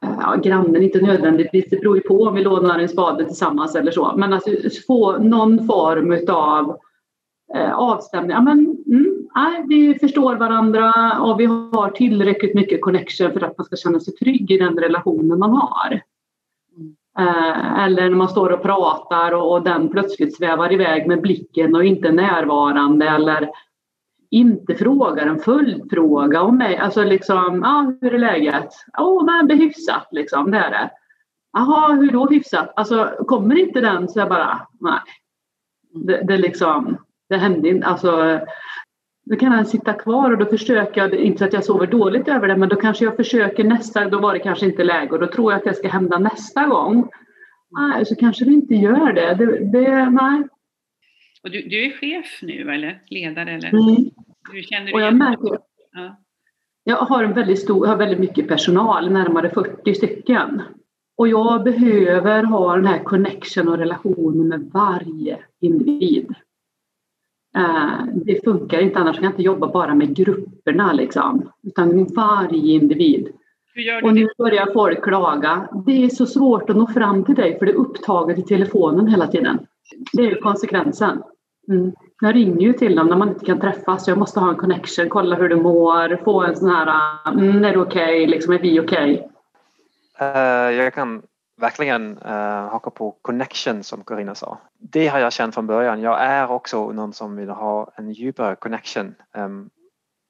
ja, 0.00 0.36
grannen, 0.42 0.82
inte 0.82 1.00
nödvändigtvis, 1.00 1.64
det 1.70 1.80
beror 1.80 1.96
ju 1.96 2.02
på 2.02 2.22
om 2.22 2.34
vi 2.34 2.42
lånar 2.42 2.78
en 2.78 2.88
spade 2.88 3.24
tillsammans 3.24 3.74
eller 3.74 3.92
så. 3.92 4.14
Men 4.16 4.32
alltså 4.32 4.50
få 4.86 5.18
någon 5.18 5.66
form 5.66 6.18
av 6.28 6.76
eh, 7.54 7.72
avstämning. 7.72 8.30
Ja, 8.30 8.40
men, 8.40 8.76
mm, 8.86 9.19
nej, 9.34 9.64
vi 9.68 9.98
förstår 9.98 10.36
varandra 10.36 11.20
och 11.20 11.40
vi 11.40 11.44
har 11.44 11.90
tillräckligt 11.90 12.54
mycket 12.54 12.80
connection 12.80 13.32
för 13.32 13.40
att 13.40 13.58
man 13.58 13.64
ska 13.64 13.76
känna 13.76 14.00
sig 14.00 14.14
trygg 14.14 14.50
i 14.50 14.58
den 14.58 14.78
relationen 14.78 15.38
man 15.38 15.50
har. 15.50 16.00
Eh, 17.18 17.84
eller 17.84 18.08
när 18.08 18.16
man 18.16 18.28
står 18.28 18.50
och 18.50 18.62
pratar 18.62 19.32
och, 19.32 19.52
och 19.52 19.62
den 19.62 19.88
plötsligt 19.88 20.36
svävar 20.36 20.72
iväg 20.72 21.06
med 21.06 21.20
blicken 21.20 21.74
och 21.74 21.84
inte 21.84 22.08
är 22.08 22.12
närvarande 22.12 23.08
eller 23.08 23.50
inte 24.30 24.74
frågar 24.74 25.26
en 25.26 25.38
följdfråga 25.38 26.42
om 26.42 26.58
mig. 26.58 26.76
Alltså 26.76 27.04
liksom, 27.04 27.60
ja, 27.64 27.94
hur 28.00 28.14
är 28.14 28.18
läget? 28.18 28.68
Åh, 28.98 29.18
oh, 29.18 29.24
men 29.24 29.46
det 29.46 29.54
är 29.54 29.58
hyfsat 29.58 30.08
liksom, 30.10 30.50
det 30.50 30.58
är 30.58 30.70
det. 30.70 30.90
Jaha, 31.52 31.92
hur 31.92 32.12
då 32.12 32.26
hyfsat? 32.26 32.72
Alltså 32.76 33.10
kommer 33.26 33.58
inte 33.58 33.80
den 33.80 34.08
så 34.08 34.18
jag 34.18 34.28
bara, 34.28 34.66
nej. 34.80 35.00
Det, 35.94 36.22
det 36.22 36.36
liksom, 36.36 36.96
det 37.28 37.36
hände 37.36 37.68
inte, 37.68 37.86
alltså 37.86 38.40
då 39.24 39.36
kan 39.36 39.52
han 39.52 39.66
sitta 39.66 39.92
kvar 39.92 40.30
och 40.30 40.38
då 40.38 40.46
försöker 40.46 41.00
jag, 41.00 41.14
inte 41.14 41.38
så 41.38 41.44
att 41.44 41.52
jag 41.52 41.64
sover 41.64 41.86
dåligt 41.86 42.28
över 42.28 42.48
det, 42.48 42.56
men 42.56 42.68
då 42.68 42.76
kanske 42.76 43.04
jag 43.04 43.16
försöker 43.16 43.64
nästa, 43.64 44.08
då 44.08 44.20
var 44.20 44.32
det 44.32 44.38
kanske 44.38 44.66
inte 44.66 44.84
läge 44.84 45.10
och 45.10 45.20
då 45.20 45.26
tror 45.26 45.52
jag 45.52 45.58
att 45.58 45.64
det 45.64 45.74
ska 45.74 45.88
hända 45.88 46.18
nästa 46.18 46.66
gång. 46.66 47.08
Nej, 47.70 48.06
så 48.06 48.16
kanske 48.16 48.44
det 48.44 48.52
inte 48.52 48.74
gör 48.74 49.12
det. 49.12 49.34
det, 49.34 49.72
det 49.72 50.10
nej. 50.10 50.42
Och 51.42 51.50
du, 51.50 51.62
du 51.68 51.86
är 51.86 51.90
chef 51.90 52.38
nu 52.42 52.70
eller 52.70 53.02
ledare? 53.06 53.50
Eller? 53.50 53.68
Mm. 53.68 54.10
Hur 54.52 54.62
känner 54.62 54.86
du 54.86 54.92
och 54.92 55.00
jag 55.00 55.14
märker, 55.14 55.58
ja. 55.92 56.16
Jag 56.84 56.96
har, 56.96 57.24
en 57.24 57.32
väldigt 57.32 57.58
stor, 57.58 57.86
har 57.86 57.96
väldigt 57.96 58.18
mycket 58.18 58.48
personal, 58.48 59.12
närmare 59.12 59.50
40 59.50 59.94
stycken. 59.94 60.62
Och 61.16 61.28
jag 61.28 61.64
behöver 61.64 62.42
ha 62.42 62.76
den 62.76 62.86
här 62.86 63.04
connection 63.04 63.68
och 63.68 63.78
relationen 63.78 64.48
med 64.48 64.70
varje 64.72 65.38
individ. 65.60 66.34
Eh, 67.56 68.04
det 68.14 68.44
funkar 68.44 68.80
inte 68.80 68.98
annars 68.98 69.16
kan 69.16 69.24
jag 69.24 69.32
inte 69.32 69.42
jobba 69.42 69.66
bara 69.66 69.94
med 69.94 70.16
grupperna 70.16 70.92
liksom, 70.92 71.50
utan 71.62 71.96
med 71.96 72.10
varje 72.16 72.72
individ. 72.72 73.28
Och 74.02 74.14
nu 74.14 74.24
det? 74.24 74.34
börjar 74.38 74.72
folk 74.72 75.04
klaga. 75.04 75.68
Det 75.86 76.04
är 76.04 76.08
så 76.08 76.26
svårt 76.26 76.70
att 76.70 76.76
nå 76.76 76.86
fram 76.86 77.24
till 77.24 77.34
dig 77.34 77.58
för 77.58 77.66
det 77.66 77.72
är 77.72 77.76
upptaget 77.76 78.38
i 78.38 78.42
telefonen 78.42 79.06
hela 79.06 79.26
tiden. 79.26 79.58
Det 80.12 80.22
är 80.22 80.26
ju 80.26 80.34
konsekvensen. 80.34 81.22
Mm. 81.68 81.92
Jag 82.20 82.34
ringer 82.34 82.60
ju 82.60 82.72
till 82.72 82.94
dem 82.94 83.06
när 83.06 83.16
man 83.16 83.28
inte 83.28 83.44
kan 83.44 83.60
träffas. 83.60 84.08
Jag 84.08 84.18
måste 84.18 84.40
ha 84.40 84.50
en 84.50 84.56
connection, 84.56 85.08
kolla 85.08 85.36
hur 85.36 85.48
du 85.48 85.56
mår, 85.56 86.24
få 86.24 86.42
en 86.42 86.56
sån 86.56 86.70
här, 86.70 86.92
mm, 87.32 87.64
är 87.64 87.72
du 87.72 87.80
okej, 87.80 88.26
liksom, 88.26 88.52
är 88.52 88.58
vi 88.58 88.80
okej? 88.80 89.28
Eh, 90.18 90.76
jag 90.76 90.94
kan 90.94 91.22
verkligen 91.60 92.18
uh, 92.18 92.68
haka 92.68 92.90
på 92.90 93.10
connection 93.22 93.84
som 93.84 94.04
Carina 94.04 94.34
sa. 94.34 94.58
Det 94.78 95.08
har 95.08 95.18
jag 95.18 95.32
känt 95.32 95.54
från 95.54 95.66
början. 95.66 96.00
Jag 96.00 96.20
är 96.20 96.50
också 96.50 96.92
någon 96.92 97.12
som 97.12 97.36
vill 97.36 97.50
ha 97.50 97.92
en 97.96 98.10
djupare 98.12 98.56
connection. 98.56 99.14
Um, 99.36 99.70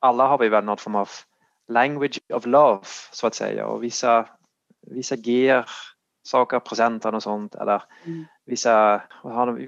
alla 0.00 0.26
har 0.26 0.38
vi 0.38 0.48
väl 0.48 0.64
något 0.64 0.80
form 0.80 0.94
av 0.94 1.08
language 1.68 2.20
of 2.34 2.46
love 2.46 2.80
så 3.12 3.26
att 3.26 3.34
säga 3.34 3.66
och 3.66 3.82
vissa, 3.82 4.26
vissa 4.86 5.14
ger 5.14 5.64
saker, 6.22 6.60
presenter 6.60 7.14
och 7.14 7.22
sånt 7.22 7.54
eller 7.54 7.82
Mm. 8.04 8.24
vissa, 8.46 9.02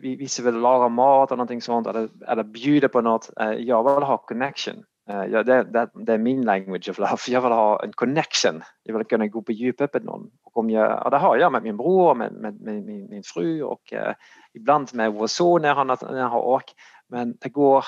vissa 0.00 0.42
vill 0.42 0.54
laga 0.54 0.88
mat 0.88 1.30
eller 1.30 1.36
någonting 1.36 1.62
sånt 1.62 1.86
eller, 1.86 2.08
eller 2.28 2.42
bjuda 2.42 2.88
på 2.88 3.00
något. 3.00 3.30
Eh, 3.40 3.50
Jag 3.52 3.94
vill 3.94 4.04
ha 4.04 4.16
connection. 4.18 4.84
Eh, 5.12 5.24
ja, 5.24 5.42
det, 5.42 5.62
det, 5.62 5.88
det 5.94 6.12
är 6.12 6.18
min 6.18 6.42
language 6.42 6.88
of 6.88 6.98
love. 6.98 7.16
Jag 7.28 7.40
vill 7.40 7.52
ha 7.52 7.82
en 7.82 7.92
connection. 7.92 8.62
Jag 8.82 8.98
vill 8.98 9.06
kunna 9.06 9.26
gå 9.26 9.42
på 9.42 9.52
djupet 9.52 9.94
med 9.94 10.04
någon. 10.04 10.30
Och 10.42 10.56
om 10.56 10.70
jag, 10.70 11.02
ja, 11.04 11.10
det 11.10 11.16
har 11.16 11.36
jag 11.36 11.52
med 11.52 11.62
min 11.62 11.76
bror, 11.76 12.14
med, 12.14 12.32
med, 12.32 12.60
med 12.60 12.84
min, 12.84 13.08
min 13.10 13.22
fru 13.22 13.62
och 13.62 13.92
eh, 13.92 14.14
ibland 14.54 14.94
med 14.94 15.12
vår 15.12 15.26
son 15.26 15.62
när 15.62 15.74
han, 15.74 15.86
när 15.86 16.22
han 16.22 16.30
har 16.30 16.42
ork. 16.42 16.74
Men 17.08 17.36
det 17.40 17.48
går, 17.48 17.84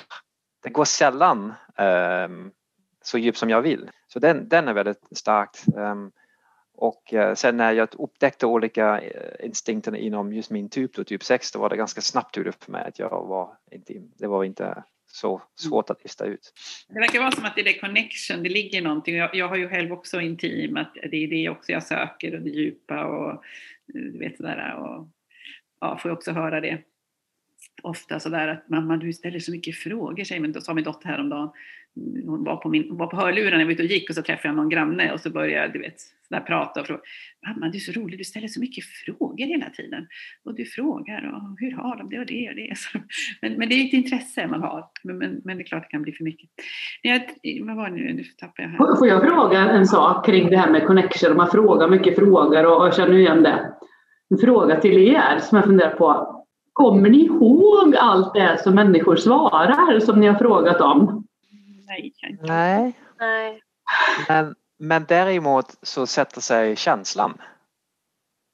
det 0.62 0.70
går 0.70 0.84
sällan 0.84 1.52
eh, 1.76 2.28
så 3.02 3.18
djupt 3.18 3.38
som 3.38 3.50
jag 3.50 3.62
vill. 3.62 3.90
Så 4.06 4.18
den, 4.18 4.48
den 4.48 4.68
är 4.68 4.72
väldigt 4.72 5.08
starkt. 5.12 5.64
Um, 5.76 6.12
och 6.76 7.14
eh, 7.14 7.34
sen 7.34 7.56
när 7.56 7.72
jag 7.72 7.88
upptäckte 7.98 8.46
olika 8.46 9.00
eh, 9.00 9.46
instinkter 9.46 9.96
inom 9.96 10.32
just 10.32 10.50
min 10.50 10.68
typ, 10.68 10.94
då, 10.94 11.04
typ 11.04 11.22
6, 11.22 11.52
då 11.52 11.58
var 11.58 11.68
det 11.68 11.76
ganska 11.76 12.00
snabbt 12.00 12.34
tydligt 12.34 12.64
för 12.64 12.72
mig 12.72 12.84
att 12.88 12.98
jag 12.98 13.10
var 13.10 13.56
intim. 13.70 14.12
Det 14.18 14.26
var 14.26 14.44
inte 14.44 14.84
så 15.14 15.42
svårt 15.56 15.90
att 15.90 16.02
lista 16.02 16.24
ut. 16.24 16.52
Det 16.88 17.00
verkar 17.00 17.20
vara 17.20 17.30
som 17.30 17.44
att 17.44 17.56
det 17.56 17.76
är 17.76 17.80
connection, 17.80 18.42
det 18.42 18.48
ligger 18.48 18.82
någonting. 18.82 19.16
Jag, 19.16 19.34
jag 19.34 19.48
har 19.48 19.56
ju 19.56 19.68
själv 19.68 19.92
också 19.92 20.20
intim, 20.20 20.76
att 20.76 20.94
det 21.10 21.16
är 21.16 21.28
det 21.28 21.48
också 21.48 21.72
jag 21.72 21.82
söker 21.82 22.34
och 22.34 22.42
det 22.42 22.50
djupa 22.50 23.04
och 23.04 23.30
eh, 23.30 23.38
du 23.84 24.18
vet 24.18 24.36
sådär. 24.36 24.74
Och, 24.74 25.08
ja, 25.80 25.98
får 25.98 26.10
jag 26.10 26.16
också 26.18 26.32
höra 26.32 26.60
det 26.60 26.82
ofta 27.82 28.20
sådär 28.20 28.48
att 28.48 28.68
mamma 28.68 28.96
du 28.96 29.12
ställer 29.12 29.38
så 29.38 29.52
mycket 29.52 29.76
frågor, 29.76 30.24
säger 30.24 30.40
min, 30.40 30.60
sa 30.60 30.74
min 30.74 30.84
dotter 30.84 31.08
häromdagen. 31.08 31.50
Hon 32.26 32.44
var 32.44 32.56
på, 32.56 32.68
min, 32.68 32.96
var 32.96 33.06
på 33.06 33.16
hörlurarna, 33.16 33.50
när 33.50 33.58
jag 33.58 33.66
var 33.66 33.72
ute 33.72 33.82
och 33.82 33.88
gick 33.88 34.08
och 34.08 34.14
så 34.14 34.22
träffade 34.22 34.48
jag 34.48 34.56
någon 34.56 34.68
granne 34.68 35.12
och 35.12 35.20
så 35.20 35.30
började 35.30 35.62
jag 35.62 35.72
du 35.72 35.78
vet, 35.78 36.00
sådär 36.28 36.40
prata 36.40 36.80
och 36.80 36.86
fråga. 36.86 37.00
Mamma 37.46 37.68
du 37.68 37.78
är 37.78 37.80
så 37.80 38.00
rolig, 38.00 38.18
du 38.18 38.24
ställer 38.24 38.48
så 38.48 38.60
mycket 38.60 38.84
frågor 38.84 39.46
hela 39.46 39.70
tiden. 39.70 40.06
Och 40.44 40.54
du 40.54 40.64
frågar 40.64 41.32
och 41.34 41.56
hur 41.58 41.72
har 41.72 41.96
de 41.96 42.10
det 42.10 42.18
och 42.18 42.26
det 42.26 42.48
och 42.48 42.56
det. 42.56 42.72
Så, 42.76 42.98
men, 43.42 43.52
men 43.52 43.68
det 43.68 43.74
är 43.74 43.86
ett 43.86 43.92
intresse 43.92 44.46
man 44.46 44.62
har. 44.62 44.84
Men, 45.02 45.18
men, 45.18 45.40
men 45.44 45.56
det 45.56 45.62
är 45.62 45.66
klart 45.66 45.82
det 45.82 45.88
kan 45.88 46.02
bli 46.02 46.12
för 46.12 46.24
mycket. 46.24 46.50
Jag, 47.02 47.20
vad 47.66 47.76
var 47.76 47.90
det 47.90 47.96
nu? 47.96 48.12
Nu 48.12 48.24
tappar 48.24 48.62
jag 48.62 48.68
här. 48.70 48.76
Får 48.76 48.96
får 48.96 49.08
jag 49.08 49.22
fråga 49.22 49.58
en 49.58 49.86
sak 49.86 50.26
kring 50.26 50.50
det 50.50 50.56
här 50.56 50.70
med 50.70 50.86
connection? 50.86 51.36
Man 51.36 51.50
frågar 51.50 51.88
mycket 51.88 52.16
frågor 52.16 52.66
och 52.66 52.86
jag 52.86 52.96
känner 52.96 53.14
igen 53.14 53.42
det. 53.42 53.72
En 54.30 54.38
fråga 54.38 54.80
till 54.80 54.98
er 54.98 55.38
som 55.40 55.56
jag 55.56 55.64
funderar 55.64 55.90
på. 55.90 56.40
Kommer 56.72 57.10
ni 57.10 57.24
ihåg 57.24 57.96
allt 57.96 58.34
det 58.34 58.62
som 58.62 58.74
människor 58.74 59.16
svarar 59.16 60.00
som 60.00 60.20
ni 60.20 60.26
har 60.26 60.34
frågat 60.34 60.80
om? 60.80 61.23
Nej. 61.86 62.12
Nej, 62.42 62.92
Nej. 63.18 63.60
men, 64.28 64.54
men 64.78 65.04
däremot 65.08 65.74
så 65.82 66.06
sätter 66.06 66.40
sig 66.40 66.76
känslan. 66.76 67.40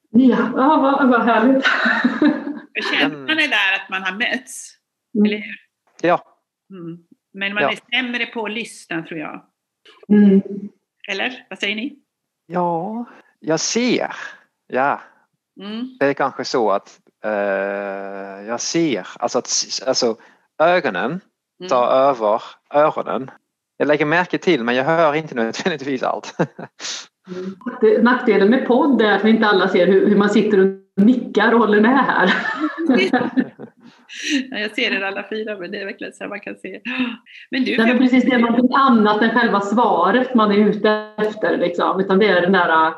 Ja, 0.09 0.37
ja 0.55 0.77
vad, 0.81 1.09
vad 1.09 1.25
härligt. 1.25 1.65
För 2.75 2.97
känslan 2.99 3.39
är 3.39 3.47
där 3.47 3.75
att 3.83 3.89
man 3.89 4.03
har 4.03 4.11
mötts, 4.17 4.77
Mm. 5.15 5.25
eller 5.25 5.37
hur? 5.37 5.55
Ja, 6.01 6.23
Mm. 6.69 7.03
Men 7.33 7.53
man 7.53 7.63
Ja. 7.63 7.71
är 7.71 7.79
sämre 8.01 8.25
på 8.25 8.45
att 8.45 8.51
lyssna 8.51 9.01
tror 9.03 9.19
jag. 9.19 9.45
Mm. 10.09 10.41
Eller? 11.11 11.45
Vad 11.49 11.59
säger 11.59 11.75
ni? 11.75 11.97
ja, 12.47 13.05
jag 13.39 13.59
ser. 13.59 14.15
Ja, 14.67 15.01
Mm. 15.61 15.97
det 15.99 16.05
är 16.05 16.13
kanske 16.13 16.45
så 16.45 16.71
att 16.71 16.99
eh, 17.23 17.31
jag 18.47 18.61
ser, 18.61 19.07
alltså, 19.19 19.39
att, 19.39 19.49
alltså 19.87 20.17
ögonen 20.57 21.21
tar 21.69 21.83
Mm. 21.87 22.09
över 22.09 22.41
öronen. 22.73 23.31
Jag 23.77 23.87
lägger 23.87 24.05
märke 24.05 24.37
till 24.37 24.63
men 24.63 24.75
jag 24.75 24.83
hör 24.83 25.13
inte 25.13 25.35
nödvändigtvis 25.35 26.03
allt. 26.03 26.35
Det- 27.81 28.03
Nackdelen 28.03 28.49
med 28.49 28.67
podd 28.67 29.01
är 29.01 29.11
att 29.15 29.25
vi 29.25 29.29
inte 29.29 29.47
alla 29.47 29.67
ser 29.67 29.87
hur, 29.87 30.07
hur 30.09 30.15
man 30.15 30.29
sitter 30.29 30.59
och 30.59 31.03
nickar 31.05 31.53
och 31.53 31.59
håller 31.59 31.81
med 31.81 32.05
här. 32.05 32.33
Ja, 34.51 34.57
jag 34.59 34.71
ser 34.75 34.91
er 34.91 35.01
alla 35.01 35.25
fyra, 35.29 35.57
men 35.57 35.71
det 35.71 35.81
är 35.81 35.85
verkligen 35.85 36.13
så 36.13 36.27
man 36.27 36.39
kan 36.39 36.55
se. 36.55 36.81
Men 37.51 37.63
du, 37.63 37.77
Nej, 37.77 37.87
men 37.87 37.97
precis, 37.97 38.23
det 38.23 38.31
är 38.31 38.39
någonting 38.39 38.69
annat 38.75 39.21
än 39.21 39.29
själva 39.29 39.61
svaret 39.61 40.33
man 40.35 40.51
är 40.51 40.55
ute 40.57 40.89
efter. 41.17 41.57
Liksom. 41.57 41.99
Utan 41.99 42.19
det 42.19 42.27
är 42.27 42.41
den 42.41 42.51
där 42.51 42.93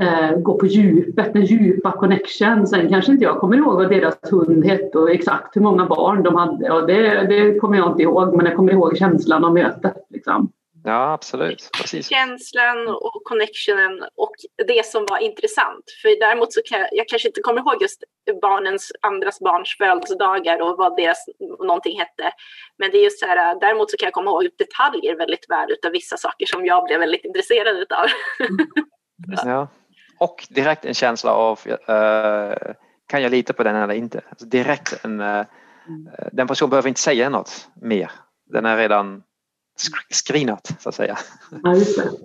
eh, 0.00 0.36
gå 0.36 0.58
på 0.58 0.66
djupet, 0.66 1.32
den 1.32 1.44
djupa 1.44 1.92
connection. 1.92 2.66
Sen 2.66 2.88
kanske 2.88 3.12
inte 3.12 3.24
jag 3.24 3.38
kommer 3.38 3.56
ihåg 3.56 3.74
vad 3.74 3.90
deras 3.90 4.18
hund 4.22 4.64
hette 4.64 4.98
och 4.98 5.10
exakt 5.10 5.56
hur 5.56 5.60
många 5.60 5.86
barn 5.86 6.22
de 6.22 6.34
hade. 6.34 6.70
Och 6.70 6.86
det, 6.86 7.26
det 7.26 7.58
kommer 7.58 7.78
jag 7.78 7.90
inte 7.90 8.02
ihåg, 8.02 8.36
men 8.36 8.46
jag 8.46 8.56
kommer 8.56 8.72
ihåg 8.72 8.96
känslan 8.96 9.44
av 9.44 9.54
mötet. 9.54 9.96
Liksom. 10.10 10.52
Ja, 10.86 11.12
absolut. 11.12 11.70
Precis. 11.80 12.08
Känslan 12.08 12.88
och 12.88 13.22
connectionen 13.24 14.02
och 14.16 14.34
det 14.66 14.86
som 14.86 15.06
var 15.06 15.18
intressant. 15.18 15.84
För 16.02 16.20
däremot 16.20 16.52
så 16.52 16.60
kan 16.64 16.80
jag, 16.80 16.88
jag 16.92 17.08
kanske 17.08 17.28
inte 17.28 17.40
kommer 17.40 17.60
ihåg 17.60 17.82
just 17.82 18.02
barnens, 18.42 18.92
andras 19.00 19.40
barns 19.40 19.76
födelsedagar 19.78 20.62
och 20.62 20.76
vad 20.76 20.96
deras 20.96 21.18
någonting 21.58 21.98
hette. 21.98 22.32
Men 22.78 22.90
det 22.90 22.98
är 22.98 23.04
just 23.04 23.20
så 23.20 23.26
här, 23.26 23.60
däremot 23.60 23.90
så 23.90 23.96
kan 23.96 24.06
jag 24.06 24.12
komma 24.12 24.30
ihåg 24.30 24.48
detaljer 24.58 25.16
väldigt 25.16 25.50
väl 25.50 25.72
utav 25.72 25.92
vissa 25.92 26.16
saker 26.16 26.46
som 26.46 26.66
jag 26.66 26.84
blev 26.84 27.00
väldigt 27.00 27.24
intresserad 27.24 27.76
utav. 27.76 28.06
Ja. 29.44 29.68
Och 30.18 30.46
direkt 30.50 30.84
en 30.84 30.94
känsla 30.94 31.34
av 31.34 31.60
eh, 31.66 32.74
kan 33.06 33.22
jag 33.22 33.30
lita 33.30 33.52
på 33.52 33.62
den 33.62 33.76
eller 33.76 33.94
inte? 33.94 34.20
Alltså 34.30 34.46
direkt 34.46 35.04
en, 35.04 35.20
eh, 35.20 35.46
den 36.32 36.46
personen 36.46 36.70
behöver 36.70 36.88
inte 36.88 37.00
säga 37.00 37.28
något 37.28 37.68
mer. 37.82 38.10
Den 38.46 38.66
är 38.66 38.76
redan 38.76 39.22
screenat 40.10 40.70
så 40.78 40.88
att 40.88 40.94
säga. 40.94 41.18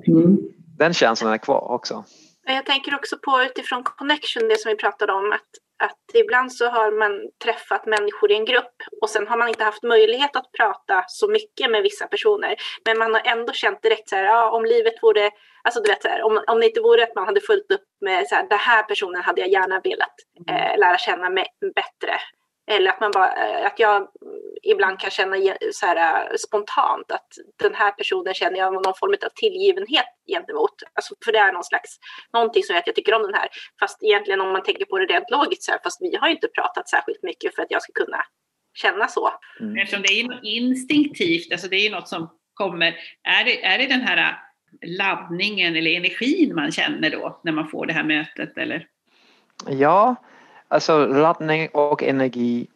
Mm. 0.08 0.38
Den 0.78 0.94
känslan 0.94 1.34
är 1.34 1.38
kvar 1.38 1.72
också. 1.72 2.06
Men 2.46 2.56
Jag 2.56 2.66
tänker 2.66 2.96
också 2.96 3.18
på 3.18 3.42
utifrån 3.44 3.84
connection, 3.84 4.48
det 4.50 4.60
som 4.60 4.70
vi 4.70 4.76
pratade 4.76 5.14
om, 5.14 5.32
att, 5.32 5.50
att 5.80 6.00
ibland 6.14 6.54
så 6.54 6.70
har 6.70 6.92
man 6.92 7.12
träffat 7.44 7.86
människor 7.86 8.32
i 8.32 8.36
en 8.36 8.46
grupp 8.46 8.76
och 9.02 9.10
sen 9.10 9.28
har 9.28 9.38
man 9.38 9.50
inte 9.50 9.64
haft 9.64 9.84
möjlighet 9.84 10.36
att 10.36 10.52
prata 10.52 11.04
så 11.08 11.28
mycket 11.28 11.72
med 11.72 11.84
vissa 11.84 12.08
personer. 12.08 12.56
Men 12.86 12.98
man 12.98 13.14
har 13.14 13.22
ändå 13.26 13.54
känt 13.54 13.82
direkt 13.82 14.10
så 14.10 14.16
här, 14.16 14.24
ja, 14.24 14.52
om 14.52 14.66
livet 14.66 14.94
vore, 15.02 15.32
alltså 15.64 15.82
du 15.82 15.90
vet 15.90 16.02
så 16.02 16.08
här, 16.08 16.22
om, 16.24 16.44
om 16.48 16.60
det 16.60 16.66
inte 16.66 16.82
vore 16.82 17.04
att 17.04 17.16
man 17.16 17.26
hade 17.26 17.42
fullt 17.42 17.72
upp 17.72 17.88
med 18.02 18.28
så 18.28 18.36
här, 18.36 18.48
den 18.50 18.60
här 18.60 18.84
personen 18.84 19.22
hade 19.22 19.42
jag 19.42 19.50
gärna 19.50 19.82
velat 19.84 20.16
eh, 20.50 20.80
lära 20.80 20.98
känna 20.98 21.30
mig 21.30 21.46
bättre. 21.76 22.20
Eller 22.70 22.90
att 22.92 23.00
man 23.00 23.12
bara, 23.12 23.32
eh, 23.32 23.66
att 23.66 23.80
jag 23.80 24.08
ibland 24.64 25.00
kan 25.00 25.12
känna 25.12 25.36
så 25.74 25.86
här, 25.86 25.98
eh, 25.98 26.36
spontant 26.38 27.12
att 27.12 27.28
den 27.64 27.76
här 27.76 27.92
personen 27.92 28.34
känner 28.34 28.58
jag 28.58 28.74
någon 28.74 28.94
form 29.00 29.16
av 29.26 29.30
tillgivenhet 29.36 30.06
gentemot. 30.28 30.76
Alltså, 30.94 31.16
för 31.26 31.32
det 31.32 31.38
är 31.38 31.52
någon 31.52 31.64
slags, 31.64 32.00
någonting 32.34 32.64
som 32.64 32.74
gör 32.74 32.80
att 32.80 32.88
jag 32.88 32.96
tycker 32.96 33.14
om 33.14 33.22
den 33.22 33.34
här. 33.34 33.48
Fast 33.80 34.04
egentligen 34.04 34.42
om 34.42 34.52
man 34.52 34.64
tänker 34.64 34.86
på 34.86 35.00
det 35.00 35.06
rent 35.06 35.30
logiskt 35.32 35.64
så 35.64 35.72
här, 35.72 35.80
fast 35.84 36.02
vi 36.02 36.16
har 36.16 36.28
ju 36.28 36.34
inte 36.34 36.48
pratat 36.48 36.90
särskilt 36.90 37.24
mycket 37.24 37.56
för 37.56 37.62
att 37.62 37.72
jag 37.72 37.82
ska 37.82 37.94
kunna 37.94 38.22
känna 38.74 39.08
så. 39.08 39.34
Mm. 39.60 39.78
Eftersom 39.78 40.02
det 40.08 40.20
är 40.20 40.28
något 40.28 40.44
instinktivt, 40.44 41.52
alltså 41.52 41.68
det 41.68 41.76
är 41.76 41.92
något 41.92 42.08
som 42.08 42.30
kommer. 42.54 42.96
Är 43.24 43.44
det, 43.46 43.66
är 43.66 43.78
det 43.78 43.88
den 43.88 44.02
här 44.02 44.18
äh, 44.18 44.36
laddningen 44.98 45.76
eller 45.76 45.92
energin 45.92 46.56
man 46.56 46.72
känner 46.72 47.10
då 47.10 47.42
när 47.44 47.52
man 47.52 47.68
får 47.68 47.86
det 47.86 47.94
här 47.94 48.04
mötet? 48.04 48.58
Eller? 48.58 48.88
Ja, 49.68 50.16
alltså 50.70 51.06
laddning 51.06 51.68
och 51.74 52.04
energi 52.04 52.68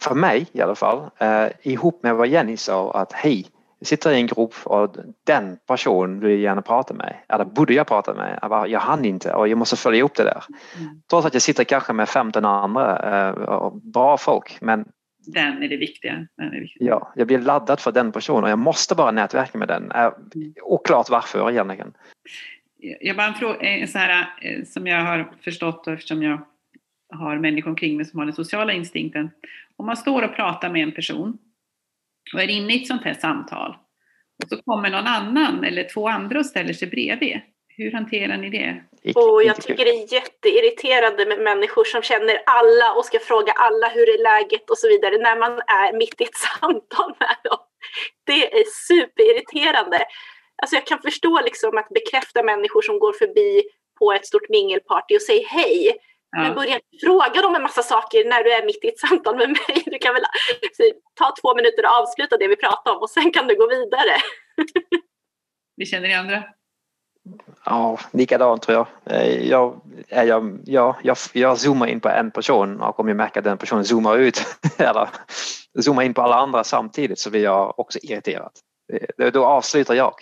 för 0.00 0.14
mig 0.14 0.46
i 0.52 0.60
alla 0.60 0.74
fall 0.74 1.10
eh, 1.18 1.46
ihop 1.62 2.02
med 2.02 2.16
vad 2.16 2.28
Jenny 2.28 2.56
sa 2.56 2.92
att 2.92 3.12
hej, 3.12 3.46
jag 3.78 3.86
sitter 3.88 4.10
i 4.10 4.20
en 4.20 4.26
grupp 4.26 4.54
och 4.64 4.96
den 5.24 5.58
personen 5.66 6.20
vill 6.20 6.30
jag 6.30 6.40
gärna 6.40 6.62
prata 6.62 6.94
med. 6.94 7.16
Eller 7.28 7.44
borde 7.44 7.74
jag 7.74 7.86
prata 7.86 8.14
med? 8.14 8.38
Jag, 8.42 8.50
bara, 8.50 8.66
jag 8.66 8.80
hann 8.80 9.04
inte 9.04 9.34
och 9.34 9.48
jag 9.48 9.58
måste 9.58 9.76
följa 9.76 10.04
upp 10.04 10.14
det 10.14 10.24
där. 10.24 10.44
Mm. 10.78 11.02
Trots 11.10 11.26
att 11.26 11.34
jag 11.34 11.42
sitter 11.42 11.64
kanske 11.64 11.92
med 11.92 12.08
15 12.08 12.44
andra 12.44 13.28
eh, 13.28 13.72
bra 13.82 14.16
folk 14.16 14.58
men 14.60 14.84
Den 15.26 15.62
är 15.62 15.68
det 15.68 15.76
viktiga. 15.76 16.26
Den 16.36 16.46
är 16.46 16.60
viktiga. 16.60 16.88
ja, 16.88 17.12
jag 17.16 17.26
blir 17.26 17.38
laddad 17.38 17.80
för 17.80 17.92
den 17.92 18.12
personen 18.12 18.44
och 18.44 18.50
jag 18.50 18.58
måste 18.58 18.94
bara 18.94 19.10
nätverka 19.10 19.58
med 19.58 19.68
den. 19.68 19.92
Eh, 19.92 20.10
oklart 20.62 21.10
varför 21.10 21.50
egentligen. 21.50 21.92
Jag 23.00 23.16
bara 23.16 23.26
en 23.26 23.34
fråga, 23.34 23.86
så 23.86 23.98
här, 23.98 24.28
eh, 24.42 24.64
som 24.64 24.86
jag 24.86 25.04
har 25.04 25.32
förstått 25.44 25.86
och 25.86 25.92
eftersom 25.92 26.22
jag 26.22 26.40
har 27.14 27.38
människor 27.38 27.70
omkring 27.70 27.96
mig 27.96 28.06
som 28.06 28.18
har 28.18 28.26
den 28.26 28.34
sociala 28.34 28.72
instinkten. 28.72 29.30
Om 29.76 29.86
man 29.86 29.96
står 29.96 30.22
och 30.22 30.36
pratar 30.36 30.70
med 30.70 30.82
en 30.82 30.92
person 30.92 31.38
och 32.34 32.42
är 32.42 32.48
inne 32.48 32.74
i 32.74 32.82
ett 32.82 32.86
sånt 32.86 33.04
här 33.04 33.14
samtal 33.14 33.76
och 34.42 34.48
så 34.48 34.62
kommer 34.62 34.90
någon 34.90 35.06
annan 35.06 35.64
eller 35.64 35.84
två 35.84 36.08
andra 36.08 36.38
och 36.38 36.46
ställer 36.46 36.72
sig 36.72 36.88
bredvid. 36.88 37.40
Hur 37.68 37.92
hanterar 37.92 38.36
ni 38.36 38.50
det? 38.50 38.84
Och 39.14 39.42
jag 39.42 39.62
tycker 39.62 39.84
det 39.84 39.90
är 39.90 40.12
jätteirriterande 40.12 41.26
med 41.26 41.40
människor 41.40 41.84
som 41.84 42.02
känner 42.02 42.42
alla 42.46 42.92
och 42.92 43.04
ska 43.04 43.18
fråga 43.18 43.52
alla 43.52 43.88
hur 43.88 44.08
är 44.08 44.22
läget 44.22 44.70
och 44.70 44.78
så 44.78 44.88
vidare 44.88 45.18
när 45.18 45.38
man 45.38 45.52
är 45.52 45.98
mitt 45.98 46.20
i 46.20 46.24
ett 46.24 46.34
samtal 46.60 47.14
med 47.20 47.36
dem. 47.44 47.58
Det 48.24 48.60
är 48.60 48.64
superirriterande. 48.88 49.98
Alltså 50.62 50.76
jag 50.76 50.86
kan 50.86 51.02
förstå 51.02 51.40
liksom 51.40 51.78
att 51.78 51.88
bekräfta 51.88 52.42
människor 52.42 52.82
som 52.82 52.98
går 52.98 53.12
förbi 53.12 53.62
på 53.98 54.12
ett 54.12 54.26
stort 54.26 54.48
mingelparty 54.48 55.16
och 55.16 55.22
säger 55.22 55.46
hej. 55.46 55.96
Ja. 56.30 56.42
Men 56.42 56.54
börja 56.54 56.80
fråga 57.04 57.42
dem 57.42 57.54
en 57.54 57.62
massa 57.62 57.82
saker 57.82 58.24
när 58.28 58.44
du 58.44 58.52
är 58.52 58.66
mitt 58.66 58.84
i 58.84 58.88
ett 58.88 58.98
samtal 58.98 59.36
med 59.36 59.48
mig. 59.48 59.82
Du 59.86 59.98
kan 59.98 60.14
väl 60.14 60.24
ta 61.14 61.34
två 61.42 61.54
minuter 61.54 61.84
och 61.84 62.02
avsluta 62.02 62.36
det 62.36 62.48
vi 62.48 62.56
pratar 62.56 62.96
om 62.96 63.02
och 63.02 63.10
sen 63.10 63.30
kan 63.32 63.46
du 63.46 63.56
gå 63.56 63.68
vidare. 63.68 64.16
Vi 65.76 65.86
känner 65.86 66.08
ni 66.08 66.14
andra? 66.14 66.42
Ja, 67.64 67.98
likadant 68.12 68.62
tror 68.62 68.76
jag. 68.76 69.14
Eh, 69.16 69.48
jag, 69.48 69.80
jag, 70.08 70.58
jag, 70.64 70.96
jag, 71.02 71.16
jag 71.32 71.58
zoomar 71.58 71.86
in 71.86 72.00
på 72.00 72.08
en 72.08 72.30
person 72.30 72.80
och 72.80 73.00
om 73.00 73.08
jag 73.08 73.16
märker 73.16 73.40
att 73.40 73.44
den 73.44 73.58
personen 73.58 73.84
zoomar 73.84 74.18
ut 74.18 74.42
eller 74.78 75.08
zoomar 75.80 76.02
in 76.02 76.14
på 76.14 76.22
alla 76.22 76.36
andra 76.36 76.64
samtidigt 76.64 77.18
så 77.18 77.30
blir 77.30 77.42
jag 77.42 77.78
också 77.78 77.98
irriterad. 78.02 78.52
Då 79.32 79.44
avslutar 79.44 79.94
jag. 79.94 80.14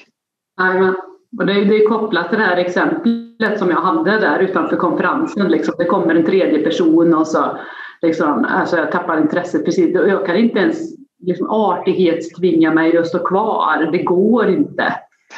Amen. 0.60 0.94
Och 1.38 1.46
det, 1.46 1.52
är, 1.52 1.64
det 1.64 1.76
är 1.76 1.88
kopplat 1.88 2.28
till 2.28 2.38
det 2.38 2.44
här 2.44 2.56
exemplet 2.56 3.58
som 3.58 3.70
jag 3.70 3.80
hade 3.80 4.18
där 4.18 4.38
utanför 4.38 4.76
konferensen. 4.76 5.48
Liksom. 5.48 5.74
Det 5.78 5.84
kommer 5.84 6.14
en 6.14 6.26
tredje 6.26 6.58
person 6.58 7.14
och 7.14 7.26
så 7.26 7.58
liksom, 8.02 8.44
alltså 8.44 8.76
jag 8.76 8.92
tappar 8.92 9.20
intresset 9.20 9.64
precis. 9.64 9.94
Jag 9.94 10.26
kan 10.26 10.36
inte 10.36 10.58
ens 10.58 10.96
liksom, 11.22 11.50
artighetstvinga 11.50 12.74
mig 12.74 12.98
att 12.98 13.06
stå 13.06 13.18
kvar. 13.18 13.88
Det 13.92 14.02
går 14.02 14.48
inte. 14.48 14.94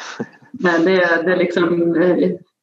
Men 0.51 0.85
det, 0.85 1.23
det, 1.25 1.33
är 1.33 1.37
liksom, 1.37 1.93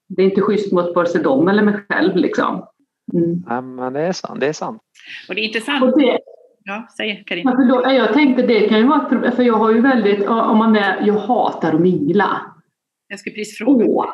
det 0.09 0.22
är 0.22 0.26
inte 0.26 0.41
schysst 0.41 0.72
mot 0.72 0.95
vare 0.95 1.07
sig 1.07 1.22
dem 1.22 1.49
eller 1.49 1.62
mig 1.62 1.74
själv. 1.89 2.16
Liksom. 2.16 2.66
Mm. 3.14 3.43
Ja, 3.49 3.61
men 3.61 3.93
det 3.93 4.01
är 4.01 4.12
sant. 4.12 4.41
Det 4.41 4.47
är 4.47 4.53
sant. 4.53 4.82
Och 5.28 5.34
det 5.34 5.41
är 5.41 5.45
intressant. 5.45 5.95
Det, 5.97 6.18
ja, 6.64 6.89
säg 6.97 7.24
Carina. 7.26 7.57
Ja, 7.84 7.93
jag 7.93 8.12
tänkte 8.12 8.43
det 8.43 8.68
kan 8.68 8.78
ju 8.78 8.87
vara 8.87 9.30
för 9.30 9.43
jag 9.43 9.55
har 9.55 9.72
ju 9.72 9.80
väldigt, 9.80 10.28
om 10.28 10.59
man 10.59 10.76
är, 10.76 11.03
jag 11.07 11.14
hatar 11.14 11.72
att 11.72 11.80
mingla. 11.80 12.41
Jag 13.09 13.18
skulle 13.18 13.34
precis 13.34 13.59
fråga. 13.59 13.84
Åh, 13.84 14.12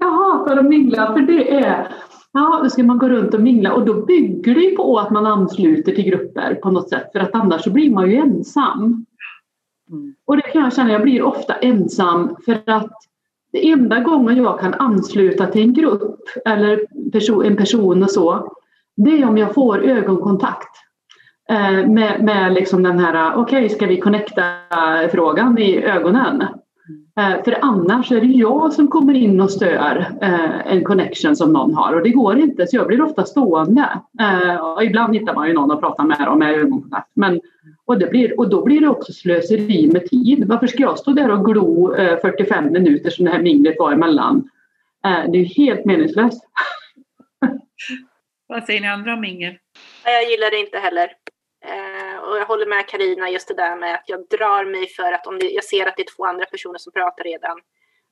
jag 0.00 0.10
hatar 0.10 0.56
att 0.56 0.64
mingla 0.64 1.12
för 1.12 1.20
det 1.20 1.54
är 1.54 1.94
Ja, 2.36 2.60
då 2.62 2.70
ska 2.70 2.82
man 2.82 2.98
gå 2.98 3.08
runt 3.08 3.34
och 3.34 3.40
mingla 3.40 3.72
och 3.72 3.84
då 3.86 4.06
bygger 4.06 4.54
det 4.54 4.76
på 4.76 4.98
att 4.98 5.10
man 5.10 5.26
ansluter 5.26 5.92
till 5.92 6.04
grupper 6.04 6.54
på 6.54 6.70
något 6.70 6.88
sätt 6.88 7.12
för 7.12 7.20
att 7.20 7.34
annars 7.34 7.64
så 7.64 7.70
blir 7.70 7.90
man 7.90 8.10
ju 8.10 8.16
ensam. 8.16 9.06
Mm. 9.90 10.14
Och 10.24 10.36
det 10.36 10.42
kan 10.42 10.62
jag 10.62 10.74
känna, 10.74 10.92
jag 10.92 11.02
blir 11.02 11.22
ofta 11.22 11.54
ensam 11.54 12.36
för 12.44 12.62
att 12.66 12.92
det 13.52 13.70
enda 13.70 14.00
gången 14.00 14.36
jag 14.36 14.60
kan 14.60 14.74
ansluta 14.74 15.46
till 15.46 15.62
en 15.62 15.74
grupp 15.74 16.20
eller 16.44 16.80
en 17.44 17.56
person 17.56 18.02
och 18.02 18.10
så, 18.10 18.54
det 18.96 19.10
är 19.10 19.28
om 19.28 19.38
jag 19.38 19.54
får 19.54 19.82
ögonkontakt 19.82 20.76
eh, 21.50 21.86
med, 21.86 22.24
med 22.24 22.52
liksom 22.52 22.82
den 22.82 22.98
här, 22.98 23.34
okej, 23.34 23.64
okay, 23.64 23.68
ska 23.68 23.86
vi 23.86 24.00
connecta-frågan 24.00 25.58
i 25.58 25.82
ögonen? 25.82 26.44
Eh, 27.18 27.44
för 27.44 27.58
annars 27.60 28.12
är 28.12 28.20
det 28.20 28.26
jag 28.26 28.72
som 28.72 28.88
kommer 28.88 29.14
in 29.14 29.40
och 29.40 29.50
stör 29.50 30.06
eh, 30.22 30.72
en 30.72 30.84
connection 30.84 31.36
som 31.36 31.52
någon 31.52 31.74
har 31.74 31.92
och 31.92 32.02
det 32.02 32.10
går 32.10 32.38
inte 32.38 32.66
så 32.66 32.76
jag 32.76 32.86
blir 32.86 33.02
ofta 33.02 33.24
stående. 33.24 33.88
Och 34.76 34.84
ibland 34.84 35.14
hittar 35.14 35.34
man 35.34 35.48
ju 35.48 35.54
någon 35.54 35.70
att 35.70 35.80
prata 35.80 36.04
med 36.04 36.28
och 36.28 36.38
med 36.38 36.54
ögonkontakt. 36.54 37.10
Men 37.14 37.40
och, 37.86 37.98
det 37.98 38.06
blir, 38.06 38.38
och 38.38 38.50
då 38.50 38.64
blir 38.64 38.80
det 38.80 38.88
också 38.88 39.12
slöseri 39.12 39.90
med 39.92 40.06
tid. 40.06 40.44
Varför 40.48 40.66
ska 40.66 40.82
jag 40.82 40.98
stå 40.98 41.12
där 41.12 41.30
och 41.30 41.44
glo 41.44 41.94
eh, 41.94 42.20
45 42.20 42.72
minuter 42.72 43.10
som 43.10 43.24
det 43.24 43.30
här 43.30 43.42
minglet 43.42 43.76
var 43.78 43.92
emellan? 43.92 44.48
Eh, 45.06 45.30
det 45.30 45.38
är 45.38 45.44
helt 45.44 45.84
meningslöst. 45.84 46.44
Vad 48.46 48.64
säger 48.64 48.80
ni 48.80 48.88
andra 48.88 49.14
om 49.14 49.20
mingel? 49.20 49.54
Jag 50.04 50.30
gillar 50.30 50.50
det 50.50 50.60
inte 50.60 50.78
heller. 50.78 51.10
Och 52.34 52.40
jag 52.40 52.46
håller 52.46 52.66
med 52.66 52.88
Karina 52.88 53.30
just 53.30 53.48
det 53.48 53.54
där 53.54 53.76
med 53.76 53.94
att 53.94 54.08
jag 54.08 54.28
drar 54.28 54.64
mig 54.64 54.86
för 54.88 55.12
att 55.12 55.26
om 55.26 55.38
det, 55.38 55.50
jag 55.50 55.64
ser 55.64 55.86
att 55.86 55.96
det 55.96 56.02
är 56.02 56.16
två 56.16 56.26
andra 56.26 56.46
personer 56.46 56.78
som 56.78 56.92
pratar 56.92 57.24
redan 57.24 57.60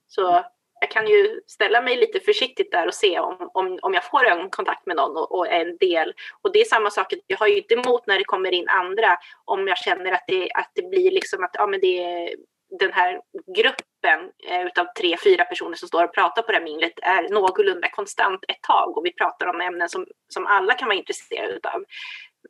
så 0.07 0.45
jag 0.81 0.91
kan 0.91 1.07
ju 1.07 1.41
ställa 1.47 1.83
mig 1.83 1.97
lite 1.97 2.21
försiktigt 2.21 2.73
där 2.73 2.87
och 2.87 2.95
se 2.95 3.19
om, 3.19 3.51
om, 3.55 3.79
om 3.83 3.95
jag 3.95 4.05
får 4.05 4.25
ögonkontakt 4.25 4.87
med 4.87 4.97
någon 4.97 5.17
och, 5.17 5.39
och 5.39 5.53
en 5.53 5.77
del. 5.77 6.13
Och 6.43 6.53
det 6.53 6.61
är 6.61 6.65
samma 6.65 6.91
sak, 6.91 7.13
jag 7.27 7.39
har 7.39 7.47
ju 7.47 7.57
inte 7.57 7.75
emot 7.75 8.07
när 8.07 8.19
det 8.19 8.25
kommer 8.25 8.55
in 8.55 8.69
andra 8.69 9.19
om 9.45 9.69
jag 9.69 9.79
känner 9.79 10.13
att 10.13 10.25
det, 10.27 10.51
att 10.55 10.71
det 10.75 10.89
blir 10.91 11.11
liksom 11.11 11.45
att 11.45 11.51
ja, 11.55 11.67
men 11.67 11.81
det 11.81 12.05
är 12.05 12.35
den 12.79 12.93
här 12.93 13.21
gruppen 13.57 14.31
eh, 14.49 14.67
utav 14.67 14.87
tre, 14.99 15.17
fyra 15.25 15.45
personer 15.45 15.75
som 15.75 15.89
står 15.89 16.05
och 16.05 16.15
pratar 16.15 16.43
på 16.43 16.53
det 16.53 16.59
här 16.59 16.65
minglet 16.65 16.93
är 17.03 17.29
någorlunda 17.29 17.89
konstant 17.89 18.45
ett 18.49 18.63
tag 18.63 18.97
och 18.97 19.07
vi 19.07 19.13
pratar 19.13 19.47
om 19.47 19.61
ämnen 19.61 19.89
som, 19.89 20.07
som 20.29 20.47
alla 20.47 20.75
kan 20.75 20.89
vara 20.89 20.99
intresserade 20.99 21.53
utav. 21.53 21.85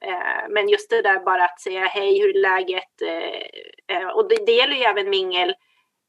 Eh, 0.05 0.49
men 0.51 0.69
just 0.69 0.91
det 0.91 1.03
där 1.03 1.21
bara 1.21 1.45
att 1.45 1.61
säga 1.61 1.85
hej, 1.85 2.21
hur 2.21 2.37
är 2.37 2.41
läget? 2.41 3.03
Eh, 3.03 3.97
eh 3.97 4.09
och 4.09 4.29
det, 4.29 4.47
det 4.47 4.53
gäller 4.53 4.77
ju 4.77 4.83
även 4.83 5.11
mingel 5.11 5.55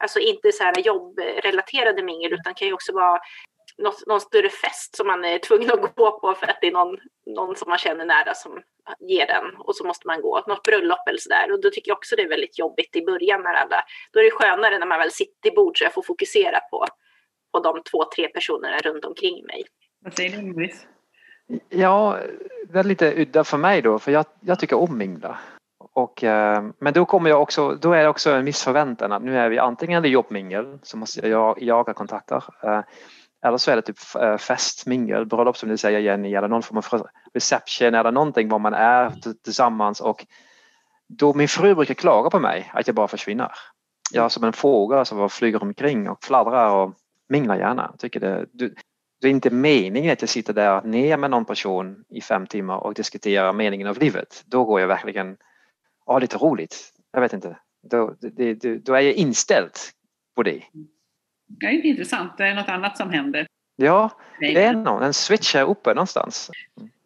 Alltså 0.03 0.19
inte 0.19 0.51
så 0.51 0.63
här 0.63 0.79
jobbrelaterade 0.79 2.03
mingel 2.03 2.33
utan 2.33 2.53
kan 2.53 2.67
ju 2.67 2.73
också 2.73 2.93
vara 2.93 3.19
något, 3.77 4.07
någon 4.07 4.21
större 4.21 4.49
fest 4.49 4.95
som 4.95 5.07
man 5.07 5.25
är 5.25 5.39
tvungen 5.39 5.71
att 5.71 5.95
gå 5.95 6.19
på 6.19 6.35
för 6.39 6.47
att 6.47 6.57
det 6.61 6.67
är 6.67 6.71
någon, 6.71 6.97
någon 7.25 7.55
som 7.55 7.69
man 7.69 7.77
känner 7.77 8.05
nära 8.05 8.33
som 8.33 8.61
ger 8.99 9.27
den 9.27 9.55
och 9.55 9.75
så 9.75 9.85
måste 9.85 10.07
man 10.07 10.21
gå. 10.21 10.43
Något 10.47 10.63
bröllop 10.63 11.07
eller 11.07 11.19
sådär 11.19 11.51
och 11.51 11.61
då 11.61 11.69
tycker 11.69 11.89
jag 11.89 11.97
också 11.97 12.15
det 12.15 12.21
är 12.21 12.29
väldigt 12.29 12.59
jobbigt 12.59 12.95
i 12.95 13.01
början 13.01 13.41
när 13.41 13.53
alla, 13.53 13.83
då 14.11 14.19
är 14.19 14.23
det 14.23 14.31
skönare 14.31 14.77
när 14.77 14.87
man 14.87 14.99
väl 14.99 15.11
sitter 15.11 15.41
till 15.41 15.53
bord 15.53 15.77
så 15.77 15.83
jag 15.83 15.93
får 15.93 16.03
fokusera 16.03 16.59
på, 16.59 16.85
på 17.51 17.59
de 17.59 17.83
två, 17.91 18.03
tre 18.15 18.27
personerna 18.27 18.77
runt 18.77 19.05
omkring 19.05 19.45
mig. 19.45 19.63
Vad 19.99 20.13
säger 20.13 20.41
du 20.41 20.53
Louise? 20.53 20.87
Ja, 21.69 22.17
det 22.69 22.79
är 22.79 22.83
lite 22.83 23.21
udda 23.21 23.43
för 23.43 23.57
mig 23.57 23.81
då 23.81 23.99
för 23.99 24.11
jag, 24.11 24.25
jag 24.39 24.59
tycker 24.59 24.79
om 24.79 24.97
mingla. 24.97 25.39
Och, 25.93 26.23
eh, 26.23 26.63
men 26.79 26.93
då 26.93 27.05
kommer 27.05 27.29
jag 27.29 27.41
också, 27.41 27.75
då 27.75 27.93
är 27.93 28.03
det 28.03 28.09
också 28.09 28.31
en 28.31 28.45
missförväntan 28.45 29.11
att 29.11 29.23
nu 29.23 29.37
är 29.37 29.49
vi 29.49 29.59
antingen 29.59 30.05
i 30.05 30.07
jobbmingel 30.07 30.79
så 30.83 30.97
måste 30.97 31.27
jag 31.27 31.61
jaga 31.61 31.93
kontakter 31.93 32.43
eh, 32.63 32.81
eller 33.45 33.57
så 33.57 33.71
är 33.71 33.75
det 33.75 33.81
typ 33.81 33.97
eh, 34.21 34.37
festmingel, 34.37 35.25
bröllop 35.25 35.57
som 35.57 35.69
du 35.69 35.77
säger 35.77 35.99
Jenny 35.99 36.35
eller 36.35 36.47
någon 36.47 36.63
form 36.63 36.77
av 36.77 37.07
reception 37.33 37.95
eller 37.95 38.11
någonting 38.11 38.49
var 38.49 38.59
man 38.59 38.73
är 38.73 39.13
tillsammans 39.43 40.01
och 40.01 40.25
då 41.07 41.33
min 41.33 41.47
fru 41.47 41.75
brukar 41.75 41.93
klaga 41.93 42.29
på 42.29 42.39
mig 42.39 42.71
att 42.73 42.87
jag 42.87 42.95
bara 42.95 43.07
försvinner. 43.07 43.51
Jag 44.11 44.25
är 44.25 44.29
som 44.29 44.43
en 44.43 44.53
fågel 44.53 45.05
som 45.05 45.29
flyger 45.29 45.63
omkring 45.63 46.09
och 46.09 46.23
fladdrar 46.23 46.75
och 46.75 46.93
minglar 47.29 47.55
gärna. 47.55 47.87
Jag 47.91 47.99
tycker 47.99 48.19
det, 48.19 48.45
det 49.23 49.29
är 49.29 49.31
inte 49.31 49.49
meningen 49.49 50.13
att 50.13 50.21
jag 50.21 50.29
sitter 50.29 50.53
där 50.53 50.81
ner 50.81 51.17
med 51.17 51.31
någon 51.31 51.45
person 51.45 52.03
i 52.09 52.21
fem 52.21 52.47
timmar 52.47 52.77
och 52.77 52.93
diskuterar 52.93 53.53
meningen 53.53 53.87
av 53.87 53.99
livet. 53.99 54.43
Då 54.45 54.65
går 54.65 54.79
jag 54.79 54.87
verkligen 54.87 55.37
ha 56.05 56.19
lite 56.19 56.37
roligt. 56.37 56.93
Jag 57.13 57.21
vet 57.21 57.33
inte. 57.33 57.57
Då, 57.91 58.15
det, 58.21 58.53
det, 58.53 58.77
då 58.77 58.93
är 58.93 59.01
jag 59.01 59.13
inställd 59.13 59.71
på 60.35 60.43
det. 60.43 60.63
Det 61.47 61.65
är 61.65 61.71
inte 61.71 61.87
intressant. 61.87 62.37
Det 62.37 62.47
är 62.47 62.55
något 62.55 62.69
annat 62.69 62.97
som 62.97 63.09
händer. 63.09 63.47
Ja, 63.75 64.09
det 64.39 64.63
är 64.63 64.73
någon, 64.73 65.03
en 65.03 65.13
switch 65.13 65.53
här 65.53 65.69
uppe 65.69 65.89
någonstans. 65.89 66.51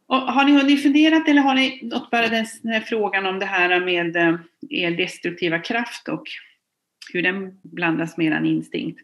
Och 0.07 0.18
har 0.18 0.45
ni 0.45 0.51
hunnit 0.51 0.84
funderat 0.84 1.28
eller 1.28 1.41
har 1.41 1.55
ni 1.55 1.80
något 1.84 2.11
bara 2.11 2.28
den 2.28 2.45
här 2.63 2.82
frågan 2.82 3.26
om 3.26 3.39
det 3.39 3.45
här 3.45 3.80
med 3.80 4.15
eh, 4.15 4.39
er 4.70 4.91
destruktiva 4.91 5.59
kraft 5.59 6.07
och 6.07 6.24
hur 7.13 7.22
den 7.22 7.59
blandas 7.63 8.18
med 8.18 8.26
er 8.26 8.45
instinkt? 8.45 9.01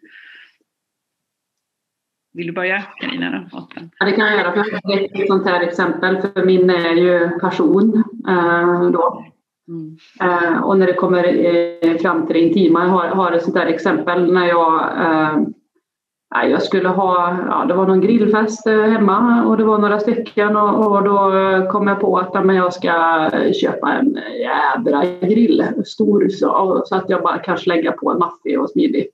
Vill 2.33 2.47
du 2.47 2.53
börja 2.53 2.81
Carina? 2.81 3.49
Ja, 3.51 4.05
det 4.05 4.11
kan 4.11 4.27
jag 4.27 4.37
göra. 4.37 4.55
Jag 4.55 4.97
har 4.97 5.21
ett 5.21 5.27
sånt 5.27 5.45
här 5.45 5.61
exempel 5.61 6.17
för 6.21 6.45
min 6.45 6.69
är 6.69 6.93
ju 6.93 7.39
passion. 7.39 8.03
Eh, 8.27 8.89
då. 8.89 9.25
Mm. 9.67 9.97
Eh, 10.21 10.63
och 10.63 10.77
när 10.77 10.87
det 10.87 10.93
kommer 10.93 11.23
eh, 11.23 11.97
fram 11.97 12.25
till 12.25 12.33
det 12.33 12.41
intima, 12.41 12.83
jag 12.83 12.89
har, 12.89 13.07
har 13.07 13.31
ett 13.31 13.43
sånt 13.43 13.55
där 13.55 13.65
exempel 13.65 14.33
när 14.33 14.47
jag 14.47 14.89
jag 16.49 16.63
skulle 16.63 16.89
ha, 16.89 17.37
ja, 17.47 17.65
det 17.65 17.73
var 17.73 17.87
någon 17.87 18.01
grillfest 18.01 18.67
hemma 18.67 19.45
och 19.45 19.57
det 19.57 19.63
var 19.63 19.77
några 19.77 19.99
stycken 19.99 20.57
och, 20.57 20.91
och 20.91 21.03
då 21.03 21.31
kom 21.71 21.87
jag 21.87 21.99
på 21.99 22.17
att 22.17 22.45
men 22.45 22.55
jag 22.55 22.73
ska 22.73 23.29
köpa 23.61 23.93
en 23.93 24.17
jädra 24.39 25.03
grill, 25.21 25.65
stor 25.85 26.29
så, 26.29 26.83
så 26.85 26.95
att 26.95 27.09
jag 27.09 27.21
bara 27.21 27.37
kanske 27.37 27.69
lägga 27.69 27.91
på 27.91 28.11
en 28.11 28.19
maffig 28.19 28.61
och 28.61 28.69
smidig. 28.69 29.07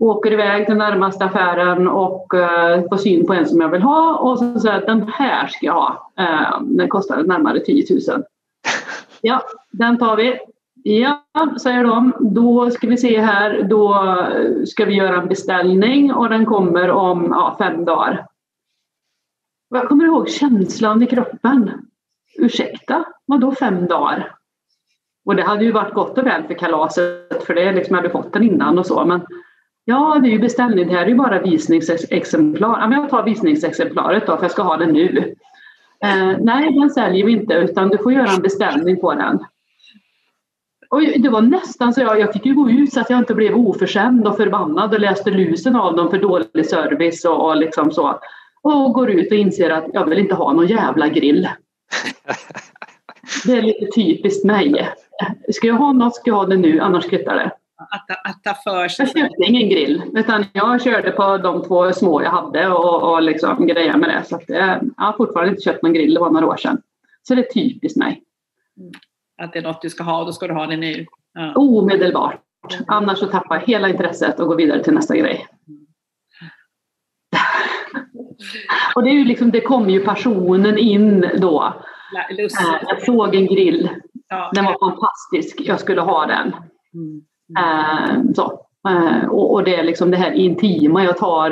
Åker 0.00 0.32
iväg 0.32 0.66
till 0.66 0.76
närmaste 0.76 1.24
affären 1.24 1.88
och 1.88 2.34
uh, 2.34 2.88
får 2.88 2.96
syn 2.96 3.26
på 3.26 3.32
en 3.32 3.46
som 3.46 3.60
jag 3.60 3.68
vill 3.68 3.82
ha 3.82 4.16
och 4.16 4.38
så 4.38 4.60
säger 4.60 4.78
att 4.78 4.86
den 4.86 5.08
här 5.08 5.46
ska 5.46 5.66
jag 5.66 5.72
ha. 5.72 6.12
Uh, 6.20 6.62
den 6.62 6.88
kostar 6.88 7.22
närmare 7.22 7.60
10 7.60 7.84
000. 8.08 8.24
Ja, 9.22 9.42
den 9.70 9.98
tar 9.98 10.16
vi. 10.16 10.38
Ja, 10.82 11.22
säger 11.62 11.84
de. 11.84 12.12
Då 12.20 12.70
ska 12.70 12.86
vi 12.86 12.96
se 12.96 13.20
här. 13.20 13.62
Då 13.62 14.16
ska 14.66 14.84
vi 14.84 14.94
göra 14.94 15.22
en 15.22 15.28
beställning 15.28 16.14
och 16.14 16.28
den 16.28 16.46
kommer 16.46 16.90
om 16.90 17.26
ja, 17.30 17.56
fem 17.58 17.84
dagar. 17.84 18.26
Jag 19.70 19.88
kommer 19.88 20.04
ihåg 20.04 20.28
känslan 20.28 21.02
i 21.02 21.06
kroppen. 21.06 21.70
Ursäkta, 22.38 23.04
vadå 23.26 23.52
fem 23.52 23.86
dagar? 23.86 24.34
Och 25.24 25.36
det 25.36 25.42
hade 25.42 25.64
ju 25.64 25.72
varit 25.72 25.94
gott 25.94 26.18
och 26.18 26.26
väl 26.26 26.42
för 26.42 26.54
kalaset 26.54 27.44
för 27.46 27.54
det 27.54 27.72
liksom 27.72 27.96
hade 27.96 28.10
fått 28.10 28.32
den 28.32 28.42
innan 28.42 28.78
och 28.78 28.86
så. 28.86 29.04
Men 29.04 29.20
Ja, 29.84 30.18
det 30.22 30.28
är 30.28 30.32
ju 30.32 30.38
beställning. 30.38 30.88
Det 30.88 30.94
här 30.94 31.02
är 31.02 31.08
ju 31.08 31.14
bara 31.14 31.42
visningsexemplar. 31.42 32.78
Ja, 32.80 32.92
jag 32.92 33.10
tar 33.10 33.22
visningsexemplaret 33.22 34.26
då, 34.26 34.36
för 34.36 34.44
jag 34.44 34.50
ska 34.50 34.62
ha 34.62 34.76
den 34.76 34.92
nu. 34.92 35.34
Eh, 36.04 36.36
nej, 36.40 36.72
den 36.72 36.90
säljer 36.90 37.26
vi 37.26 37.32
inte, 37.32 37.54
utan 37.54 37.88
du 37.88 37.98
får 37.98 38.12
göra 38.12 38.30
en 38.30 38.42
beställning 38.42 39.00
på 39.00 39.14
den. 39.14 39.38
Och 40.90 41.00
det 41.00 41.28
var 41.28 41.40
nästan 41.40 41.94
så 41.94 42.00
jag, 42.00 42.20
jag 42.20 42.32
fick 42.32 42.46
ju 42.46 42.54
gå 42.54 42.70
ut 42.70 42.92
så 42.92 43.00
att 43.00 43.10
jag 43.10 43.18
inte 43.18 43.34
blev 43.34 43.54
oförskämd 43.54 44.26
och 44.26 44.36
förbannad 44.36 44.94
och 44.94 45.00
läste 45.00 45.30
lusen 45.30 45.76
av 45.76 45.96
dem 45.96 46.10
för 46.10 46.18
dålig 46.18 46.66
service 46.66 47.24
och, 47.24 47.48
och 47.48 47.56
liksom 47.56 47.90
så. 47.90 48.20
Och 48.62 48.92
går 48.92 49.10
ut 49.10 49.32
och 49.32 49.38
inser 49.38 49.70
att 49.70 49.84
jag 49.92 50.06
vill 50.06 50.18
inte 50.18 50.34
ha 50.34 50.52
någon 50.52 50.66
jävla 50.66 51.08
grill. 51.08 51.48
Det 53.46 53.52
är 53.52 53.62
lite 53.62 53.86
typiskt 53.94 54.44
mig. 54.44 54.88
Ska 55.52 55.66
jag 55.66 55.74
ha 55.74 55.92
något 55.92 56.14
ska 56.14 56.30
jag 56.30 56.36
ha 56.36 56.46
det 56.46 56.56
nu, 56.56 56.80
annars 56.80 57.08
kvittar 57.08 57.34
det. 57.34 57.50
Att, 57.90 58.10
att 58.10 58.42
ta 58.44 58.54
för 58.54 58.88
sig. 58.88 59.06
Jag 59.14 59.28
köpte 59.28 59.44
ingen 59.44 59.68
grill, 59.68 60.02
utan 60.14 60.44
jag 60.52 60.82
körde 60.82 61.10
på 61.10 61.38
de 61.38 61.64
två 61.64 61.92
små 61.92 62.22
jag 62.22 62.30
hade 62.30 62.68
och, 62.68 63.12
och 63.12 63.22
liksom 63.22 63.66
grejade 63.66 63.98
med 63.98 64.08
det. 64.08 64.24
Så 64.24 64.36
att, 64.36 64.44
jag 64.46 64.80
har 64.96 65.12
fortfarande 65.12 65.50
inte 65.50 65.62
köpt 65.62 65.82
någon 65.82 65.92
grill, 65.92 66.14
det 66.14 66.20
var 66.20 66.30
några 66.30 66.46
år 66.46 66.56
sedan. 66.56 66.82
Så 67.22 67.34
det 67.34 67.48
är 67.48 67.52
typiskt 67.52 67.98
mig. 67.98 68.22
Att 69.42 69.52
det 69.52 69.58
är 69.58 69.62
något 69.62 69.82
du 69.82 69.90
ska 69.90 70.02
ha, 70.02 70.24
då 70.24 70.32
ska 70.32 70.46
du 70.46 70.54
ha 70.54 70.66
det 70.66 70.76
nu. 70.76 71.06
Ja. 71.34 71.54
Omedelbart. 71.54 72.40
Annars 72.86 73.18
så 73.18 73.26
tappar 73.26 73.56
jag 73.56 73.66
hela 73.66 73.88
intresset 73.88 74.40
och 74.40 74.46
går 74.46 74.56
vidare 74.56 74.84
till 74.84 74.94
nästa 74.94 75.16
grej. 75.16 75.46
Och 78.94 79.02
det, 79.02 79.10
är 79.10 79.14
ju 79.14 79.24
liksom, 79.24 79.50
det 79.50 79.60
kommer 79.60 79.90
ju 79.90 80.00
passionen 80.00 80.78
in 80.78 81.30
då. 81.38 81.74
Lust. 82.30 82.56
Jag 82.88 83.02
såg 83.02 83.34
en 83.34 83.46
grill. 83.46 83.90
Ja. 84.28 84.50
Den 84.54 84.64
var 84.64 84.78
fantastisk. 84.78 85.60
Jag 85.60 85.80
skulle 85.80 86.00
ha 86.00 86.26
den. 86.26 86.54
Mm. 86.94 87.22
Mm. 87.58 88.34
Så. 88.34 88.66
Och 89.30 89.64
det 89.64 89.76
är 89.76 89.84
liksom 89.84 90.10
det 90.10 90.16
här 90.16 90.32
intima. 90.32 91.04
Jag 91.04 91.16
tar, 91.16 91.50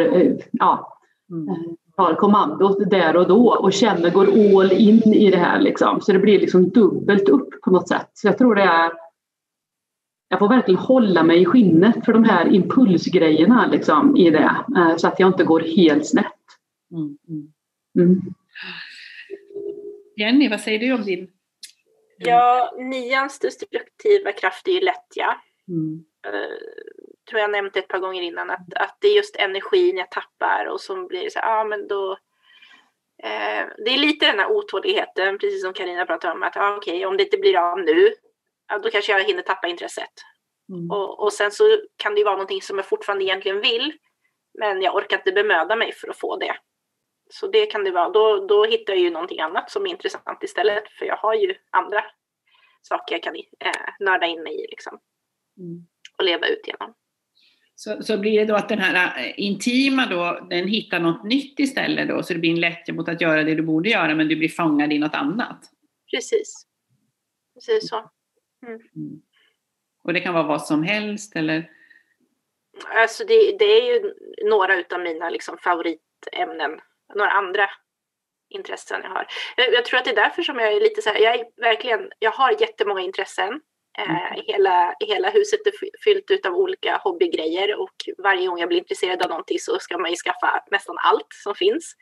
ja, 0.51 0.99
mm. 1.31 1.77
tar 1.97 2.15
kommandot 2.15 2.91
där 2.91 3.17
och 3.17 3.29
då 3.29 3.49
och 3.49 3.73
känner, 3.73 4.11
går 4.11 4.27
all 4.61 4.73
in 4.73 5.03
i 5.03 5.31
det 5.31 5.37
här. 5.37 5.61
Liksom. 5.61 6.01
Så 6.01 6.13
det 6.13 6.19
blir 6.19 6.41
liksom 6.41 6.69
dubbelt 6.69 7.29
upp 7.29 7.63
på 7.63 7.71
något 7.71 7.89
sätt. 7.89 8.11
Så 8.15 8.27
jag 8.27 8.39
tror 8.39 8.55
det 8.55 8.63
är 8.63 8.91
jag 10.31 10.39
får 10.39 10.49
verkligen 10.49 10.81
hålla 10.81 11.23
mig 11.23 11.43
i 11.43 11.45
skinnet 11.45 12.05
för 12.05 12.13
de 12.13 12.25
här 12.25 12.55
impulsgrejerna 12.55 13.67
liksom, 13.67 14.17
i 14.17 14.31
det. 14.31 14.65
Så 14.97 15.09
att 15.09 15.21
jag 15.21 15.29
inte 15.29 15.45
går 15.45 15.61
helt 15.61 16.07
snett. 16.07 16.27
Mm. 16.93 17.19
Mm. 17.99 18.21
Jenny, 20.17 20.49
vad 20.49 20.61
säger 20.61 20.79
du 20.79 20.93
om 20.93 21.03
din? 21.03 21.29
Ja, 22.19 22.73
nians 22.79 23.39
destruktiva 23.39 24.33
kraft 24.33 24.69
är 24.69 24.73
ju 24.73 24.81
lättja. 24.81 25.37
Mm. 25.69 26.05
Uh, 26.27 26.59
tror 27.31 27.41
jag 27.41 27.51
nämnt 27.51 27.77
ett 27.77 27.89
par 27.89 27.99
gånger 27.99 28.23
innan 28.23 28.51
att, 28.51 28.75
att 28.75 28.97
det 29.01 29.09
är 29.09 29.17
just 29.17 29.37
energin 29.37 29.97
jag 29.97 30.11
tappar 30.11 30.67
och 30.67 30.81
så 30.81 31.07
blir 31.07 31.25
det 31.25 31.31
så 31.31 31.39
här, 31.39 31.59
ja 31.59 31.65
men 31.65 31.89
då 31.89 32.13
uh, 33.25 33.69
det 33.85 33.91
är 33.91 33.99
lite 33.99 34.27
den 34.27 34.39
här 34.39 34.51
otåligheten, 34.51 35.39
precis 35.39 35.63
som 35.63 35.73
Karina 35.73 36.07
pratade 36.07 36.35
om, 36.35 36.43
att 36.43 36.57
ah, 36.57 36.77
okej, 36.77 36.97
okay, 36.97 37.07
om 37.07 37.17
det 37.17 37.23
inte 37.23 37.39
blir 37.39 37.57
av 37.57 37.79
nu, 37.79 38.13
ja, 38.69 38.79
då 38.79 38.91
kanske 38.91 39.13
jag 39.13 39.25
hinner 39.25 39.43
tappa 39.43 39.69
intresset. 39.69 40.13
Mm. 40.73 40.91
Och, 40.91 41.21
och 41.21 41.33
sen 41.33 41.51
så 41.51 41.79
kan 41.97 42.15
det 42.15 42.19
ju 42.19 42.25
vara 42.25 42.37
någonting 42.37 42.63
som 42.63 42.79
jag 42.79 42.87
fortfarande 42.87 43.25
egentligen 43.25 43.61
vill, 43.61 43.93
men 44.59 44.83
jag 44.83 44.95
orkar 44.95 45.17
inte 45.17 45.33
bemöda 45.33 45.77
mig 45.77 45.93
för 45.93 46.09
att 46.09 46.19
få 46.19 46.37
det. 46.37 46.57
Så 47.31 47.47
det 47.47 47.67
kan 47.67 47.85
det 47.85 47.91
vara. 47.91 48.09
Då, 48.09 48.47
då 48.47 48.65
hittar 48.65 48.93
jag 48.93 49.03
ju 49.03 49.11
någonting 49.11 49.41
annat 49.41 49.71
som 49.71 49.87
är 49.87 49.91
intressant 49.91 50.43
istället. 50.43 50.89
För 50.89 51.07
jag 51.07 51.17
har 51.17 51.35
ju 51.35 51.55
andra 51.71 52.05
saker 52.83 53.15
jag 53.15 53.23
kan 53.23 53.35
eh, 53.37 53.73
nörda 54.01 54.27
in 54.27 54.43
mig 54.43 54.65
i 54.65 54.67
liksom. 54.71 54.99
Mm. 55.59 55.87
Och 56.19 56.25
leva 56.25 56.47
ut 56.47 56.67
genom. 56.67 56.95
Så, 57.75 58.03
så 58.03 58.19
blir 58.19 58.39
det 58.39 58.45
då 58.45 58.55
att 58.55 58.69
den 58.69 58.79
här 58.79 59.27
eh, 59.27 59.35
intima 59.37 60.07
då, 60.07 60.47
den 60.51 60.69
hittar 60.69 61.01
något 61.01 61.25
nytt 61.25 61.61
istället 61.61 62.09
då, 62.09 62.23
så 62.23 62.33
det 62.33 62.39
blir 62.39 62.51
en 62.51 62.61
lättja 62.61 62.93
mot 62.93 63.09
att 63.09 63.21
göra 63.21 63.45
det 63.45 63.55
du 63.55 63.63
borde 63.63 63.89
göra, 63.89 64.15
men 64.15 64.29
du 64.29 64.37
blir 64.37 64.49
fångad 64.49 64.93
i 64.93 64.99
något 64.99 65.15
annat? 65.15 65.71
Precis. 66.11 66.67
Precis 67.55 67.89
så. 67.89 68.11
Mm. 68.67 68.81
Mm. 68.97 69.23
Och 70.05 70.13
det 70.13 70.21
kan 70.21 70.35
vara 70.35 70.47
vad 70.47 70.67
som 70.67 70.83
helst 70.83 71.37
eller? 71.37 71.71
Alltså 72.85 73.25
det, 73.25 73.57
det 73.59 73.65
är 73.65 73.93
ju 73.93 74.15
några 74.45 74.77
utav 74.77 75.01
mina 75.01 75.31
liksom 75.31 75.59
favoritämnen 75.59 76.81
några 77.15 77.31
andra 77.31 77.71
intressen 78.49 79.01
jag 79.03 79.11
har. 79.11 79.27
Jag, 79.57 79.73
jag, 79.73 79.85
tror 79.85 79.99
att 79.99 80.05
det 80.05 80.11
är 80.11 80.15
därför 80.15 80.43
som 80.43 80.59
jag 80.59 80.73
är 80.73 80.81
lite 80.81 81.03
så 81.03 81.11
här, 81.11 81.21
jag 81.21 81.35
är 81.35 81.47
verkligen, 81.57 82.11
jag 82.19 82.31
har 82.31 82.61
jättemånga 82.61 83.01
intressen. 83.01 83.61
Mm. 83.99 84.11
Eh, 84.11 84.33
mm. 84.33 84.45
hela, 84.47 84.95
hela 85.01 85.31
huset 85.31 85.61
är 85.67 85.73
fyllt 86.05 86.47
av 86.47 86.55
olika 86.55 86.97
hobbygrejer 86.97 87.81
och 87.81 87.97
varje 88.19 88.47
gång 88.47 88.59
jag 88.59 88.69
blir 88.69 88.79
intresserad 88.79 89.23
av 89.23 89.29
någonting 89.29 89.59
så 89.59 89.79
ska 89.79 89.99
man 89.99 90.11
ju 90.11 90.17
skaffa 90.17 90.65
nästan 90.71 90.97
allt 90.99 91.27
som 91.45 91.55
finns. 91.55 91.97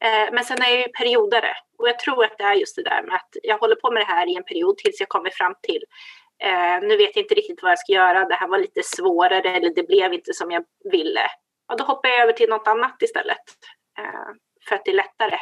Eh, 0.00 0.32
men 0.32 0.44
sen 0.44 0.62
är 0.62 0.70
jag 0.70 0.78
ju 0.78 0.88
periodare 0.88 1.56
och 1.78 1.88
jag 1.88 1.98
tror 1.98 2.24
att 2.24 2.38
det 2.38 2.44
är 2.44 2.54
just 2.54 2.76
det 2.76 2.82
där 2.82 3.02
med 3.02 3.14
att 3.14 3.36
jag 3.42 3.58
håller 3.58 3.76
på 3.76 3.90
med 3.90 4.02
det 4.02 4.12
här 4.12 4.26
i 4.26 4.36
en 4.36 4.44
period 4.44 4.78
tills 4.78 5.00
jag 5.00 5.08
kommer 5.08 5.30
fram 5.30 5.54
till 5.62 5.82
eh, 6.42 6.88
nu 6.88 6.96
vet 6.96 7.16
jag 7.16 7.24
inte 7.24 7.34
riktigt 7.34 7.62
vad 7.62 7.70
jag 7.70 7.78
ska 7.78 7.92
göra, 7.92 8.24
det 8.24 8.34
här 8.34 8.48
var 8.48 8.58
lite 8.58 8.82
svårare 8.82 9.50
eller 9.50 9.74
det 9.74 9.82
blev 9.82 10.12
inte 10.12 10.32
som 10.34 10.50
jag 10.50 10.64
ville. 10.92 11.26
Ja, 11.68 11.74
då 11.74 11.84
hoppar 11.84 12.08
jag 12.08 12.20
över 12.22 12.32
till 12.32 12.48
något 12.48 12.68
annat 12.68 13.02
istället. 13.02 13.44
Eh, 13.98 14.30
för 14.68 14.74
att 14.76 14.84
det 14.84 14.90
är 14.90 14.94
lättare. 14.94 15.38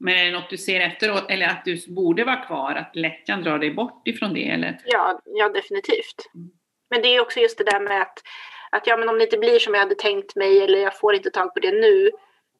Men 0.00 0.14
är 0.14 0.24
det 0.24 0.30
något 0.30 0.50
du 0.50 0.56
ser 0.58 0.80
efteråt, 0.80 1.30
eller 1.30 1.46
att 1.46 1.64
du 1.64 1.78
borde 1.88 2.24
vara 2.24 2.36
kvar, 2.36 2.74
att 2.74 2.96
lättjan 2.96 3.42
drar 3.42 3.58
dig 3.58 3.70
bort 3.70 4.08
ifrån 4.08 4.34
det? 4.34 4.48
Eller? 4.48 4.80
Ja, 4.84 5.20
ja, 5.24 5.48
definitivt. 5.48 6.30
Mm. 6.34 6.50
Men 6.90 7.02
det 7.02 7.08
är 7.08 7.20
också 7.20 7.40
just 7.40 7.58
det 7.58 7.64
där 7.64 7.80
med 7.80 8.02
att, 8.02 8.22
att 8.70 8.86
ja, 8.86 8.96
men 8.96 9.08
om 9.08 9.18
det 9.18 9.24
inte 9.24 9.38
blir 9.38 9.58
som 9.58 9.74
jag 9.74 9.80
hade 9.80 9.94
tänkt 9.94 10.36
mig 10.36 10.60
eller 10.60 10.78
jag 10.78 10.98
får 10.98 11.14
inte 11.14 11.30
tag 11.30 11.54
på 11.54 11.60
det 11.60 11.72
nu, 11.72 12.10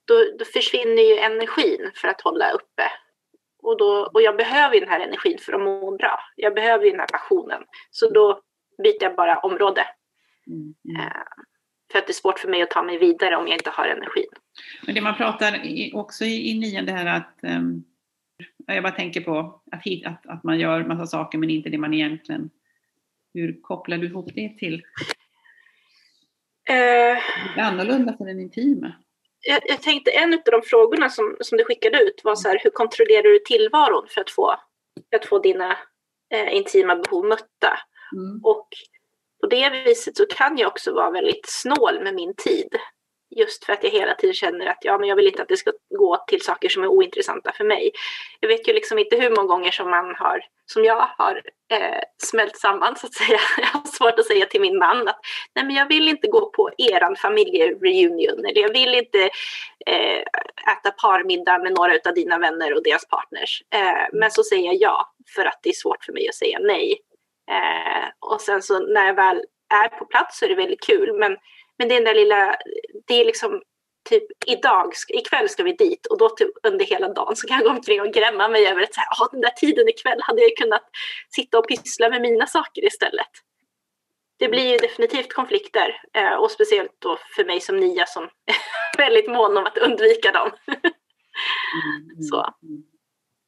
då, 0.04 0.14
då 0.38 0.44
försvinner 0.44 1.02
ju 1.02 1.18
energin 1.18 1.90
för 1.94 2.08
att 2.08 2.20
hålla 2.20 2.50
uppe. 2.50 2.82
Och, 3.62 3.78
då, 3.78 4.10
och 4.14 4.22
jag 4.22 4.36
behöver 4.36 4.74
ju 4.74 4.80
den 4.80 4.88
här 4.88 5.00
energin 5.00 5.38
för 5.38 5.52
att 5.52 5.60
må 5.60 5.96
bra. 5.96 6.20
Jag 6.36 6.54
behöver 6.54 6.84
ju 6.84 6.90
den 6.90 7.00
här 7.00 7.06
passionen. 7.06 7.62
Så 7.90 8.10
då 8.10 8.40
byter 8.82 9.02
jag 9.02 9.14
bara 9.14 9.38
område. 9.38 9.86
Mm. 10.46 10.74
Mm. 10.88 11.12
För 11.92 11.98
att 11.98 12.06
det 12.06 12.10
är 12.10 12.14
svårt 12.14 12.38
för 12.38 12.48
mig 12.48 12.62
att 12.62 12.70
ta 12.70 12.82
mig 12.82 12.98
vidare 12.98 13.36
om 13.36 13.46
jag 13.46 13.56
inte 13.56 13.70
har 13.70 13.86
energin. 13.86 14.28
Men 14.86 14.94
det 14.94 15.00
man 15.00 15.16
pratar 15.16 15.60
också 15.92 16.24
i, 16.24 16.50
i 16.50 16.58
nian, 16.58 16.86
det 16.86 16.92
här 16.92 17.06
att 17.06 17.38
um, 17.42 17.84
jag 18.66 18.82
bara 18.82 18.92
tänker 18.92 19.20
på 19.20 19.62
att, 19.72 19.82
hit, 19.82 20.06
att, 20.06 20.26
att 20.26 20.44
man 20.44 20.58
gör 20.58 20.84
massa 20.84 21.06
saker 21.06 21.38
men 21.38 21.50
inte 21.50 21.68
det 21.68 21.78
man 21.78 21.94
egentligen... 21.94 22.50
Hur 23.34 23.62
kopplar 23.62 23.98
du 23.98 24.06
ihop 24.06 24.30
det 24.34 24.58
till? 24.58 24.74
Uh, 24.74 24.82
det 27.54 27.60
är 27.60 27.62
annorlunda 27.62 28.16
för 28.16 28.24
den 28.24 28.40
intima. 28.40 28.92
Jag, 29.40 29.60
jag, 29.66 29.82
tänkte 29.82 30.10
en 30.10 30.32
av 30.32 30.40
de 30.44 30.62
frågorna 30.64 31.08
som, 31.08 31.36
som 31.40 31.58
du 31.58 31.64
skickade 31.64 32.02
ut 32.02 32.20
var 32.24 32.36
så 32.36 32.48
här, 32.48 32.60
hur 32.62 32.70
kontrollerar 32.70 33.22
du 33.22 33.38
tillvaron 33.38 34.06
för 34.08 34.20
att 34.20 34.30
få, 34.30 34.54
för 35.10 35.16
att 35.16 35.26
få 35.26 35.38
dina 35.38 35.76
eh, 36.34 36.56
intima 36.56 36.96
behov 36.96 37.24
mötta? 37.26 37.78
Mm. 38.16 38.40
Och 38.44 38.68
på 39.40 39.46
det 39.46 39.70
viset 39.70 40.16
så 40.16 40.26
kan 40.26 40.58
jag 40.58 40.68
också 40.68 40.92
vara 40.92 41.10
väldigt 41.10 41.46
snål 41.48 42.00
med 42.02 42.14
min 42.14 42.34
tid. 42.34 42.78
Just 43.36 43.64
för 43.64 43.72
att 43.72 43.84
jag 43.84 43.90
hela 43.90 44.14
tiden 44.14 44.34
känner 44.34 44.66
att 44.66 44.78
ja, 44.80 44.98
men 44.98 45.08
jag 45.08 45.16
vill 45.16 45.26
inte 45.26 45.42
att 45.42 45.48
det 45.48 45.56
ska 45.56 45.72
gå 45.98 46.24
till 46.26 46.40
saker 46.40 46.68
som 46.68 46.82
är 46.82 46.86
ointressanta 46.86 47.52
för 47.52 47.64
mig. 47.64 47.92
Jag 48.40 48.48
vet 48.48 48.68
ju 48.68 48.72
liksom 48.72 48.98
inte 48.98 49.16
hur 49.16 49.30
många 49.30 49.48
gånger 49.48 49.70
som 49.70 49.90
man 49.90 50.14
har, 50.14 50.40
som 50.66 50.84
jag 50.84 51.08
har 51.18 51.42
eh, 51.72 52.00
smält 52.22 52.56
samman 52.56 52.96
så 52.96 53.06
att 53.06 53.14
säga. 53.14 53.38
Jag 53.58 53.66
har 53.66 53.86
svårt 53.86 54.18
att 54.18 54.26
säga 54.26 54.46
till 54.46 54.60
min 54.60 54.78
man 54.78 55.08
att 55.08 55.20
nej 55.54 55.64
men 55.64 55.76
jag 55.76 55.88
vill 55.88 56.08
inte 56.08 56.28
gå 56.28 56.50
på 56.50 56.70
eran 56.78 57.16
familjereunion 57.16 58.44
eller 58.46 58.60
jag 58.60 58.72
vill 58.72 58.94
inte 58.94 59.30
eh, 59.86 60.22
äta 60.72 60.90
parmiddag 61.02 61.58
med 61.58 61.72
några 61.72 61.92
av 62.08 62.14
dina 62.14 62.38
vänner 62.38 62.74
och 62.74 62.82
deras 62.82 63.08
partners. 63.08 63.62
Eh, 63.74 64.08
men 64.12 64.30
så 64.30 64.42
säger 64.42 64.64
jag 64.64 64.76
ja 64.80 65.14
för 65.34 65.44
att 65.44 65.60
det 65.62 65.68
är 65.68 65.74
svårt 65.74 66.04
för 66.04 66.12
mig 66.12 66.28
att 66.28 66.34
säga 66.34 66.58
nej. 66.58 66.98
Eh, 67.50 68.08
och 68.20 68.40
sen 68.40 68.62
så 68.62 68.78
när 68.78 69.06
jag 69.06 69.14
väl 69.14 69.42
är 69.74 69.88
på 69.88 70.04
plats 70.04 70.38
så 70.38 70.44
är 70.44 70.48
det 70.48 70.54
väldigt 70.54 70.86
kul. 70.86 71.18
Men, 71.18 71.36
men 71.78 71.88
det 71.88 71.94
är 71.94 72.00
den 72.00 72.04
där 72.04 72.14
lilla, 72.14 72.56
det 73.06 73.14
är 73.14 73.24
liksom 73.24 73.62
typ 74.08 74.24
idag, 74.46 74.92
ikväll 75.08 75.48
ska 75.48 75.62
vi 75.62 75.72
dit 75.72 76.06
och 76.06 76.18
då 76.18 76.28
typ 76.28 76.50
under 76.62 76.84
hela 76.84 77.08
dagen 77.08 77.36
så 77.36 77.46
kan 77.46 77.56
jag 77.56 77.66
gå 77.66 77.70
omkring 77.70 78.00
och 78.00 78.12
grämma 78.12 78.48
mig 78.48 78.66
över 78.66 78.82
att 78.82 78.94
så 78.94 79.00
här, 79.00 79.08
ah, 79.10 79.28
den 79.32 79.40
där 79.40 79.50
tiden 79.50 79.88
ikväll 79.88 80.18
hade 80.20 80.42
jag 80.42 80.56
kunnat 80.56 80.84
sitta 81.28 81.58
och 81.58 81.68
pyssla 81.68 82.10
med 82.10 82.22
mina 82.22 82.46
saker 82.46 82.84
istället. 82.86 83.30
Det 84.38 84.48
blir 84.48 84.72
ju 84.72 84.76
definitivt 84.76 85.32
konflikter 85.32 86.02
eh, 86.14 86.34
och 86.34 86.50
speciellt 86.50 86.96
då 86.98 87.18
för 87.36 87.44
mig 87.44 87.60
som 87.60 87.76
nia 87.76 88.06
som 88.06 88.24
är 88.24 88.56
väldigt 88.98 89.30
mån 89.30 89.56
om 89.56 89.66
att 89.66 89.78
undvika 89.78 90.32
dem. 90.32 90.50
mm, 90.66 92.22
så. 92.22 92.54
Mm. 92.62 92.82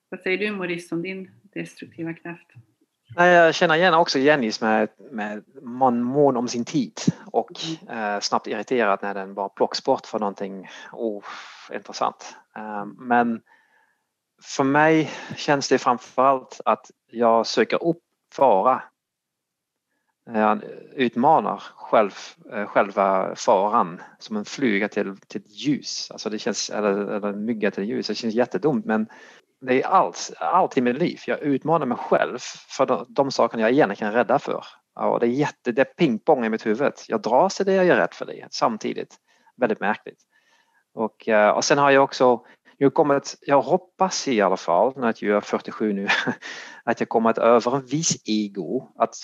Vad 0.09 0.21
säger 0.21 0.39
du 0.39 0.51
Maurice 0.51 0.95
om 0.95 1.03
din 1.03 1.31
destruktiva 1.55 2.15
kraft? 2.15 2.51
Jag 3.17 3.55
känner 3.55 3.75
igen 3.75 3.95
också 3.95 4.19
Jennys 4.19 4.61
med, 4.61 4.89
med 5.11 5.45
man 5.63 6.03
mån 6.03 6.37
om 6.37 6.49
sin 6.49 6.65
tid 6.65 7.01
och 7.27 7.51
eh, 7.89 8.21
snabbt 8.21 8.47
irriterad 8.47 8.99
när 9.03 9.15
den 9.15 9.35
bara 9.35 9.49
plockas 9.49 9.85
bort 9.85 10.07
för 10.07 10.19
någonting 10.19 10.69
ointressant. 10.93 12.37
Eh, 12.57 12.85
men 12.85 13.41
för 14.43 14.65
mig 14.65 15.11
känns 15.37 15.69
det 15.69 15.79
framförallt 15.79 16.61
att 16.65 16.91
jag 17.11 17.47
söker 17.47 17.85
upp 17.85 18.03
fara. 18.35 18.83
Eh, 20.31 20.41
jag 20.41 20.65
utmanar 20.93 21.63
själv, 21.77 22.13
eh, 22.53 22.67
själva 22.67 23.35
faran 23.37 24.03
som 24.19 24.37
en 24.37 24.45
flyga 24.45 24.89
till, 24.89 25.17
till 25.17 25.43
ljus. 25.47 26.11
Alltså 26.11 26.31
det 26.31 26.39
känns, 26.39 26.71
eller, 26.71 26.91
eller 26.91 27.29
en 27.29 27.45
mygga 27.45 27.71
till 27.71 27.85
ljus. 27.85 28.07
Det 28.07 28.15
känns 28.15 28.35
jättedumt 28.35 28.85
men 28.85 29.07
det 29.61 29.83
är 29.83 29.87
allt, 29.87 30.31
allt 30.39 30.77
i 30.77 30.81
mitt 30.81 30.99
liv. 30.99 31.21
Jag 31.27 31.41
utmanar 31.41 31.87
mig 31.87 31.99
själv 31.99 32.39
för 32.77 32.87
de, 32.87 33.07
de 33.09 33.31
sakerna 33.31 33.63
jag 33.63 33.71
egentligen 33.71 34.13
är 34.13 34.17
rädda 34.17 34.39
för. 34.39 34.65
Ja, 34.95 35.19
det 35.21 35.27
är 35.27 35.31
jätte, 35.31 35.73
det 35.73 35.81
är 35.81 35.85
pingpong 35.85 36.45
i 36.45 36.49
mitt 36.49 36.67
huvud. 36.67 36.93
Jag 37.09 37.23
dras 37.23 37.57
till 37.57 37.67
det 37.67 37.75
jag 37.75 37.87
är 37.87 37.97
rädd 37.97 38.15
för 38.15 38.27
det 38.27 38.49
samtidigt. 38.51 39.17
Väldigt 39.57 39.81
märkligt. 39.81 40.19
Och, 40.95 41.29
eh, 41.29 41.51
och 41.51 41.65
sen 41.65 41.79
har 41.79 41.91
jag 41.91 42.05
också 42.05 42.45
jag, 42.83 42.95
kommit, 42.95 43.37
jag 43.41 43.63
hoppas 43.63 44.29
i 44.29 44.41
alla 44.41 44.57
fall, 44.57 44.93
när 44.97 45.15
jag 45.19 45.37
är 45.37 45.41
47 45.41 45.93
nu, 45.93 46.09
att 46.85 47.01
jag 47.01 47.09
kommer 47.09 47.31
att 47.31 47.39
över 47.39 47.77
en 47.77 47.87
viss 47.87 48.17
ego. 48.25 48.89
Att 48.99 49.15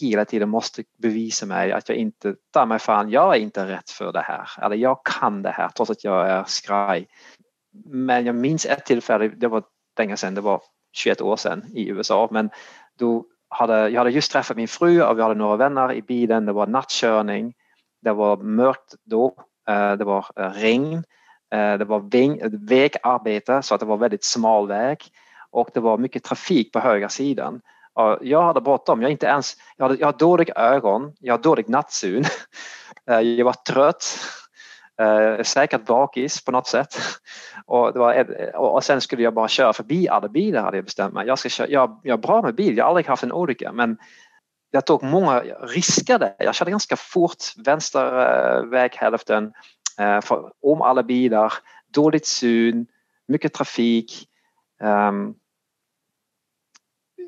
hela 0.00 0.24
tiden 0.24 0.48
måste 0.48 0.82
bevisa 0.98 1.46
mig 1.46 1.72
att 1.72 1.88
jag 1.88 1.98
inte, 1.98 2.34
ta 2.52 2.66
mig 2.66 2.78
fan, 2.78 3.10
jag 3.10 3.36
är 3.36 3.40
inte 3.40 3.66
rätt 3.66 3.90
för 3.90 4.12
det 4.12 4.20
här. 4.20 4.64
Eller 4.64 4.76
jag 4.76 5.00
kan 5.04 5.42
det 5.42 5.50
här 5.50 5.68
trots 5.68 5.90
att 5.90 6.04
jag 6.04 6.30
är 6.30 6.44
skraj. 6.44 7.06
Men 7.84 8.26
jag 8.26 8.34
minns 8.34 8.66
ett 8.66 8.86
tillfälle, 8.86 9.28
det 9.28 9.48
var 9.48 9.62
länge 9.98 10.16
sedan, 10.16 10.34
det 10.34 10.40
var 10.40 10.62
21 10.92 11.20
år 11.20 11.36
sedan 11.36 11.64
i 11.74 11.88
USA, 11.88 12.28
men 12.30 12.50
då 12.98 13.24
hade, 13.48 13.88
jag 13.88 14.00
hade 14.00 14.10
just 14.10 14.32
träffat 14.32 14.56
min 14.56 14.68
fru 14.68 15.02
och 15.02 15.18
vi 15.18 15.22
hade 15.22 15.34
några 15.34 15.56
vänner 15.56 15.92
i 15.92 16.02
bilen, 16.02 16.46
det 16.46 16.52
var 16.52 16.66
nattkörning, 16.66 17.54
det 18.02 18.12
var 18.12 18.36
mörkt 18.36 18.94
då, 19.04 19.34
eh, 19.68 19.92
det 19.92 20.04
var 20.04 20.26
eh, 20.36 20.50
regn, 20.50 21.04
eh, 21.54 21.78
det 21.78 21.84
var 21.84 22.00
vägarbete 22.68 23.62
så 23.62 23.74
att 23.74 23.80
det 23.80 23.86
var 23.86 23.96
väldigt 23.96 24.24
smal 24.24 24.68
väg. 24.68 24.98
Och 25.50 25.70
det 25.74 25.80
var 25.80 25.98
mycket 25.98 26.24
trafik 26.24 26.72
på 26.72 26.80
höger 26.80 27.08
sidan. 27.08 27.60
Jag 28.20 28.42
hade 28.42 28.60
bråttom, 28.60 29.02
jag, 29.02 29.10
inte 29.10 29.26
ens, 29.26 29.56
jag, 29.76 29.84
hade, 29.84 30.00
jag 30.00 30.06
har 30.06 30.18
dåliga 30.18 30.54
ögon, 30.54 31.12
jag 31.20 31.34
har 31.34 31.42
dålig 31.42 31.68
nattsyn, 31.68 32.24
jag 33.04 33.44
var 33.44 33.52
trött 33.52 34.04
eh, 35.00 35.42
säkert 35.42 35.86
bakis 35.86 36.44
på 36.44 36.52
något 36.52 36.66
sätt. 36.66 36.94
Och, 37.66 37.92
det 37.92 37.98
var, 37.98 38.56
och 38.56 38.84
sen 38.84 39.00
skulle 39.00 39.22
jag 39.22 39.34
bara 39.34 39.48
köra 39.48 39.72
förbi 39.72 40.08
alla 40.08 40.28
bilar 40.28 40.62
hade 40.62 40.76
jag 40.76 40.84
bestämt 40.84 41.14
mig. 41.14 41.26
Jag, 41.26 41.38
ska 41.38 41.48
köra, 41.48 41.68
jag, 41.68 42.00
jag 42.02 42.18
är 42.18 42.22
bra 42.22 42.42
med 42.42 42.54
bil, 42.54 42.76
jag 42.76 42.84
har 42.84 42.88
aldrig 42.88 43.06
haft 43.06 43.22
en 43.22 43.32
olycka 43.32 43.72
men 43.72 43.98
jag 44.70 44.86
tog 44.86 45.02
många 45.02 45.40
risker 45.60 46.18
där. 46.18 46.34
Jag 46.38 46.54
körde 46.54 46.70
ganska 46.70 46.96
fort 46.96 47.42
vänster 47.56 48.06
eh, 48.06 48.64
väghälften 48.64 49.52
eh, 49.98 50.20
om 50.62 50.82
alla 50.82 51.02
bilar, 51.02 51.52
dåligt 51.94 52.26
syn, 52.26 52.86
mycket 53.28 53.52
trafik. 53.52 54.28
Um, 54.82 55.34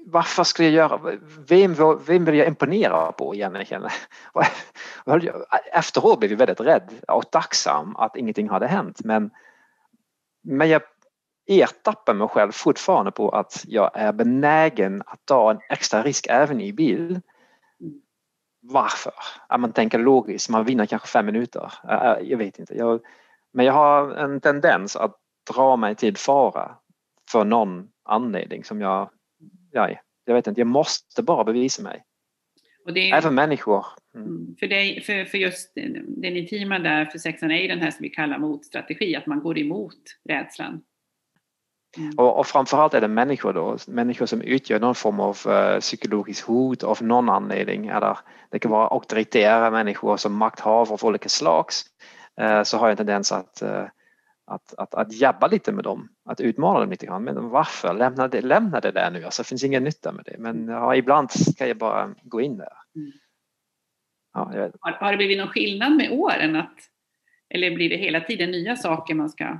varför 0.06 0.44
skulle 0.44 0.68
jag 0.68 0.74
göra, 0.74 1.18
vem, 1.48 1.74
vem 2.06 2.24
vill 2.24 2.34
jag 2.34 2.48
imponera 2.48 3.12
på 3.12 3.34
egentligen? 3.34 3.88
Efteråt 5.72 6.18
blev 6.18 6.30
jag 6.30 6.38
väldigt 6.38 6.60
rädd 6.60 6.90
och 7.08 7.30
tacksam 7.30 7.96
att 7.96 8.16
ingenting 8.16 8.48
hade 8.48 8.66
hänt 8.66 9.00
men, 9.04 9.30
men 10.42 10.68
jag 10.68 10.82
ertappar 11.46 12.14
mig 12.14 12.28
själv 12.28 12.52
fortfarande 12.52 13.10
på 13.10 13.30
att 13.30 13.64
jag 13.66 13.90
är 13.94 14.12
benägen 14.12 15.02
att 15.06 15.20
ta 15.24 15.50
en 15.50 15.58
extra 15.70 16.02
risk 16.02 16.26
även 16.30 16.60
i 16.60 16.72
bil. 16.72 17.20
Varför? 18.60 19.12
Att 19.48 19.60
man 19.60 19.72
tänker 19.72 19.98
logiskt, 19.98 20.50
man 20.50 20.64
vinner 20.64 20.86
kanske 20.86 21.08
fem 21.08 21.26
minuter. 21.26 21.72
Jag 22.22 22.38
vet 22.38 22.58
inte. 22.58 22.74
Jag, 22.74 23.00
men 23.52 23.66
jag 23.66 23.72
har 23.72 24.10
en 24.10 24.40
tendens 24.40 24.96
att 24.96 25.16
dra 25.54 25.76
mig 25.76 25.94
till 25.94 26.16
fara 26.16 26.76
för 27.30 27.44
någon 27.44 27.88
anledning 28.04 28.64
som 28.64 28.80
jag 28.80 29.10
ja, 29.74 29.90
jag 30.24 30.34
vet 30.34 30.46
inte, 30.46 30.60
jag 30.60 30.66
måste 30.66 31.22
bara 31.22 31.44
bevisa 31.44 31.82
mig. 31.82 32.04
Och 32.84 32.92
det 32.92 33.10
är, 33.10 33.16
Även 33.16 33.34
människor. 33.34 33.86
Mm. 34.14 34.26
mm. 34.26 34.56
För, 34.60 34.66
det, 34.66 35.04
för, 35.06 35.24
för 35.24 35.38
just 35.38 35.72
den 36.06 36.36
intima 36.36 36.78
där, 36.78 37.04
för 37.04 37.18
sexan 37.18 37.50
är 37.50 37.58
ju 37.58 37.68
den 37.68 37.78
här 37.78 37.90
som 37.90 38.02
vi 38.02 38.08
kallar 38.08 38.38
motstrategi, 38.38 39.16
att 39.16 39.26
man 39.26 39.40
går 39.40 39.58
emot 39.58 40.00
rädslan. 40.28 40.82
Mm. 41.96 42.14
Och, 42.16 42.38
och 42.38 42.46
framförallt 42.46 42.94
är 42.94 43.00
det 43.00 43.08
människor 43.08 43.52
då, 43.52 43.76
människor 43.86 44.26
som 44.26 44.42
utgör 44.42 44.80
någon 44.80 44.94
form 44.94 45.20
av 45.20 45.38
uh, 45.46 45.80
psykologisk 45.80 46.46
hot 46.46 46.82
av 46.82 47.02
någon 47.02 47.28
anledning. 47.28 47.86
Eller 47.86 48.18
det 48.50 48.58
kan 48.58 48.70
vara 48.70 48.88
auktoritära 48.88 49.70
människor 49.70 50.16
som 50.16 50.34
makthavare 50.34 50.92
av 50.92 51.04
olika 51.04 51.28
slags. 51.28 51.84
Uh, 52.40 52.62
så 52.62 52.78
har 52.78 52.86
jag 52.86 52.90
en 52.90 52.96
tendens 52.96 53.32
att 53.32 53.62
uh, 53.62 53.84
att, 54.46 54.74
att, 54.74 54.94
att 54.94 55.12
jabba 55.12 55.46
lite 55.46 55.72
med 55.72 55.84
dem, 55.84 56.08
att 56.24 56.40
utmana 56.40 56.80
dem 56.80 56.90
lite 56.90 57.06
grann. 57.06 57.24
Men 57.24 57.48
varför? 57.48 57.94
Lämna 57.94 58.28
det, 58.28 58.40
lämna 58.40 58.80
det 58.80 58.90
där 58.90 59.10
nu, 59.10 59.24
alltså, 59.24 59.42
det 59.42 59.48
finns 59.48 59.64
ingen 59.64 59.84
nytta 59.84 60.12
med 60.12 60.24
det. 60.24 60.38
Men 60.38 60.68
ja, 60.68 60.96
ibland 60.96 61.30
ska 61.30 61.66
jag 61.66 61.76
bara 61.76 62.14
gå 62.22 62.40
in 62.40 62.56
där. 62.56 62.72
Mm. 62.96 63.12
Ja, 64.34 64.70
har, 64.80 64.92
har 64.92 65.10
det 65.10 65.16
blivit 65.16 65.38
någon 65.38 65.48
skillnad 65.48 65.92
med 65.92 66.12
åren? 66.12 66.56
Att, 66.56 66.74
eller 67.48 67.74
blir 67.74 67.88
det 67.88 67.96
hela 67.96 68.20
tiden 68.20 68.50
nya 68.50 68.76
saker 68.76 69.14
man 69.14 69.30
ska... 69.30 69.58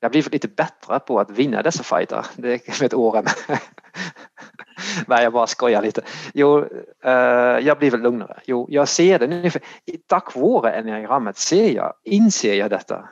Jag 0.00 0.10
blivit 0.10 0.32
lite 0.32 0.48
bättre 0.48 0.98
på 0.98 1.20
att 1.20 1.30
vinna 1.30 1.62
dessa 1.62 1.82
fighter 1.82 2.26
det 2.36 2.80
med 2.80 2.94
åren. 2.94 3.24
Nej, 5.06 5.22
jag 5.22 5.32
bara 5.32 5.46
skojar 5.46 5.82
lite. 5.82 6.02
Jo, 6.34 6.58
uh, 6.58 7.60
jag 7.60 7.78
blir 7.78 7.90
väl 7.90 8.00
lugnare. 8.00 8.40
Jo, 8.46 8.66
jag 8.70 8.88
ser 8.88 9.18
det 9.18 9.26
nu. 9.26 9.50
Tack 10.06 10.34
vare 10.34 10.72
enneagrammet 10.72 11.36
ser 11.36 11.70
jag, 11.70 11.92
inser 12.04 12.54
jag 12.54 12.70
detta 12.70 13.08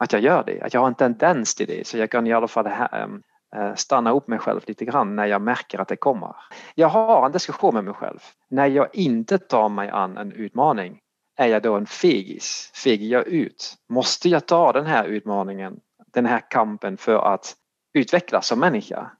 att 0.00 0.12
jag 0.12 0.22
gör 0.22 0.44
det, 0.46 0.60
att 0.60 0.74
jag 0.74 0.80
har 0.80 0.88
en 0.88 0.94
tendens 0.94 1.54
till 1.54 1.66
det 1.66 1.86
så 1.86 1.98
jag 1.98 2.10
kan 2.10 2.26
i 2.26 2.32
alla 2.32 2.48
fall 2.48 2.66
ehm, 2.66 3.22
eh, 3.56 3.74
stanna 3.74 4.12
upp 4.12 4.28
mig 4.28 4.38
själv 4.38 4.60
lite 4.66 4.84
grann 4.84 5.16
när 5.16 5.26
jag 5.26 5.42
märker 5.42 5.78
att 5.78 5.88
det 5.88 5.96
kommer. 5.96 6.36
Jag 6.74 6.88
har 6.88 7.26
en 7.26 7.32
diskussion 7.32 7.74
med 7.74 7.84
mig 7.84 7.94
själv. 7.94 8.18
När 8.50 8.66
jag 8.66 8.88
inte 8.92 9.38
tar 9.38 9.68
mig 9.68 9.90
an 9.90 10.16
en 10.16 10.32
utmaning, 10.32 11.00
är 11.36 11.46
jag 11.46 11.62
då 11.62 11.76
en 11.76 11.86
fegis? 11.86 12.70
Fegar 12.74 13.06
jag 13.06 13.26
ut? 13.26 13.74
Måste 13.88 14.28
jag 14.28 14.46
ta 14.46 14.72
den 14.72 14.86
här 14.86 15.04
utmaningen, 15.04 15.80
den 16.12 16.26
här 16.26 16.42
kampen 16.50 16.96
för 16.96 17.34
att 17.34 17.54
utvecklas 17.94 18.46
som 18.46 18.60
människa? 18.60 19.10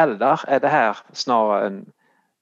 Eller 0.00 0.40
är 0.48 0.60
det 0.60 0.68
här 0.68 0.96
snarare 1.12 1.66
en, 1.66 1.86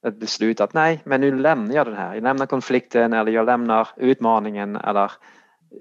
ett 0.06 0.20
beslut 0.20 0.60
att 0.60 0.74
nej, 0.74 1.00
men 1.04 1.20
nu 1.20 1.38
lämnar 1.38 1.74
jag 1.74 1.86
den 1.86 1.96
här. 1.96 2.14
Jag 2.14 2.22
lämnar 2.22 2.46
konflikten 2.46 3.12
eller 3.12 3.32
jag 3.32 3.46
lämnar 3.46 3.88
utmaningen 3.96 4.76
eller 4.76 5.12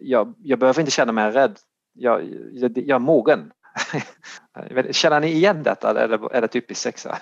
jag, 0.01 0.33
jag 0.37 0.59
behöver 0.59 0.79
inte 0.79 0.91
känna 0.91 1.11
mig 1.11 1.31
rädd 1.31 1.59
jag, 1.93 2.33
jag, 2.51 2.77
jag 2.77 2.95
är 2.95 2.99
mogen. 2.99 3.51
Känner 4.91 5.19
ni 5.19 5.27
igen 5.27 5.63
detta 5.63 5.89
eller 5.89 6.35
är 6.35 6.41
det 6.41 6.47
typiskt 6.47 6.83
sexa? 6.83 7.17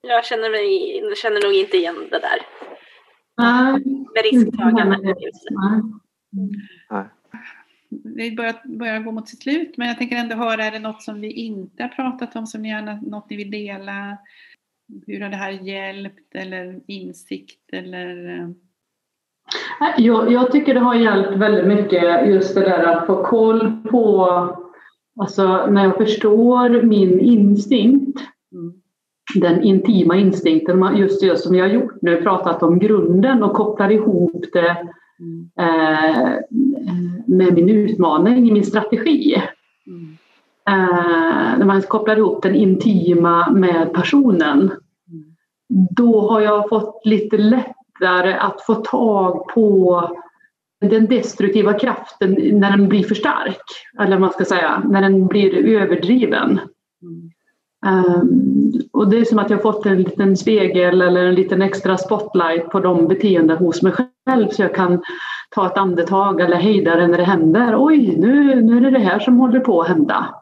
Jag 0.00 0.24
känner, 0.24 0.50
mig, 0.50 1.16
känner 1.16 1.42
nog 1.42 1.52
inte 1.52 1.76
igen 1.76 2.08
det 2.10 2.18
där. 2.18 2.38
Nej. 3.36 3.72
Med 4.14 4.22
risktagande. 4.32 5.14
Nej. 6.90 7.04
Vi 8.04 8.36
börjar, 8.36 8.78
börjar 8.78 9.00
gå 9.00 9.12
mot 9.12 9.28
sitt 9.28 9.42
slut 9.42 9.76
men 9.76 9.88
jag 9.88 9.98
tänker 9.98 10.16
ändå 10.16 10.36
höra, 10.36 10.64
är 10.64 10.70
det 10.70 10.78
något 10.78 11.02
som 11.02 11.20
vi 11.20 11.32
inte 11.32 11.82
har 11.82 11.88
pratat 11.88 12.36
om 12.36 12.46
som 12.46 12.62
ni 12.62 12.68
gärna, 12.68 13.00
något 13.00 13.30
ni 13.30 13.36
vill 13.36 13.50
dela? 13.50 14.18
Hur 15.06 15.20
har 15.20 15.28
det 15.28 15.36
här 15.36 15.50
hjälpt 15.50 16.34
eller 16.34 16.80
insikt 16.86 17.72
eller 17.72 18.38
eh, 18.38 18.48
jag, 19.98 20.32
jag, 20.32 20.52
tycker 20.52 20.74
det 20.74 20.80
har 20.80 20.94
hjälpt 20.94 21.36
väldigt 21.36 21.66
mycket 21.66 22.28
just 22.28 22.54
det 22.54 22.60
där 22.60 22.84
att 22.84 23.06
få 23.06 23.22
koll 23.22 23.72
på, 23.90 24.28
alltså 25.20 25.66
när 25.66 25.84
jag 25.84 25.96
förstår 25.96 26.82
min 26.82 27.20
instinkt, 27.20 28.20
mm. 28.52 28.72
den 29.34 29.62
intima 29.62 30.16
instinkten, 30.16 30.96
just 30.96 31.20
det 31.20 31.36
som 31.36 31.52
vi 31.52 31.60
har 31.60 31.68
gjort 31.68 32.02
nu, 32.02 32.22
pratat 32.22 32.62
om 32.62 32.78
grunden 32.78 33.42
och 33.42 33.52
kopplar 33.52 33.90
ihop 33.90 34.44
det 34.52 34.76
mm. 35.20 35.50
eh, 35.58 36.32
med 37.26 37.54
min 37.54 37.68
utmaning, 37.68 38.52
min 38.52 38.64
strategi. 38.64 39.42
Mm. 39.86 40.18
Eh, 40.68 41.58
när 41.58 41.64
man 41.64 41.82
kopplar 41.82 42.16
ihop 42.16 42.42
den 42.42 42.54
intima 42.54 43.50
med 43.50 43.92
personen, 43.92 44.58
mm. 44.58 45.24
då 45.90 46.20
har 46.20 46.40
jag 46.40 46.68
fått 46.68 47.00
lite 47.04 47.36
lätt 47.36 47.77
lättare 48.00 48.34
att 48.34 48.62
få 48.62 48.74
tag 48.74 49.48
på 49.48 50.02
den 50.80 51.06
destruktiva 51.06 51.72
kraften 51.72 52.36
när 52.52 52.70
den 52.70 52.88
blir 52.88 53.04
för 53.04 53.14
stark, 53.14 53.62
eller 54.00 54.10
vad 54.10 54.20
man 54.20 54.32
ska 54.32 54.44
säga, 54.44 54.82
när 54.84 55.02
den 55.02 55.26
blir 55.26 55.54
överdriven. 55.66 56.60
Mm. 57.02 57.30
Um, 57.86 58.72
och 58.92 59.08
det 59.10 59.18
är 59.18 59.24
som 59.24 59.38
att 59.38 59.50
jag 59.50 59.62
fått 59.62 59.86
en 59.86 60.02
liten 60.02 60.36
spegel 60.36 61.02
eller 61.02 61.24
en 61.24 61.34
liten 61.34 61.62
extra 61.62 61.96
spotlight 61.98 62.70
på 62.70 62.80
de 62.80 63.08
beteenden 63.08 63.56
hos 63.58 63.82
mig 63.82 63.92
själv 63.92 64.48
så 64.48 64.62
jag 64.62 64.74
kan 64.74 65.02
ta 65.50 65.66
ett 65.66 65.78
andetag 65.78 66.40
eller 66.40 66.56
hejda 66.56 66.96
det 66.96 67.06
när 67.06 67.18
det 67.18 67.24
händer. 67.24 67.74
Oj, 67.78 68.16
nu, 68.18 68.62
nu 68.62 68.76
är 68.76 68.80
det 68.80 68.90
det 68.90 69.04
här 69.04 69.18
som 69.18 69.40
håller 69.40 69.60
på 69.60 69.80
att 69.80 69.88
hända. 69.88 70.34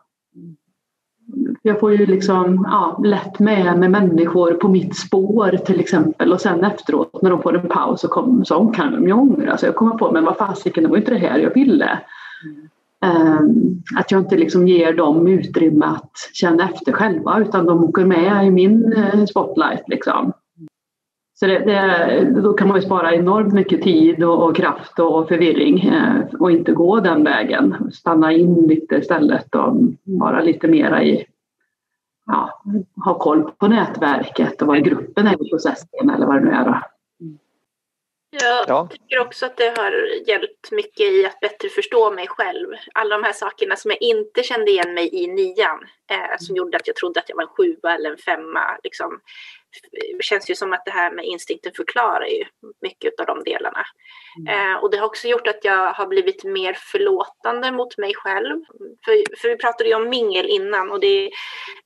Jag 1.67 1.81
får 1.81 1.93
ju 1.93 2.07
liksom 2.07 2.67
ja, 2.71 3.01
lätt 3.05 3.39
med 3.39 3.79
mig 3.79 3.89
människor 3.89 4.55
på 4.55 4.69
mitt 4.69 4.97
spår 4.97 5.57
till 5.67 5.81
exempel 5.81 6.33
och 6.33 6.41
sen 6.41 6.65
efteråt 6.65 7.23
när 7.23 7.31
de 7.31 7.43
får 7.43 7.59
en 7.59 7.69
paus 7.69 8.01
så, 8.01 8.09
kom, 8.09 8.45
så 8.45 8.67
kan 8.67 8.93
de 8.93 9.07
ju 9.07 9.13
ångra 9.13 9.57
sig. 9.57 9.67
Jag 9.67 9.77
kommer 9.77 9.95
på 9.97 10.13
men 10.13 10.25
vad 10.25 10.37
fasiken, 10.37 10.83
det 10.85 10.91
var 10.91 10.97
inte 10.97 11.11
det 11.11 11.19
här 11.19 11.39
jag 11.39 11.55
ville. 11.55 11.99
Mm. 12.45 13.39
Um, 13.39 13.83
att 13.97 14.11
jag 14.11 14.21
inte 14.21 14.37
liksom 14.37 14.69
ger 14.69 14.93
dem 14.93 15.27
utrymme 15.27 15.87
att 15.87 16.13
känna 16.33 16.65
efter 16.65 16.93
själva 16.93 17.41
utan 17.41 17.67
de 17.67 17.85
åker 17.85 18.05
med 18.05 18.47
i 18.47 18.51
min 18.51 18.93
eh, 18.93 19.25
spotlight. 19.25 19.89
Liksom. 19.89 20.33
Så 21.35 21.47
det, 21.47 21.59
det, 21.59 22.41
då 22.43 22.53
kan 22.53 22.69
man 22.69 22.77
ju 22.77 22.87
spara 22.87 23.15
enormt 23.15 23.53
mycket 23.53 23.83
tid 23.83 24.25
och, 24.25 24.49
och 24.49 24.57
kraft 24.57 24.99
och, 24.99 25.19
och 25.19 25.29
förvirring 25.29 25.89
eh, 25.89 26.35
och 26.41 26.51
inte 26.51 26.73
gå 26.73 27.01
den 27.01 27.25
vägen. 27.25 27.75
Stanna 27.93 28.33
in 28.33 28.55
lite 28.55 28.97
istället 28.97 29.55
och 29.55 29.77
vara 30.05 30.41
lite 30.41 30.69
mera 30.69 31.03
i, 31.03 31.27
ja, 32.27 32.63
ha 33.05 33.19
koll 33.19 33.51
på 33.53 33.69
nätverket 33.69 34.63
och 34.63 34.69
vad 34.69 34.85
gruppen 34.85 35.27
är 35.27 35.47
i 35.47 35.51
processen 35.51 36.11
eller 36.11 36.27
vad 36.27 36.37
det 36.37 36.41
nu 36.41 36.51
är. 36.51 36.65
Då. 36.65 36.81
Jag 38.31 38.65
ja. 38.69 38.89
tycker 38.91 39.19
också 39.19 39.47
att 39.47 39.57
det 39.57 39.79
har 39.79 39.93
hjälpt 40.29 40.73
mycket 40.73 41.01
i 41.01 41.27
att 41.27 41.41
bättre 41.41 41.69
förstå 41.69 42.11
mig 42.11 42.27
själv. 42.29 42.69
Alla 42.95 43.19
de 43.19 43.25
här 43.25 43.33
sakerna 43.33 43.77
som 43.77 43.91
jag 43.91 44.03
inte 44.03 44.43
kände 44.43 44.71
igen 44.71 44.95
mig 44.95 45.15
i 45.15 45.27
nian, 45.27 45.79
eh, 46.11 46.37
som 46.39 46.57
gjorde 46.57 46.77
att 46.77 46.87
jag 46.87 46.97
trodde 46.97 47.21
att 47.21 47.29
jag 47.29 47.37
var 47.37 47.43
en 47.43 47.49
sjua 47.49 47.95
eller 47.95 48.11
en 48.11 48.19
femma. 48.19 48.79
Liksom, 48.83 49.21
känns 50.21 50.51
ju 50.51 50.55
som 50.55 50.73
att 50.73 50.85
det 50.85 50.91
här 50.91 51.11
med 51.11 51.25
instinkten 51.25 51.73
förklarar 51.77 52.27
ju 52.27 52.45
mycket 52.83 53.21
av 53.21 53.27
de 53.27 53.45
delarna. 53.45 53.87
Mm. 54.39 54.73
Eh, 54.73 54.77
och 54.77 54.91
det 54.91 54.97
har 54.97 55.07
också 55.07 55.29
gjort 55.29 55.47
att 55.47 55.65
jag 55.65 55.93
har 55.93 56.07
blivit 56.07 56.45
mer 56.45 56.75
förlåtande 56.75 57.73
mot 57.73 57.99
mig 57.99 58.15
själv. 58.15 58.65
För, 59.05 59.37
för 59.41 59.49
vi 59.49 59.57
pratade 59.57 59.89
ju 59.89 59.95
om 59.95 60.09
mingel 60.09 60.47
innan 60.47 60.91
och 60.91 61.01
det 61.01 61.07
är, 61.27 61.31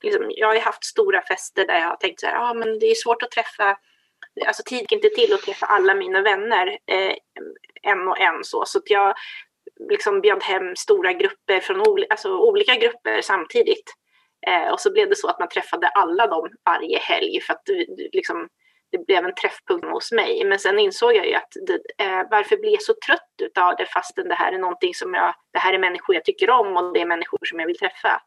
liksom, 0.01 0.25
jag 0.29 0.47
har 0.47 0.55
ju 0.55 0.61
haft 0.61 0.83
stora 0.83 1.21
fester 1.21 1.67
där 1.67 1.79
jag 1.79 1.87
har 1.87 1.95
tänkt 1.95 2.19
så 2.19 2.27
här, 2.27 2.35
ah, 2.35 2.53
men 2.53 2.79
det 2.79 2.85
är 2.85 2.95
svårt 2.95 3.23
att 3.23 3.31
träffa 3.31 3.77
alltså 4.47 4.63
tid 4.65 4.79
gick 4.79 4.91
inte 4.91 5.09
till 5.09 5.33
att 5.33 5.41
träffa 5.41 5.65
alla 5.65 5.93
mina 5.93 6.21
vänner 6.21 6.67
eh, 6.67 7.15
en 7.81 8.07
och 8.07 8.19
en 8.19 8.43
så, 8.43 8.65
så 8.65 8.77
att 8.77 8.89
jag 8.89 9.13
liksom 9.89 10.21
bjöd 10.21 10.43
hem 10.43 10.75
stora 10.75 11.13
grupper 11.13 11.59
från 11.59 11.81
ol 11.81 12.05
alltså, 12.09 12.37
olika 12.37 12.75
grupper 12.75 13.21
samtidigt. 13.21 13.93
Eh, 14.47 14.71
och 14.73 14.79
så 14.79 14.91
blev 14.91 15.09
det 15.09 15.15
så 15.15 15.27
att 15.27 15.39
man 15.39 15.49
träffade 15.49 15.87
alla 15.87 16.27
dem 16.27 16.49
varje 16.65 16.99
helg 16.99 17.41
för 17.41 17.53
att 17.53 17.63
liksom, 18.13 18.47
det 18.91 19.05
blev 19.05 19.25
en 19.25 19.35
träffpunkt 19.35 19.87
hos 19.87 20.11
mig. 20.11 20.43
Men 20.45 20.59
sen 20.59 20.79
insåg 20.79 21.15
jag 21.15 21.27
ju 21.27 21.33
att 21.33 21.53
det, 21.67 22.03
eh, 22.05 22.21
varför 22.31 22.57
blir 22.57 22.71
jag 22.71 22.81
så 22.81 22.93
trött 23.05 23.31
utav 23.41 23.75
det 23.75 23.85
fastän 23.85 24.27
det 24.27 24.35
här 24.35 24.53
är 24.53 24.57
någonting 24.57 24.93
som 24.93 25.13
jag, 25.13 25.33
det 25.53 25.59
här 25.59 25.73
är 25.73 25.79
människor 25.79 26.15
jag 26.15 26.25
tycker 26.25 26.49
om 26.49 26.77
och 26.77 26.93
det 26.93 27.01
är 27.01 27.05
människor 27.05 27.39
som 27.45 27.59
jag 27.59 27.67
vill 27.67 27.77
träffa. 27.77 28.21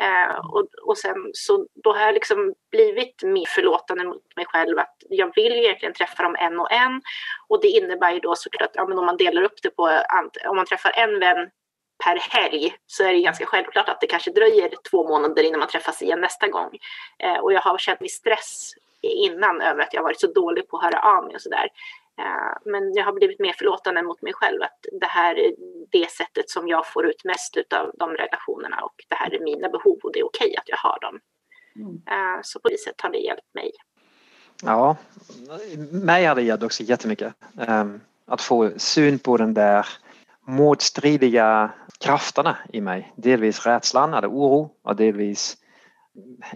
Eh, 0.00 0.36
och, 0.38 0.68
och 0.86 0.98
sen 0.98 1.30
så 1.32 1.66
då 1.84 1.92
har 1.92 2.00
jag 2.00 2.14
liksom 2.14 2.54
blivit 2.70 3.22
mer 3.22 3.46
förlåtande 3.46 4.04
mot 4.04 4.36
mig 4.36 4.46
själv 4.46 4.78
att 4.78 4.96
jag 5.08 5.32
vill 5.34 5.52
egentligen 5.52 5.94
träffa 5.94 6.22
dem 6.22 6.36
en 6.38 6.60
och 6.60 6.72
en 6.72 7.02
och 7.48 7.60
det 7.60 7.68
innebär 7.68 8.12
ju 8.12 8.20
då 8.20 8.34
såklart, 8.36 8.70
ja 8.74 8.86
men 8.86 8.98
om 8.98 9.06
man 9.06 9.16
delar 9.16 9.42
upp 9.42 9.62
det 9.62 9.70
på, 9.70 10.00
om 10.48 10.56
man 10.56 10.66
träffar 10.66 10.92
en 10.96 11.20
vän 11.20 11.50
per 12.04 12.16
helg 12.16 12.74
så 12.86 13.04
är 13.04 13.12
det 13.12 13.20
ganska 13.20 13.46
självklart 13.46 13.88
att 13.88 14.00
det 14.00 14.06
kanske 14.06 14.30
dröjer 14.30 14.70
två 14.90 15.08
månader 15.08 15.42
innan 15.42 15.60
man 15.60 15.68
träffas 15.68 16.02
igen 16.02 16.20
nästa 16.20 16.48
gång. 16.48 16.78
Eh, 17.18 17.36
och 17.36 17.52
jag 17.52 17.60
har 17.60 17.78
känt 17.78 18.02
viss 18.02 18.14
stress 18.14 18.74
innan 19.00 19.60
över 19.60 19.82
att 19.82 19.94
jag 19.94 20.02
varit 20.02 20.20
så 20.20 20.26
dålig 20.26 20.68
på 20.68 20.76
att 20.76 20.82
höra 20.82 21.00
av 21.00 21.24
mig 21.24 21.34
och 21.34 21.40
sådär. 21.40 21.68
Eh, 22.18 22.58
men 22.64 22.94
jag 22.94 23.04
har 23.04 23.12
blivit 23.12 23.38
mer 23.38 23.52
förlåtande 23.52 24.02
mot 24.02 24.22
mig 24.22 24.32
själv 24.32 24.62
att 24.62 24.86
det 25.00 25.06
här 25.06 25.38
är 25.38 25.52
det 25.90 26.10
sättet 26.10 26.50
som 26.50 26.68
jag 26.68 26.86
får 26.86 27.06
ut 27.06 27.24
mest 27.24 27.56
av 27.56 27.92
de 27.94 28.10
relationerna 28.10 28.80
och 28.82 28.94
det 29.08 29.14
här 29.14 29.34
är 29.34 29.40
mina 29.40 29.68
behov 29.68 29.98
och 30.02 30.12
det 30.12 30.18
är 30.18 30.26
okej 30.26 30.56
att 30.56 30.68
jag 30.68 30.76
har 30.76 30.98
dem. 31.00 31.20
Mm. 31.76 32.02
Eh, 32.06 32.40
så 32.42 32.60
på 32.60 32.68
det 32.68 32.80
sättet 32.80 33.00
har 33.00 33.10
det 33.10 33.18
hjälpt 33.18 33.54
mig. 33.54 33.72
Ja, 34.62 34.96
mig 35.90 36.24
har 36.24 36.34
det 36.34 36.42
hjälpt 36.42 36.64
också 36.64 36.82
jättemycket. 36.82 37.34
Ehm, 37.68 38.00
att 38.26 38.42
få 38.42 38.70
syn 38.76 39.18
på 39.18 39.36
den 39.36 39.54
där 39.54 39.86
motstridiga 40.48 41.70
krafterna 42.00 42.56
i 42.72 42.80
mig. 42.80 43.12
Delvis 43.16 43.66
rädslan 43.66 44.14
eller 44.14 44.28
oro 44.28 44.70
och 44.82 44.96
delvis 44.96 45.56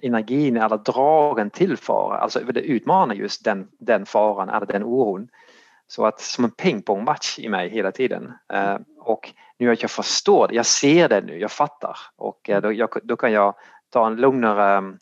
energin 0.03 0.57
eller 0.57 0.77
dragen 0.77 1.51
till 1.51 1.77
fara. 1.77 2.19
Alltså 2.19 2.41
det 2.41 2.61
utmanar 2.61 3.15
just 3.15 3.45
den, 3.45 3.69
den 3.79 4.07
faran 4.07 4.49
eller 4.49 4.67
den 4.67 4.83
oron. 4.83 5.29
Så 5.87 6.07
att 6.07 6.21
som 6.21 6.45
en 6.45 6.51
pingpongmatch 6.51 7.39
i 7.39 7.49
mig 7.49 7.69
hela 7.69 7.93
tiden. 7.93 8.33
Eh, 8.53 8.77
och 8.99 9.33
nu 9.59 9.73
att 9.73 9.83
jag 9.83 9.91
förstår 9.91 10.49
det, 10.49 10.55
jag 10.55 10.67
ser 10.67 11.09
det 11.09 11.21
nu, 11.21 11.39
jag 11.39 11.51
fattar 11.51 11.99
och 12.17 12.51
eh, 12.51 12.63
då, 12.63 12.73
jag, 12.73 12.89
då 13.03 13.17
kan 13.17 13.33
jag 13.33 13.55
ta 13.91 14.07
en 14.07 14.17
lugnare 14.17 14.77
mm, 14.77 14.99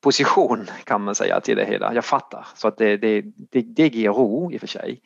position 0.00 0.66
kan 0.84 1.04
man 1.04 1.14
säga 1.14 1.40
till 1.40 1.56
det 1.56 1.64
hela. 1.64 1.94
Jag 1.94 2.04
fattar 2.04 2.46
så 2.54 2.68
att 2.68 2.78
det, 2.78 2.96
det, 2.96 3.22
det, 3.50 3.62
det 3.62 3.94
ger 3.94 4.10
ro 4.10 4.52
i 4.52 4.56
och 4.56 4.60
för 4.60 4.66
sig. 4.66 5.02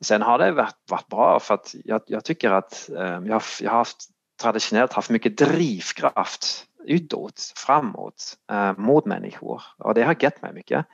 Sen 0.00 0.22
har 0.22 0.38
det 0.38 0.52
varit, 0.52 0.76
varit 0.90 1.08
bra 1.08 1.40
för 1.40 1.54
att 1.54 1.74
jag, 1.84 2.00
jag 2.06 2.24
tycker 2.24 2.50
att 2.50 2.90
eh, 2.96 3.20
jag, 3.24 3.42
jag 3.60 3.70
har 3.70 3.78
haft, 3.78 4.04
traditionellt 4.42 4.92
haft 4.92 5.10
mycket 5.10 5.38
drivkraft 5.38 6.68
utåt, 6.88 7.52
framåt, 7.56 8.36
eh, 8.50 8.78
mot 8.78 9.06
människor 9.06 9.62
och 9.78 9.94
det 9.94 10.02
har 10.02 10.16
gett 10.20 10.42
mig 10.42 10.52
mycket. 10.52 10.86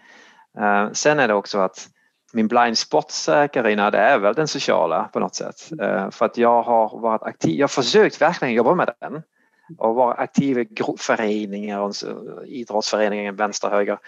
Eh, 0.59 0.91
sen 0.93 1.19
är 1.19 1.29
det 1.29 1.35
också 1.35 1.59
att 1.59 1.89
min 2.33 2.49
blind 2.49 2.79
spot 2.79 3.13
Carina, 3.53 3.91
det 3.91 3.99
är 3.99 4.19
väl 4.19 4.35
den 4.35 4.49
sociala 4.49 5.05
på 5.13 5.21
något 5.21 5.35
sätt. 5.35 5.73
Eh, 5.81 6.11
för 6.11 6.27
att 6.27 6.37
jag 6.37 6.63
har 6.63 7.01
varit 7.01 7.23
aktiv, 7.23 7.59
jag 7.59 7.63
har 7.63 7.69
försökt 7.69 8.21
verkligen 8.21 8.55
jobba 8.55 8.75
med 8.75 8.91
den 9.01 9.23
och 9.79 9.95
vara 9.95 10.15
aktiv 10.15 10.59
i 10.59 10.69
föreningar, 10.99 11.81
och 11.81 11.95
idrottsföreningar, 12.47 13.33
vänster, 13.33 13.71
höger. 13.71 13.99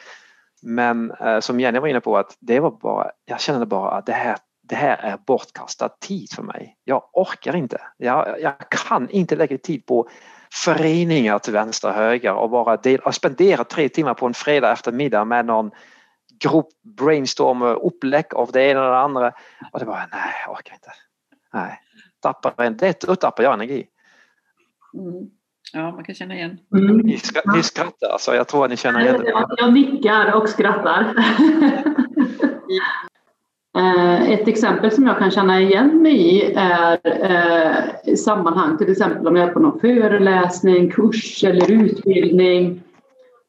Men 0.62 1.12
som 1.40 1.60
Jenny 1.60 1.78
var 1.78 1.88
inne 1.88 2.00
på 2.00 2.18
att 2.18 2.36
det 2.40 2.60
var 2.60 2.70
bara, 2.70 3.10
jag 3.24 3.40
kände 3.40 3.66
bara 3.66 3.90
att 3.90 4.06
det 4.06 4.12
här, 4.12 4.36
det 4.68 4.76
här 4.76 4.96
är 4.96 5.16
bortkastad 5.26 5.88
tid 5.88 6.28
för 6.34 6.42
mig. 6.42 6.76
Jag 6.84 7.02
orkar 7.12 7.56
inte. 7.56 7.80
Jag, 7.96 8.40
jag 8.40 8.54
kan 8.68 9.10
inte 9.10 9.36
lägga 9.36 9.58
tid 9.58 9.86
på 9.86 10.08
föreningar 10.52 11.38
till 11.38 11.52
vänster 11.52 11.88
och 11.88 11.94
höger 11.94 12.34
och 12.34 12.50
bara 12.50 12.76
del, 12.76 13.00
och 13.00 13.14
spendera 13.14 13.64
tre 13.64 13.88
timmar 13.88 14.14
på 14.14 14.26
en 14.26 14.34
fredag 14.34 14.72
eftermiddag 14.72 15.24
med 15.24 15.46
någon 15.46 15.70
grupp 16.42 16.68
brainstorm 16.82 17.62
upplägg 17.62 18.34
av 18.34 18.52
det 18.52 18.62
ena 18.62 18.80
eller 18.80 18.90
det 18.90 18.98
andra. 18.98 19.32
Och 19.72 19.78
det 19.78 19.84
var 19.84 20.08
nej, 20.12 20.34
jag 20.46 20.52
orkar 20.52 20.74
inte. 20.74 20.90
Nej, 21.52 21.80
tappar, 22.20 22.70
det, 22.70 23.00
då 23.00 23.16
tappar 23.16 23.44
jag 23.44 23.54
energi. 23.54 23.86
Mm. 24.94 25.30
Ja, 25.72 25.90
man 25.90 26.04
kan 26.04 26.14
känna 26.14 26.34
igen. 26.34 26.58
Mm. 26.72 26.96
Ni, 26.96 27.18
skra, 27.18 27.42
ni 27.54 27.62
skrattar, 27.62 28.08
alltså. 28.08 28.34
jag 28.34 28.48
tror 28.48 28.64
att 28.64 28.70
ni 28.70 28.76
känner 28.76 29.00
igen 29.00 29.20
det. 29.20 29.30
Jag, 29.30 29.50
jag 29.56 29.72
nickar 29.72 30.34
och 30.34 30.48
skrattar. 30.48 31.14
Eh, 33.76 34.30
ett 34.30 34.48
exempel 34.48 34.90
som 34.90 35.06
jag 35.06 35.18
kan 35.18 35.30
känna 35.30 35.60
igen 35.60 36.02
mig 36.02 36.16
i 36.16 36.54
är 36.56 36.98
eh, 37.04 38.12
i 38.12 38.16
sammanhang, 38.16 38.78
till 38.78 38.90
exempel 38.90 39.26
om 39.26 39.36
jag 39.36 39.48
är 39.48 39.52
på 39.52 39.60
någon 39.60 39.80
föreläsning, 39.80 40.90
kurs 40.90 41.44
eller 41.44 41.70
utbildning 41.70 42.82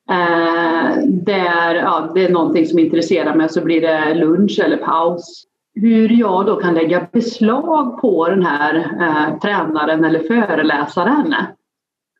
eh, 0.09 0.97
där 1.07 1.75
ja, 1.75 2.11
det 2.15 2.25
är 2.25 2.29
någonting 2.29 2.65
som 2.65 2.79
intresserar 2.79 3.35
mig 3.35 3.49
så 3.49 3.61
blir 3.61 3.81
det 3.81 4.13
lunch 4.13 4.59
eller 4.63 4.77
paus. 4.77 5.43
Hur 5.75 6.09
jag 6.19 6.45
då 6.45 6.55
kan 6.55 6.73
lägga 6.73 7.07
beslag 7.11 8.01
på 8.01 8.29
den 8.29 8.45
här 8.45 8.75
eh, 8.75 9.39
tränaren 9.39 10.05
eller 10.05 10.19
föreläsaren. 10.19 11.35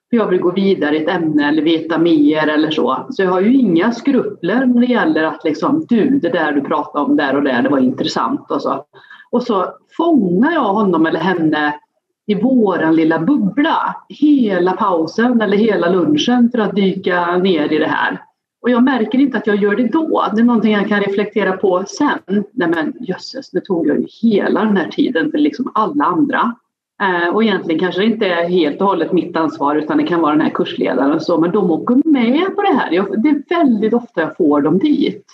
Jag 0.09 0.27
vill 0.27 0.39
gå 0.39 0.51
vidare 0.51 0.97
i 0.97 1.03
ett 1.03 1.09
ämne 1.09 1.47
eller 1.47 1.61
veta 1.61 1.97
mer 1.97 2.47
eller 2.47 2.71
så. 2.71 3.07
Så 3.09 3.23
jag 3.23 3.31
har 3.31 3.41
ju 3.41 3.53
inga 3.53 3.91
skrupler 3.91 4.65
när 4.65 4.81
det 4.81 4.93
gäller 4.93 5.23
att 5.23 5.43
liksom, 5.43 5.85
du, 5.89 6.19
det 6.19 6.29
där 6.29 6.51
du 6.51 6.61
pratade 6.61 7.05
om 7.05 7.15
där 7.15 7.35
och 7.35 7.43
där, 7.43 7.61
det 7.61 7.69
var 7.69 7.79
intressant 7.79 8.51
och 8.51 8.61
så. 8.61 8.85
Och 9.31 9.43
så 9.43 9.65
fångar 9.97 10.51
jag 10.51 10.73
honom 10.73 11.05
eller 11.05 11.19
henne 11.19 11.79
i 12.27 12.35
våran 12.35 12.95
lilla 12.95 13.19
bubbla 13.19 13.95
hela 14.09 14.71
pausen 14.71 15.41
eller 15.41 15.57
hela 15.57 15.89
lunchen 15.89 16.49
för 16.51 16.59
att 16.59 16.75
dyka 16.75 17.37
ner 17.37 17.73
i 17.73 17.77
det 17.77 17.87
här. 17.87 18.21
Och 18.61 18.69
jag 18.69 18.83
märker 18.83 19.19
inte 19.19 19.37
att 19.37 19.47
jag 19.47 19.55
gör 19.55 19.75
det 19.75 19.87
då. 19.87 20.25
Det 20.35 20.41
är 20.41 20.45
någonting 20.45 20.73
jag 20.73 20.89
kan 20.89 21.01
reflektera 21.01 21.57
på 21.57 21.83
sen. 21.87 22.43
Nej 22.51 22.67
men 22.67 22.93
jösses, 22.99 23.53
nu 23.53 23.59
tog 23.59 23.87
jag 23.87 23.97
ju 23.99 24.07
hela 24.21 24.63
den 24.63 24.77
här 24.77 24.89
tiden 24.89 25.31
för 25.31 25.37
liksom 25.37 25.71
alla 25.75 26.05
andra. 26.05 26.55
Eh, 27.01 27.35
och 27.35 27.43
egentligen 27.43 27.79
kanske 27.79 28.01
det 28.01 28.07
inte 28.07 28.25
är 28.27 28.49
helt 28.49 28.81
och 28.81 28.87
hållet 28.87 29.11
mitt 29.11 29.35
ansvar 29.35 29.75
utan 29.75 29.97
det 29.97 30.07
kan 30.07 30.21
vara 30.21 30.31
den 30.31 30.41
här 30.41 30.49
kursledaren 30.49 31.11
och 31.11 31.21
så. 31.21 31.37
Men 31.37 31.51
de 31.51 31.71
åker 31.71 32.09
med 32.09 32.55
på 32.55 32.61
det 32.61 32.73
här. 32.73 32.89
Det 33.17 33.29
är 33.29 33.55
väldigt 33.55 33.93
ofta 33.93 34.21
jag 34.21 34.37
får 34.37 34.61
dem 34.61 34.79
dit. 34.79 35.25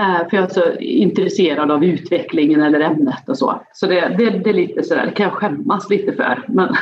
Eh, 0.00 0.28
för 0.28 0.36
jag 0.36 0.44
är 0.44 0.48
så 0.48 0.72
intresserad 0.78 1.70
av 1.70 1.84
utvecklingen 1.84 2.62
eller 2.62 2.80
ämnet 2.80 3.28
och 3.28 3.38
så. 3.38 3.60
Så 3.72 3.86
det, 3.86 4.14
det, 4.18 4.30
det 4.30 4.50
är 4.50 4.54
lite 4.54 4.82
sådär, 4.82 5.06
det 5.06 5.12
kan 5.12 5.24
jag 5.24 5.32
skämmas 5.32 5.90
lite 5.90 6.12
för. 6.12 6.44
Men 6.48 6.76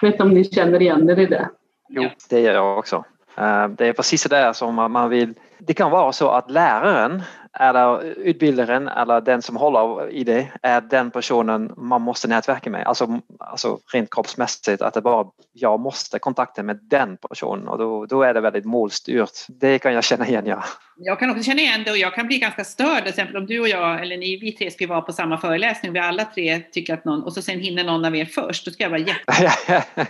jag 0.00 0.02
vet 0.02 0.14
inte 0.14 0.22
om 0.22 0.30
ni 0.30 0.44
känner 0.44 0.82
igen 0.82 1.10
er 1.10 1.18
i 1.18 1.26
det? 1.26 1.48
Jo, 1.88 2.08
det 2.30 2.40
gör 2.40 2.54
jag 2.54 2.78
också. 2.78 3.04
Eh, 3.36 3.68
det 3.68 3.86
är 3.86 3.92
precis 3.92 4.22
det 4.22 4.36
där 4.36 4.52
som 4.52 4.74
man 4.74 5.10
vill. 5.10 5.34
Det 5.58 5.74
kan 5.74 5.90
vara 5.90 6.12
så 6.12 6.28
att 6.28 6.50
läraren 6.50 7.22
eller 7.60 8.04
utbildaren 8.04 8.88
eller 8.88 9.20
den 9.20 9.42
som 9.42 9.56
håller 9.56 10.10
i 10.10 10.24
det 10.24 10.48
är 10.62 10.80
den 10.80 11.10
personen 11.10 11.72
man 11.76 12.02
måste 12.02 12.28
nätverka 12.28 12.70
med. 12.70 12.86
Alltså, 12.86 13.20
alltså 13.38 13.78
rent 13.92 14.10
kroppsmässigt 14.10 14.82
att 14.82 14.94
det 14.94 15.00
bara 15.00 15.26
jag 15.52 15.80
måste 15.80 16.18
kontakta 16.18 16.62
med 16.62 16.78
den 16.82 17.16
personen 17.16 17.68
och 17.68 17.78
då, 17.78 18.06
då 18.06 18.22
är 18.22 18.34
det 18.34 18.40
väldigt 18.40 18.64
målstyrt. 18.64 19.46
Det 19.48 19.78
kan 19.78 19.94
jag 19.94 20.04
känna 20.04 20.26
igen 20.28 20.46
ja. 20.46 20.64
Jag 20.96 21.18
kan 21.18 21.30
också 21.30 21.42
känna 21.42 21.60
igen 21.60 21.82
det 21.84 21.90
och 21.90 21.98
jag 21.98 22.14
kan 22.14 22.26
bli 22.26 22.38
ganska 22.38 22.64
störd. 22.64 22.98
Till 22.98 23.08
exempel 23.08 23.36
om 23.36 23.46
du 23.46 23.60
och 23.60 23.68
jag, 23.68 24.02
eller 24.02 24.16
ni, 24.16 24.36
vi 24.36 24.52
tre 24.52 24.70
ska 24.70 24.86
vara 24.86 25.00
på 25.00 25.12
samma 25.12 25.38
föreläsning 25.38 25.92
vi 25.92 25.98
alla 25.98 26.24
tre 26.24 26.60
tycker 26.72 26.94
att 26.94 27.04
någon, 27.04 27.22
och 27.22 27.32
så 27.32 27.42
sen 27.42 27.60
hinner 27.60 27.84
någon 27.84 28.04
av 28.04 28.16
er 28.16 28.24
först, 28.24 28.64
då 28.64 28.70
ska 28.70 28.82
jag 28.82 28.90
vara 28.90 29.00
jätte 29.00 29.84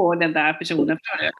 på 0.00 0.14
den 0.14 0.32
där 0.32 0.52
personen 0.52 0.96
för 1.04 1.12
att 1.14 1.22
jag 1.24 1.34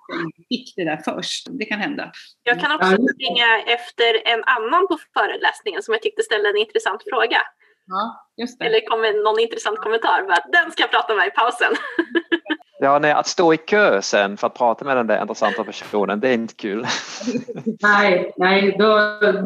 fick 0.48 0.66
det 0.76 0.84
där 0.90 1.00
först. 1.08 1.42
Det 1.58 1.64
kan 1.64 1.80
hända. 1.86 2.04
Jag 2.42 2.60
kan 2.60 2.72
också 2.76 2.94
springa 3.14 3.50
efter 3.76 4.10
en 4.32 4.42
annan 4.56 4.82
på 4.90 4.96
föreläsningen 5.18 5.82
som 5.82 5.92
jag 5.94 6.02
tyckte 6.02 6.22
ställde 6.22 6.48
en 6.48 6.56
intressant 6.66 7.02
fråga. 7.10 7.40
Ja, 7.86 8.02
just 8.40 8.58
det. 8.58 8.64
Eller 8.66 8.80
kom 8.90 9.00
någon 9.26 9.40
intressant 9.46 9.78
kommentar. 9.78 10.18
Bara, 10.30 10.42
den 10.56 10.66
ska 10.72 10.82
jag 10.82 10.90
prata 10.90 11.14
med 11.14 11.26
i 11.26 11.30
pausen. 11.30 11.72
Ja, 12.82 12.98
nej, 12.98 13.12
att 13.12 13.26
stå 13.26 13.54
i 13.54 13.56
kö 13.56 14.02
sen 14.02 14.36
för 14.36 14.46
att 14.46 14.54
prata 14.54 14.84
med 14.84 14.96
den 14.96 15.06
där 15.06 15.22
intressanta 15.22 15.64
personen, 15.64 16.20
det 16.20 16.28
är 16.28 16.34
inte 16.34 16.54
kul. 16.54 16.86
Nej, 17.82 18.32
nej 18.36 18.76
då, 18.78 18.88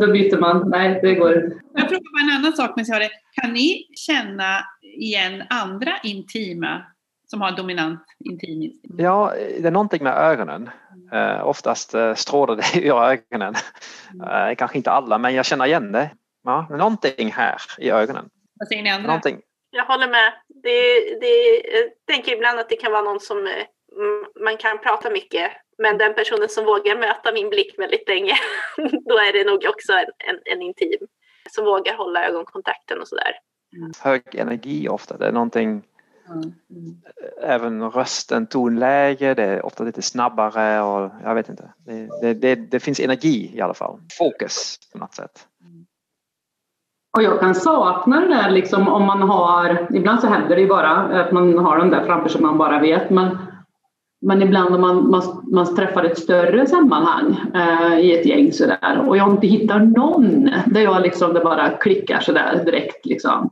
då 0.00 0.12
byter 0.12 0.38
man. 0.38 0.70
Nej, 0.70 1.00
det 1.02 1.14
går. 1.14 1.32
Jag 1.74 1.88
frågar 1.88 2.12
bara 2.12 2.32
en 2.32 2.38
annan 2.38 2.52
sak 2.52 2.72
men 2.76 2.84
jag 2.88 2.94
har 2.94 3.00
det. 3.00 3.10
Kan 3.42 3.52
ni 3.52 3.86
känna 3.94 4.64
igen 4.82 5.42
andra 5.50 5.92
intima 6.02 6.82
som 7.26 7.40
har 7.40 7.52
dominant 7.52 8.00
intim 8.24 8.62
instinkt? 8.62 8.96
Ja, 8.98 9.32
det 9.60 9.66
är 9.66 9.70
någonting 9.70 10.04
med 10.04 10.16
ögonen. 10.16 10.70
Uh, 11.14 11.46
oftast 11.46 11.94
uh, 11.94 12.14
strålar 12.14 12.56
det 12.56 12.80
ur 12.86 13.02
ögonen. 13.02 13.54
Uh, 14.14 14.54
kanske 14.58 14.76
inte 14.76 14.90
alla, 14.90 15.18
men 15.18 15.34
jag 15.34 15.44
känner 15.44 15.66
igen 15.66 15.92
det. 15.92 16.10
Ja, 16.44 16.66
någonting 16.70 17.32
här 17.32 17.56
i 17.78 17.90
ögonen. 17.90 18.28
Vad 18.54 18.68
säger 18.68 18.82
ni 18.82 18.90
andra? 18.90 19.06
Någonting. 19.06 19.40
Jag 19.70 19.84
håller 19.84 20.08
med. 20.08 20.32
Det, 20.48 21.00
det, 21.20 21.62
jag 21.72 21.90
tänker 22.06 22.32
ibland 22.32 22.58
att 22.58 22.68
det 22.68 22.76
kan 22.76 22.92
vara 22.92 23.02
någon 23.02 23.20
som 23.20 23.38
mm, 23.38 24.24
man 24.44 24.56
kan 24.56 24.78
prata 24.78 25.10
mycket 25.10 25.50
men 25.78 25.98
den 25.98 26.14
personen 26.14 26.48
som 26.48 26.64
vågar 26.64 26.96
möta 26.96 27.32
min 27.32 27.50
blick 27.50 27.78
väldigt 27.78 28.08
länge, 28.08 28.34
då 29.08 29.18
är 29.18 29.32
det 29.32 29.44
nog 29.44 29.64
också 29.68 29.92
en, 29.92 30.06
en, 30.28 30.40
en 30.44 30.62
intim. 30.62 31.06
Som 31.50 31.64
vågar 31.64 31.94
hålla 31.96 32.28
ögonkontakten 32.28 33.00
och 33.00 33.08
sådär. 33.08 33.32
Hög 34.00 34.22
energi 34.34 34.88
ofta. 34.88 35.16
Det 35.16 35.26
är 35.26 35.32
någonting, 35.32 35.82
Mm. 36.28 36.52
Även 37.42 37.90
rösten, 37.90 38.46
tonläge, 38.46 39.34
det 39.34 39.44
är 39.44 39.66
ofta 39.66 39.84
lite 39.84 40.02
snabbare 40.02 40.82
och 40.82 41.10
jag 41.22 41.34
vet 41.34 41.48
inte. 41.48 41.72
Det, 41.86 42.08
det, 42.20 42.34
det, 42.34 42.54
det 42.54 42.80
finns 42.80 43.00
energi 43.00 43.52
i 43.54 43.60
alla 43.60 43.74
fall. 43.74 43.98
Fokus 44.18 44.78
på 44.92 44.98
något 44.98 45.14
sätt. 45.14 45.46
Och 47.16 47.22
jag 47.22 47.40
kan 47.40 47.54
sakna 47.54 48.20
det 48.20 48.28
där 48.28 48.50
liksom 48.50 48.88
om 48.88 49.04
man 49.04 49.22
har, 49.22 49.86
ibland 49.94 50.20
så 50.20 50.26
händer 50.26 50.56
det 50.56 50.62
ju 50.62 50.68
bara 50.68 50.90
att 50.90 51.32
man 51.32 51.58
har 51.58 51.78
den 51.78 51.90
där 51.90 52.04
framför 52.04 52.28
sig 52.28 52.40
man 52.40 52.58
bara 52.58 52.78
vet, 52.78 53.10
men, 53.10 53.38
men 54.26 54.42
ibland 54.42 54.74
om 54.74 54.80
man, 54.80 55.10
man, 55.10 55.22
man 55.52 55.76
träffar 55.76 56.04
ett 56.04 56.18
större 56.18 56.66
sammanhang 56.66 57.40
eh, 57.54 57.98
i 57.98 58.18
ett 58.18 58.26
gäng 58.26 58.52
sådär 58.52 59.04
och 59.08 59.16
jag 59.16 59.30
inte 59.30 59.46
hittar 59.46 59.78
någon 59.78 60.50
där 60.66 60.80
jag 60.80 61.02
liksom, 61.02 61.34
det 61.34 61.40
bara 61.40 61.70
klickar 61.70 62.20
sådär 62.20 62.62
direkt 62.64 63.06
liksom. 63.06 63.50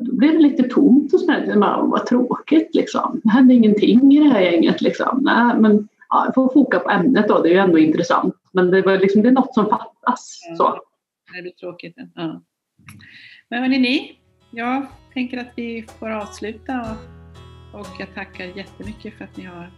Då 0.00 0.16
blir 0.16 0.32
det 0.32 0.38
lite 0.38 0.62
tomt 0.62 1.14
och 1.14 1.20
sådär, 1.20 1.54
man, 1.56 1.90
vad 1.90 2.06
tråkigt 2.06 2.74
liksom. 2.74 3.20
Det 3.24 3.30
händer 3.30 3.54
ingenting 3.54 4.12
i 4.12 4.18
det 4.18 4.28
här 4.30 4.40
gänget 4.40 4.82
liksom. 4.82 5.20
Nej, 5.22 5.56
men 5.58 5.88
ja, 6.08 6.24
jag 6.24 6.34
får 6.34 6.52
foka 6.52 6.78
på 6.78 6.90
ämnet 6.90 7.28
då, 7.28 7.42
det 7.42 7.48
är 7.48 7.52
ju 7.52 7.58
ändå 7.58 7.78
intressant. 7.78 8.34
Men 8.52 8.70
det, 8.70 8.82
var 8.82 8.98
liksom, 8.98 9.22
det 9.22 9.28
är 9.28 9.32
något 9.32 9.54
som 9.54 9.68
fattas. 9.68 10.40
Så. 10.56 10.80
Det 11.36 11.42
blir 11.42 11.52
tråkigt. 11.52 11.96
Ja. 12.14 12.42
Men 13.50 13.62
hörni 13.62 13.78
ni, 13.78 14.18
jag 14.50 14.86
tänker 15.14 15.38
att 15.38 15.52
vi 15.56 15.86
får 15.98 16.10
avsluta 16.10 16.80
och, 17.72 17.80
och 17.80 17.86
jag 17.98 18.14
tackar 18.14 18.44
jättemycket 18.44 19.14
för 19.14 19.24
att 19.24 19.36
ni 19.36 19.44
har 19.44 19.70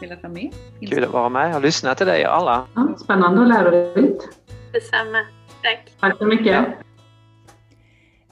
velat 0.00 0.22
vara 0.22 0.32
med. 0.32 0.52
Kul 0.90 1.04
att 1.04 1.12
vara 1.12 1.28
med 1.28 1.56
och 1.56 1.62
lyssna 1.62 1.94
till 1.94 2.06
dig 2.06 2.24
alla. 2.24 2.66
Ja, 2.74 2.94
spännande 2.98 3.40
och 3.40 3.46
lärorikt. 3.46 4.28
Detsamma. 4.72 5.26
Tack. 5.62 5.92
Tack 6.00 6.18
så 6.18 6.26
mycket. 6.26 6.66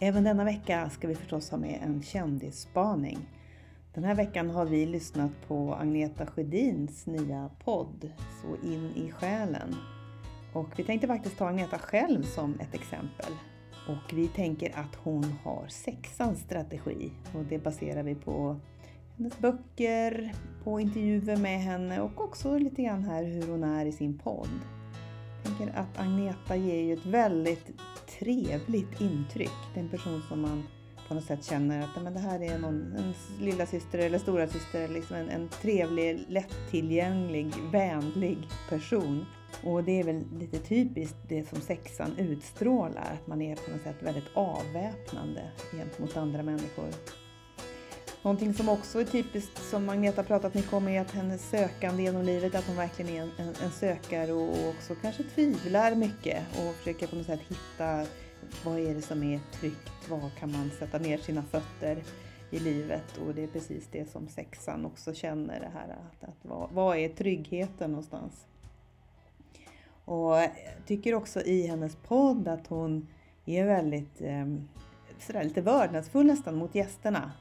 Även 0.00 0.24
denna 0.24 0.44
vecka 0.44 0.90
ska 0.90 1.08
vi 1.08 1.14
förstås 1.14 1.50
ha 1.50 1.58
med 1.58 1.80
en 1.82 2.02
kändisspaning. 2.02 3.18
Den 3.94 4.04
här 4.04 4.14
veckan 4.14 4.50
har 4.50 4.64
vi 4.64 4.86
lyssnat 4.86 5.30
på 5.48 5.74
Agneta 5.74 6.26
Sjödins 6.26 7.06
nya 7.06 7.50
podd 7.64 8.12
Så 8.42 8.66
in 8.66 8.90
i 8.96 9.10
själen. 9.10 9.76
Och 10.52 10.68
vi 10.76 10.84
tänkte 10.84 11.06
faktiskt 11.06 11.38
ta 11.38 11.48
Agneta 11.48 11.78
själv 11.78 12.22
som 12.22 12.60
ett 12.60 12.74
exempel. 12.74 13.32
Och 13.88 14.14
vi 14.14 14.28
tänker 14.28 14.78
att 14.78 14.94
hon 14.94 15.24
har 15.44 15.66
sexans 15.68 16.40
strategi 16.40 17.12
och 17.34 17.44
det 17.44 17.58
baserar 17.58 18.02
vi 18.02 18.14
på 18.14 18.60
hennes 19.16 19.38
böcker, 19.38 20.34
på 20.64 20.80
intervjuer 20.80 21.36
med 21.36 21.60
henne 21.60 22.00
och 22.00 22.24
också 22.24 22.58
lite 22.58 22.82
grann 22.82 23.04
här 23.04 23.24
hur 23.24 23.48
hon 23.48 23.64
är 23.64 23.86
i 23.86 23.92
sin 23.92 24.18
podd. 24.18 24.60
Jag 25.44 25.58
tänker 25.58 25.78
att 25.78 25.98
Agneta 25.98 26.56
ger 26.56 26.82
ju 26.82 26.92
ett 26.92 27.06
väldigt 27.06 27.70
trevligt 28.18 29.00
intryck. 29.00 29.52
Det 29.74 29.80
är 29.80 29.84
en 29.84 29.90
person 29.90 30.22
som 30.28 30.40
man 30.40 30.62
på 31.08 31.14
något 31.14 31.24
sätt 31.24 31.44
känner 31.44 31.82
att 31.82 32.02
men 32.02 32.14
det 32.14 32.20
här 32.20 32.42
är 32.42 32.58
någon, 32.58 32.92
en 32.96 33.14
lilla 33.40 33.66
syster 33.66 33.98
eller 33.98 34.18
stora 34.18 34.46
syster, 34.46 34.88
liksom 34.88 35.16
en, 35.16 35.28
en 35.28 35.48
trevlig, 35.48 36.24
lättillgänglig, 36.28 37.54
vänlig 37.72 38.38
person. 38.68 39.26
Och 39.62 39.84
det 39.84 40.00
är 40.00 40.04
väl 40.04 40.22
lite 40.40 40.58
typiskt 40.58 41.16
det 41.28 41.48
som 41.48 41.60
sexan 41.60 42.18
utstrålar, 42.18 43.18
att 43.20 43.26
man 43.26 43.42
är 43.42 43.56
på 43.56 43.70
något 43.70 43.82
sätt 43.82 44.02
väldigt 44.02 44.30
avväpnande 44.34 45.50
gentemot 45.72 46.16
andra 46.16 46.42
människor. 46.42 46.88
Någonting 48.24 48.54
som 48.54 48.68
också 48.68 49.00
är 49.00 49.04
typiskt 49.04 49.58
som 49.58 49.88
Agneta 49.88 50.22
pratat 50.22 50.54
mycket 50.54 50.72
om 50.72 50.88
är 50.88 51.00
att 51.00 51.10
hennes 51.10 51.50
sökande 51.50 52.02
genom 52.02 52.22
livet, 52.22 52.54
att 52.54 52.66
hon 52.66 52.76
verkligen 52.76 53.14
är 53.14 53.22
en, 53.22 53.30
en, 53.38 53.54
en 53.62 53.70
sökare 53.70 54.32
och 54.32 54.68
också 54.68 54.94
kanske 55.02 55.22
tvivlar 55.22 55.94
mycket 55.94 56.42
och 56.50 56.74
försöker 56.74 57.06
på 57.06 57.16
något 57.16 57.26
sätt 57.26 57.40
hitta 57.40 58.06
vad 58.64 58.78
är 58.78 58.94
det 58.94 59.02
som 59.02 59.22
är 59.22 59.40
tryggt, 59.52 60.08
var 60.08 60.30
kan 60.38 60.52
man 60.52 60.70
sätta 60.78 60.98
ner 60.98 61.18
sina 61.18 61.42
fötter 61.42 62.02
i 62.50 62.58
livet 62.58 63.18
och 63.26 63.34
det 63.34 63.42
är 63.42 63.46
precis 63.46 63.88
det 63.92 64.10
som 64.10 64.28
sexan 64.28 64.86
också 64.86 65.14
känner 65.14 65.60
det 65.60 65.70
här 65.74 65.88
att, 65.88 66.28
att 66.28 66.38
vad, 66.42 66.70
vad 66.70 66.96
är 66.96 67.08
tryggheten 67.08 67.90
någonstans? 67.90 68.46
Och 70.04 70.36
jag 70.36 70.50
tycker 70.86 71.14
också 71.14 71.40
i 71.40 71.66
hennes 71.66 71.96
podd 71.96 72.48
att 72.48 72.66
hon 72.66 73.08
är 73.46 73.64
väldigt 73.64 74.20
eh, 74.20 74.46
sådär 75.18 75.44
lite 75.44 75.60
vördnadsfull 75.60 76.26
nästan 76.26 76.56
mot 76.56 76.74
gästerna. 76.74 77.32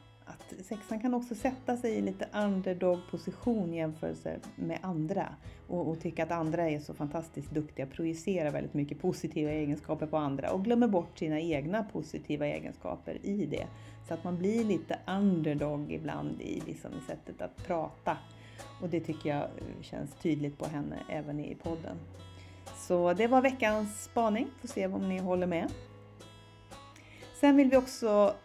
Sexan 0.64 0.99
kan 0.99 1.14
också 1.14 1.36
sätta 1.36 1.78
sig 1.78 1.95
i 1.95 2.01
lite 2.01 2.28
underdog-position 2.34 3.74
i 3.74 3.78
jämförelse 3.78 4.39
med 4.56 4.80
andra 4.82 5.36
och, 5.68 5.89
och 5.89 5.99
tycka 5.99 6.24
att 6.24 6.32
andra 6.32 6.70
är 6.70 6.80
så 6.80 6.93
fantastiskt 6.93 7.51
duktiga, 7.51 7.88
projicerar 7.88 8.51
väldigt 8.51 8.74
mycket 8.74 9.01
positiva 9.01 9.51
egenskaper 9.51 10.08
på 10.08 10.18
andra 10.18 10.51
och 10.51 10.64
glömmer 10.64 10.88
bort 10.88 11.18
sina 11.20 11.39
egna 11.39 11.84
positiva 11.84 12.47
egenskaper 12.47 13.26
i 13.26 13.45
det. 13.45 13.68
Så 14.08 14.14
att 14.14 14.24
man 14.24 14.38
blir 14.38 14.64
lite 14.64 14.99
underdog 15.08 15.91
ibland 15.91 16.41
i, 16.41 16.62
liksom, 16.68 16.91
i 16.91 17.01
sättet 17.08 17.41
att 17.41 17.58
prata. 17.68 18.18
Och 18.82 18.89
det 18.89 18.99
tycker 18.99 19.30
jag 19.30 19.43
eh, 19.43 19.82
känns 19.82 20.16
tydligt 20.16 20.58
på 20.58 20.66
henne 20.66 20.97
även 21.10 21.39
i 21.39 21.56
podden. 21.56 21.97
Så 22.76 23.14
det 23.14 23.28
var 23.28 23.41
veckans 23.41 24.04
spaning, 24.04 24.47
får 24.62 24.68
se 24.68 24.88
om 24.88 25.10
ni 25.10 25.18
håller 25.18 25.47
med. 25.47 25.72
Sen 27.39 27.58
vill 27.58 27.70
vi 27.70 27.78
också 27.78 28.36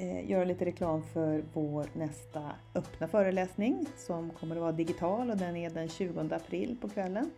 Eh, 0.00 0.30
göra 0.30 0.44
lite 0.44 0.64
reklam 0.64 1.02
för 1.02 1.44
vår 1.52 1.86
nästa 1.92 2.52
öppna 2.74 3.08
föreläsning 3.08 3.86
som 3.96 4.30
kommer 4.30 4.56
att 4.56 4.62
vara 4.62 4.72
digital 4.72 5.30
och 5.30 5.36
den 5.36 5.56
är 5.56 5.70
den 5.70 5.88
20 5.88 6.20
april 6.20 6.76
på 6.80 6.88
kvällen. 6.88 7.30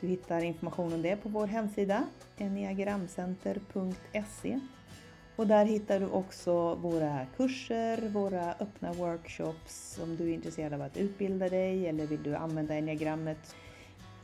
Du 0.00 0.06
hittar 0.06 0.44
information 0.44 0.92
om 0.92 1.02
det 1.02 1.16
på 1.16 1.28
vår 1.28 1.46
hemsida 1.46 2.04
enneagramcenter.se 2.36 4.60
och 5.36 5.46
där 5.46 5.64
hittar 5.64 6.00
du 6.00 6.06
också 6.06 6.74
våra 6.74 7.26
kurser, 7.36 8.08
våra 8.08 8.52
öppna 8.52 8.92
workshops 8.92 10.00
om 10.02 10.16
du 10.16 10.30
är 10.30 10.34
intresserad 10.34 10.72
av 10.72 10.82
att 10.82 10.96
utbilda 10.96 11.48
dig 11.48 11.86
eller 11.86 12.06
vill 12.06 12.22
du 12.22 12.36
använda 12.36 12.74
enneagrammet 12.74 13.56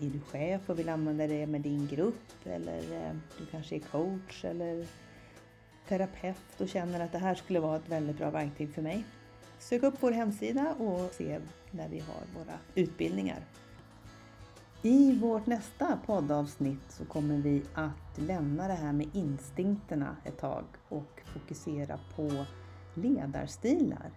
är 0.01 0.07
du 0.07 0.20
chef 0.20 0.70
och 0.70 0.79
vill 0.79 0.89
använda 0.89 1.27
det 1.27 1.47
med 1.47 1.61
din 1.61 1.87
grupp 1.87 2.45
eller 2.45 2.79
eh, 2.79 3.12
du 3.39 3.47
kanske 3.47 3.77
är 3.77 3.81
coach 3.81 4.45
eller 4.45 4.87
terapeut 5.89 6.61
och 6.61 6.68
känner 6.68 7.01
att 7.01 7.12
det 7.12 7.18
här 7.18 7.35
skulle 7.35 7.61
vara 7.61 7.76
ett 7.76 7.89
väldigt 7.89 8.18
bra 8.18 8.30
verktyg 8.30 8.74
för 8.74 8.82
mig. 8.82 9.05
Sök 9.59 9.82
upp 9.82 9.95
vår 10.01 10.11
hemsida 10.11 10.74
och 10.78 11.12
se 11.12 11.41
där 11.70 11.89
vi 11.89 12.01
har 12.01 12.22
våra 12.39 12.59
utbildningar. 12.74 13.45
I 14.82 15.18
vårt 15.18 15.47
nästa 15.47 15.99
poddavsnitt 16.07 16.93
så 16.93 17.05
kommer 17.05 17.39
vi 17.39 17.62
att 17.74 18.18
lämna 18.18 18.68
det 18.68 18.74
här 18.74 18.93
med 18.93 19.09
instinkterna 19.12 20.16
ett 20.24 20.39
tag 20.39 20.64
och 20.89 21.20
fokusera 21.24 21.99
på 22.16 22.45
ledarstilar. 22.95 24.11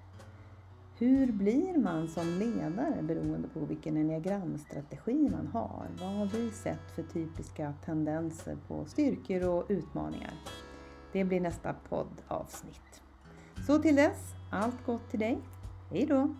Hur 0.98 1.32
blir 1.32 1.78
man 1.78 2.08
som 2.08 2.28
ledare 2.28 3.02
beroende 3.02 3.48
på 3.48 3.60
vilken 3.60 3.98
enneagramstrategi 3.98 5.30
man 5.30 5.48
har? 5.48 5.88
Vad 6.00 6.10
har 6.10 6.26
vi 6.26 6.52
sett 6.52 6.92
för 6.96 7.04
typiska 7.04 7.74
tendenser 7.86 8.58
på 8.68 8.86
styrkor 8.86 9.44
och 9.44 9.66
utmaningar? 9.70 10.34
Det 11.12 11.24
blir 11.24 11.40
nästa 11.40 11.74
poddavsnitt. 11.74 13.02
Så 13.68 13.80
till 13.80 13.96
dess, 13.96 14.34
allt 14.52 14.86
gott 14.86 15.10
till 15.12 15.20
dig. 15.20 15.38
Hej 15.92 16.06
då! 16.06 16.36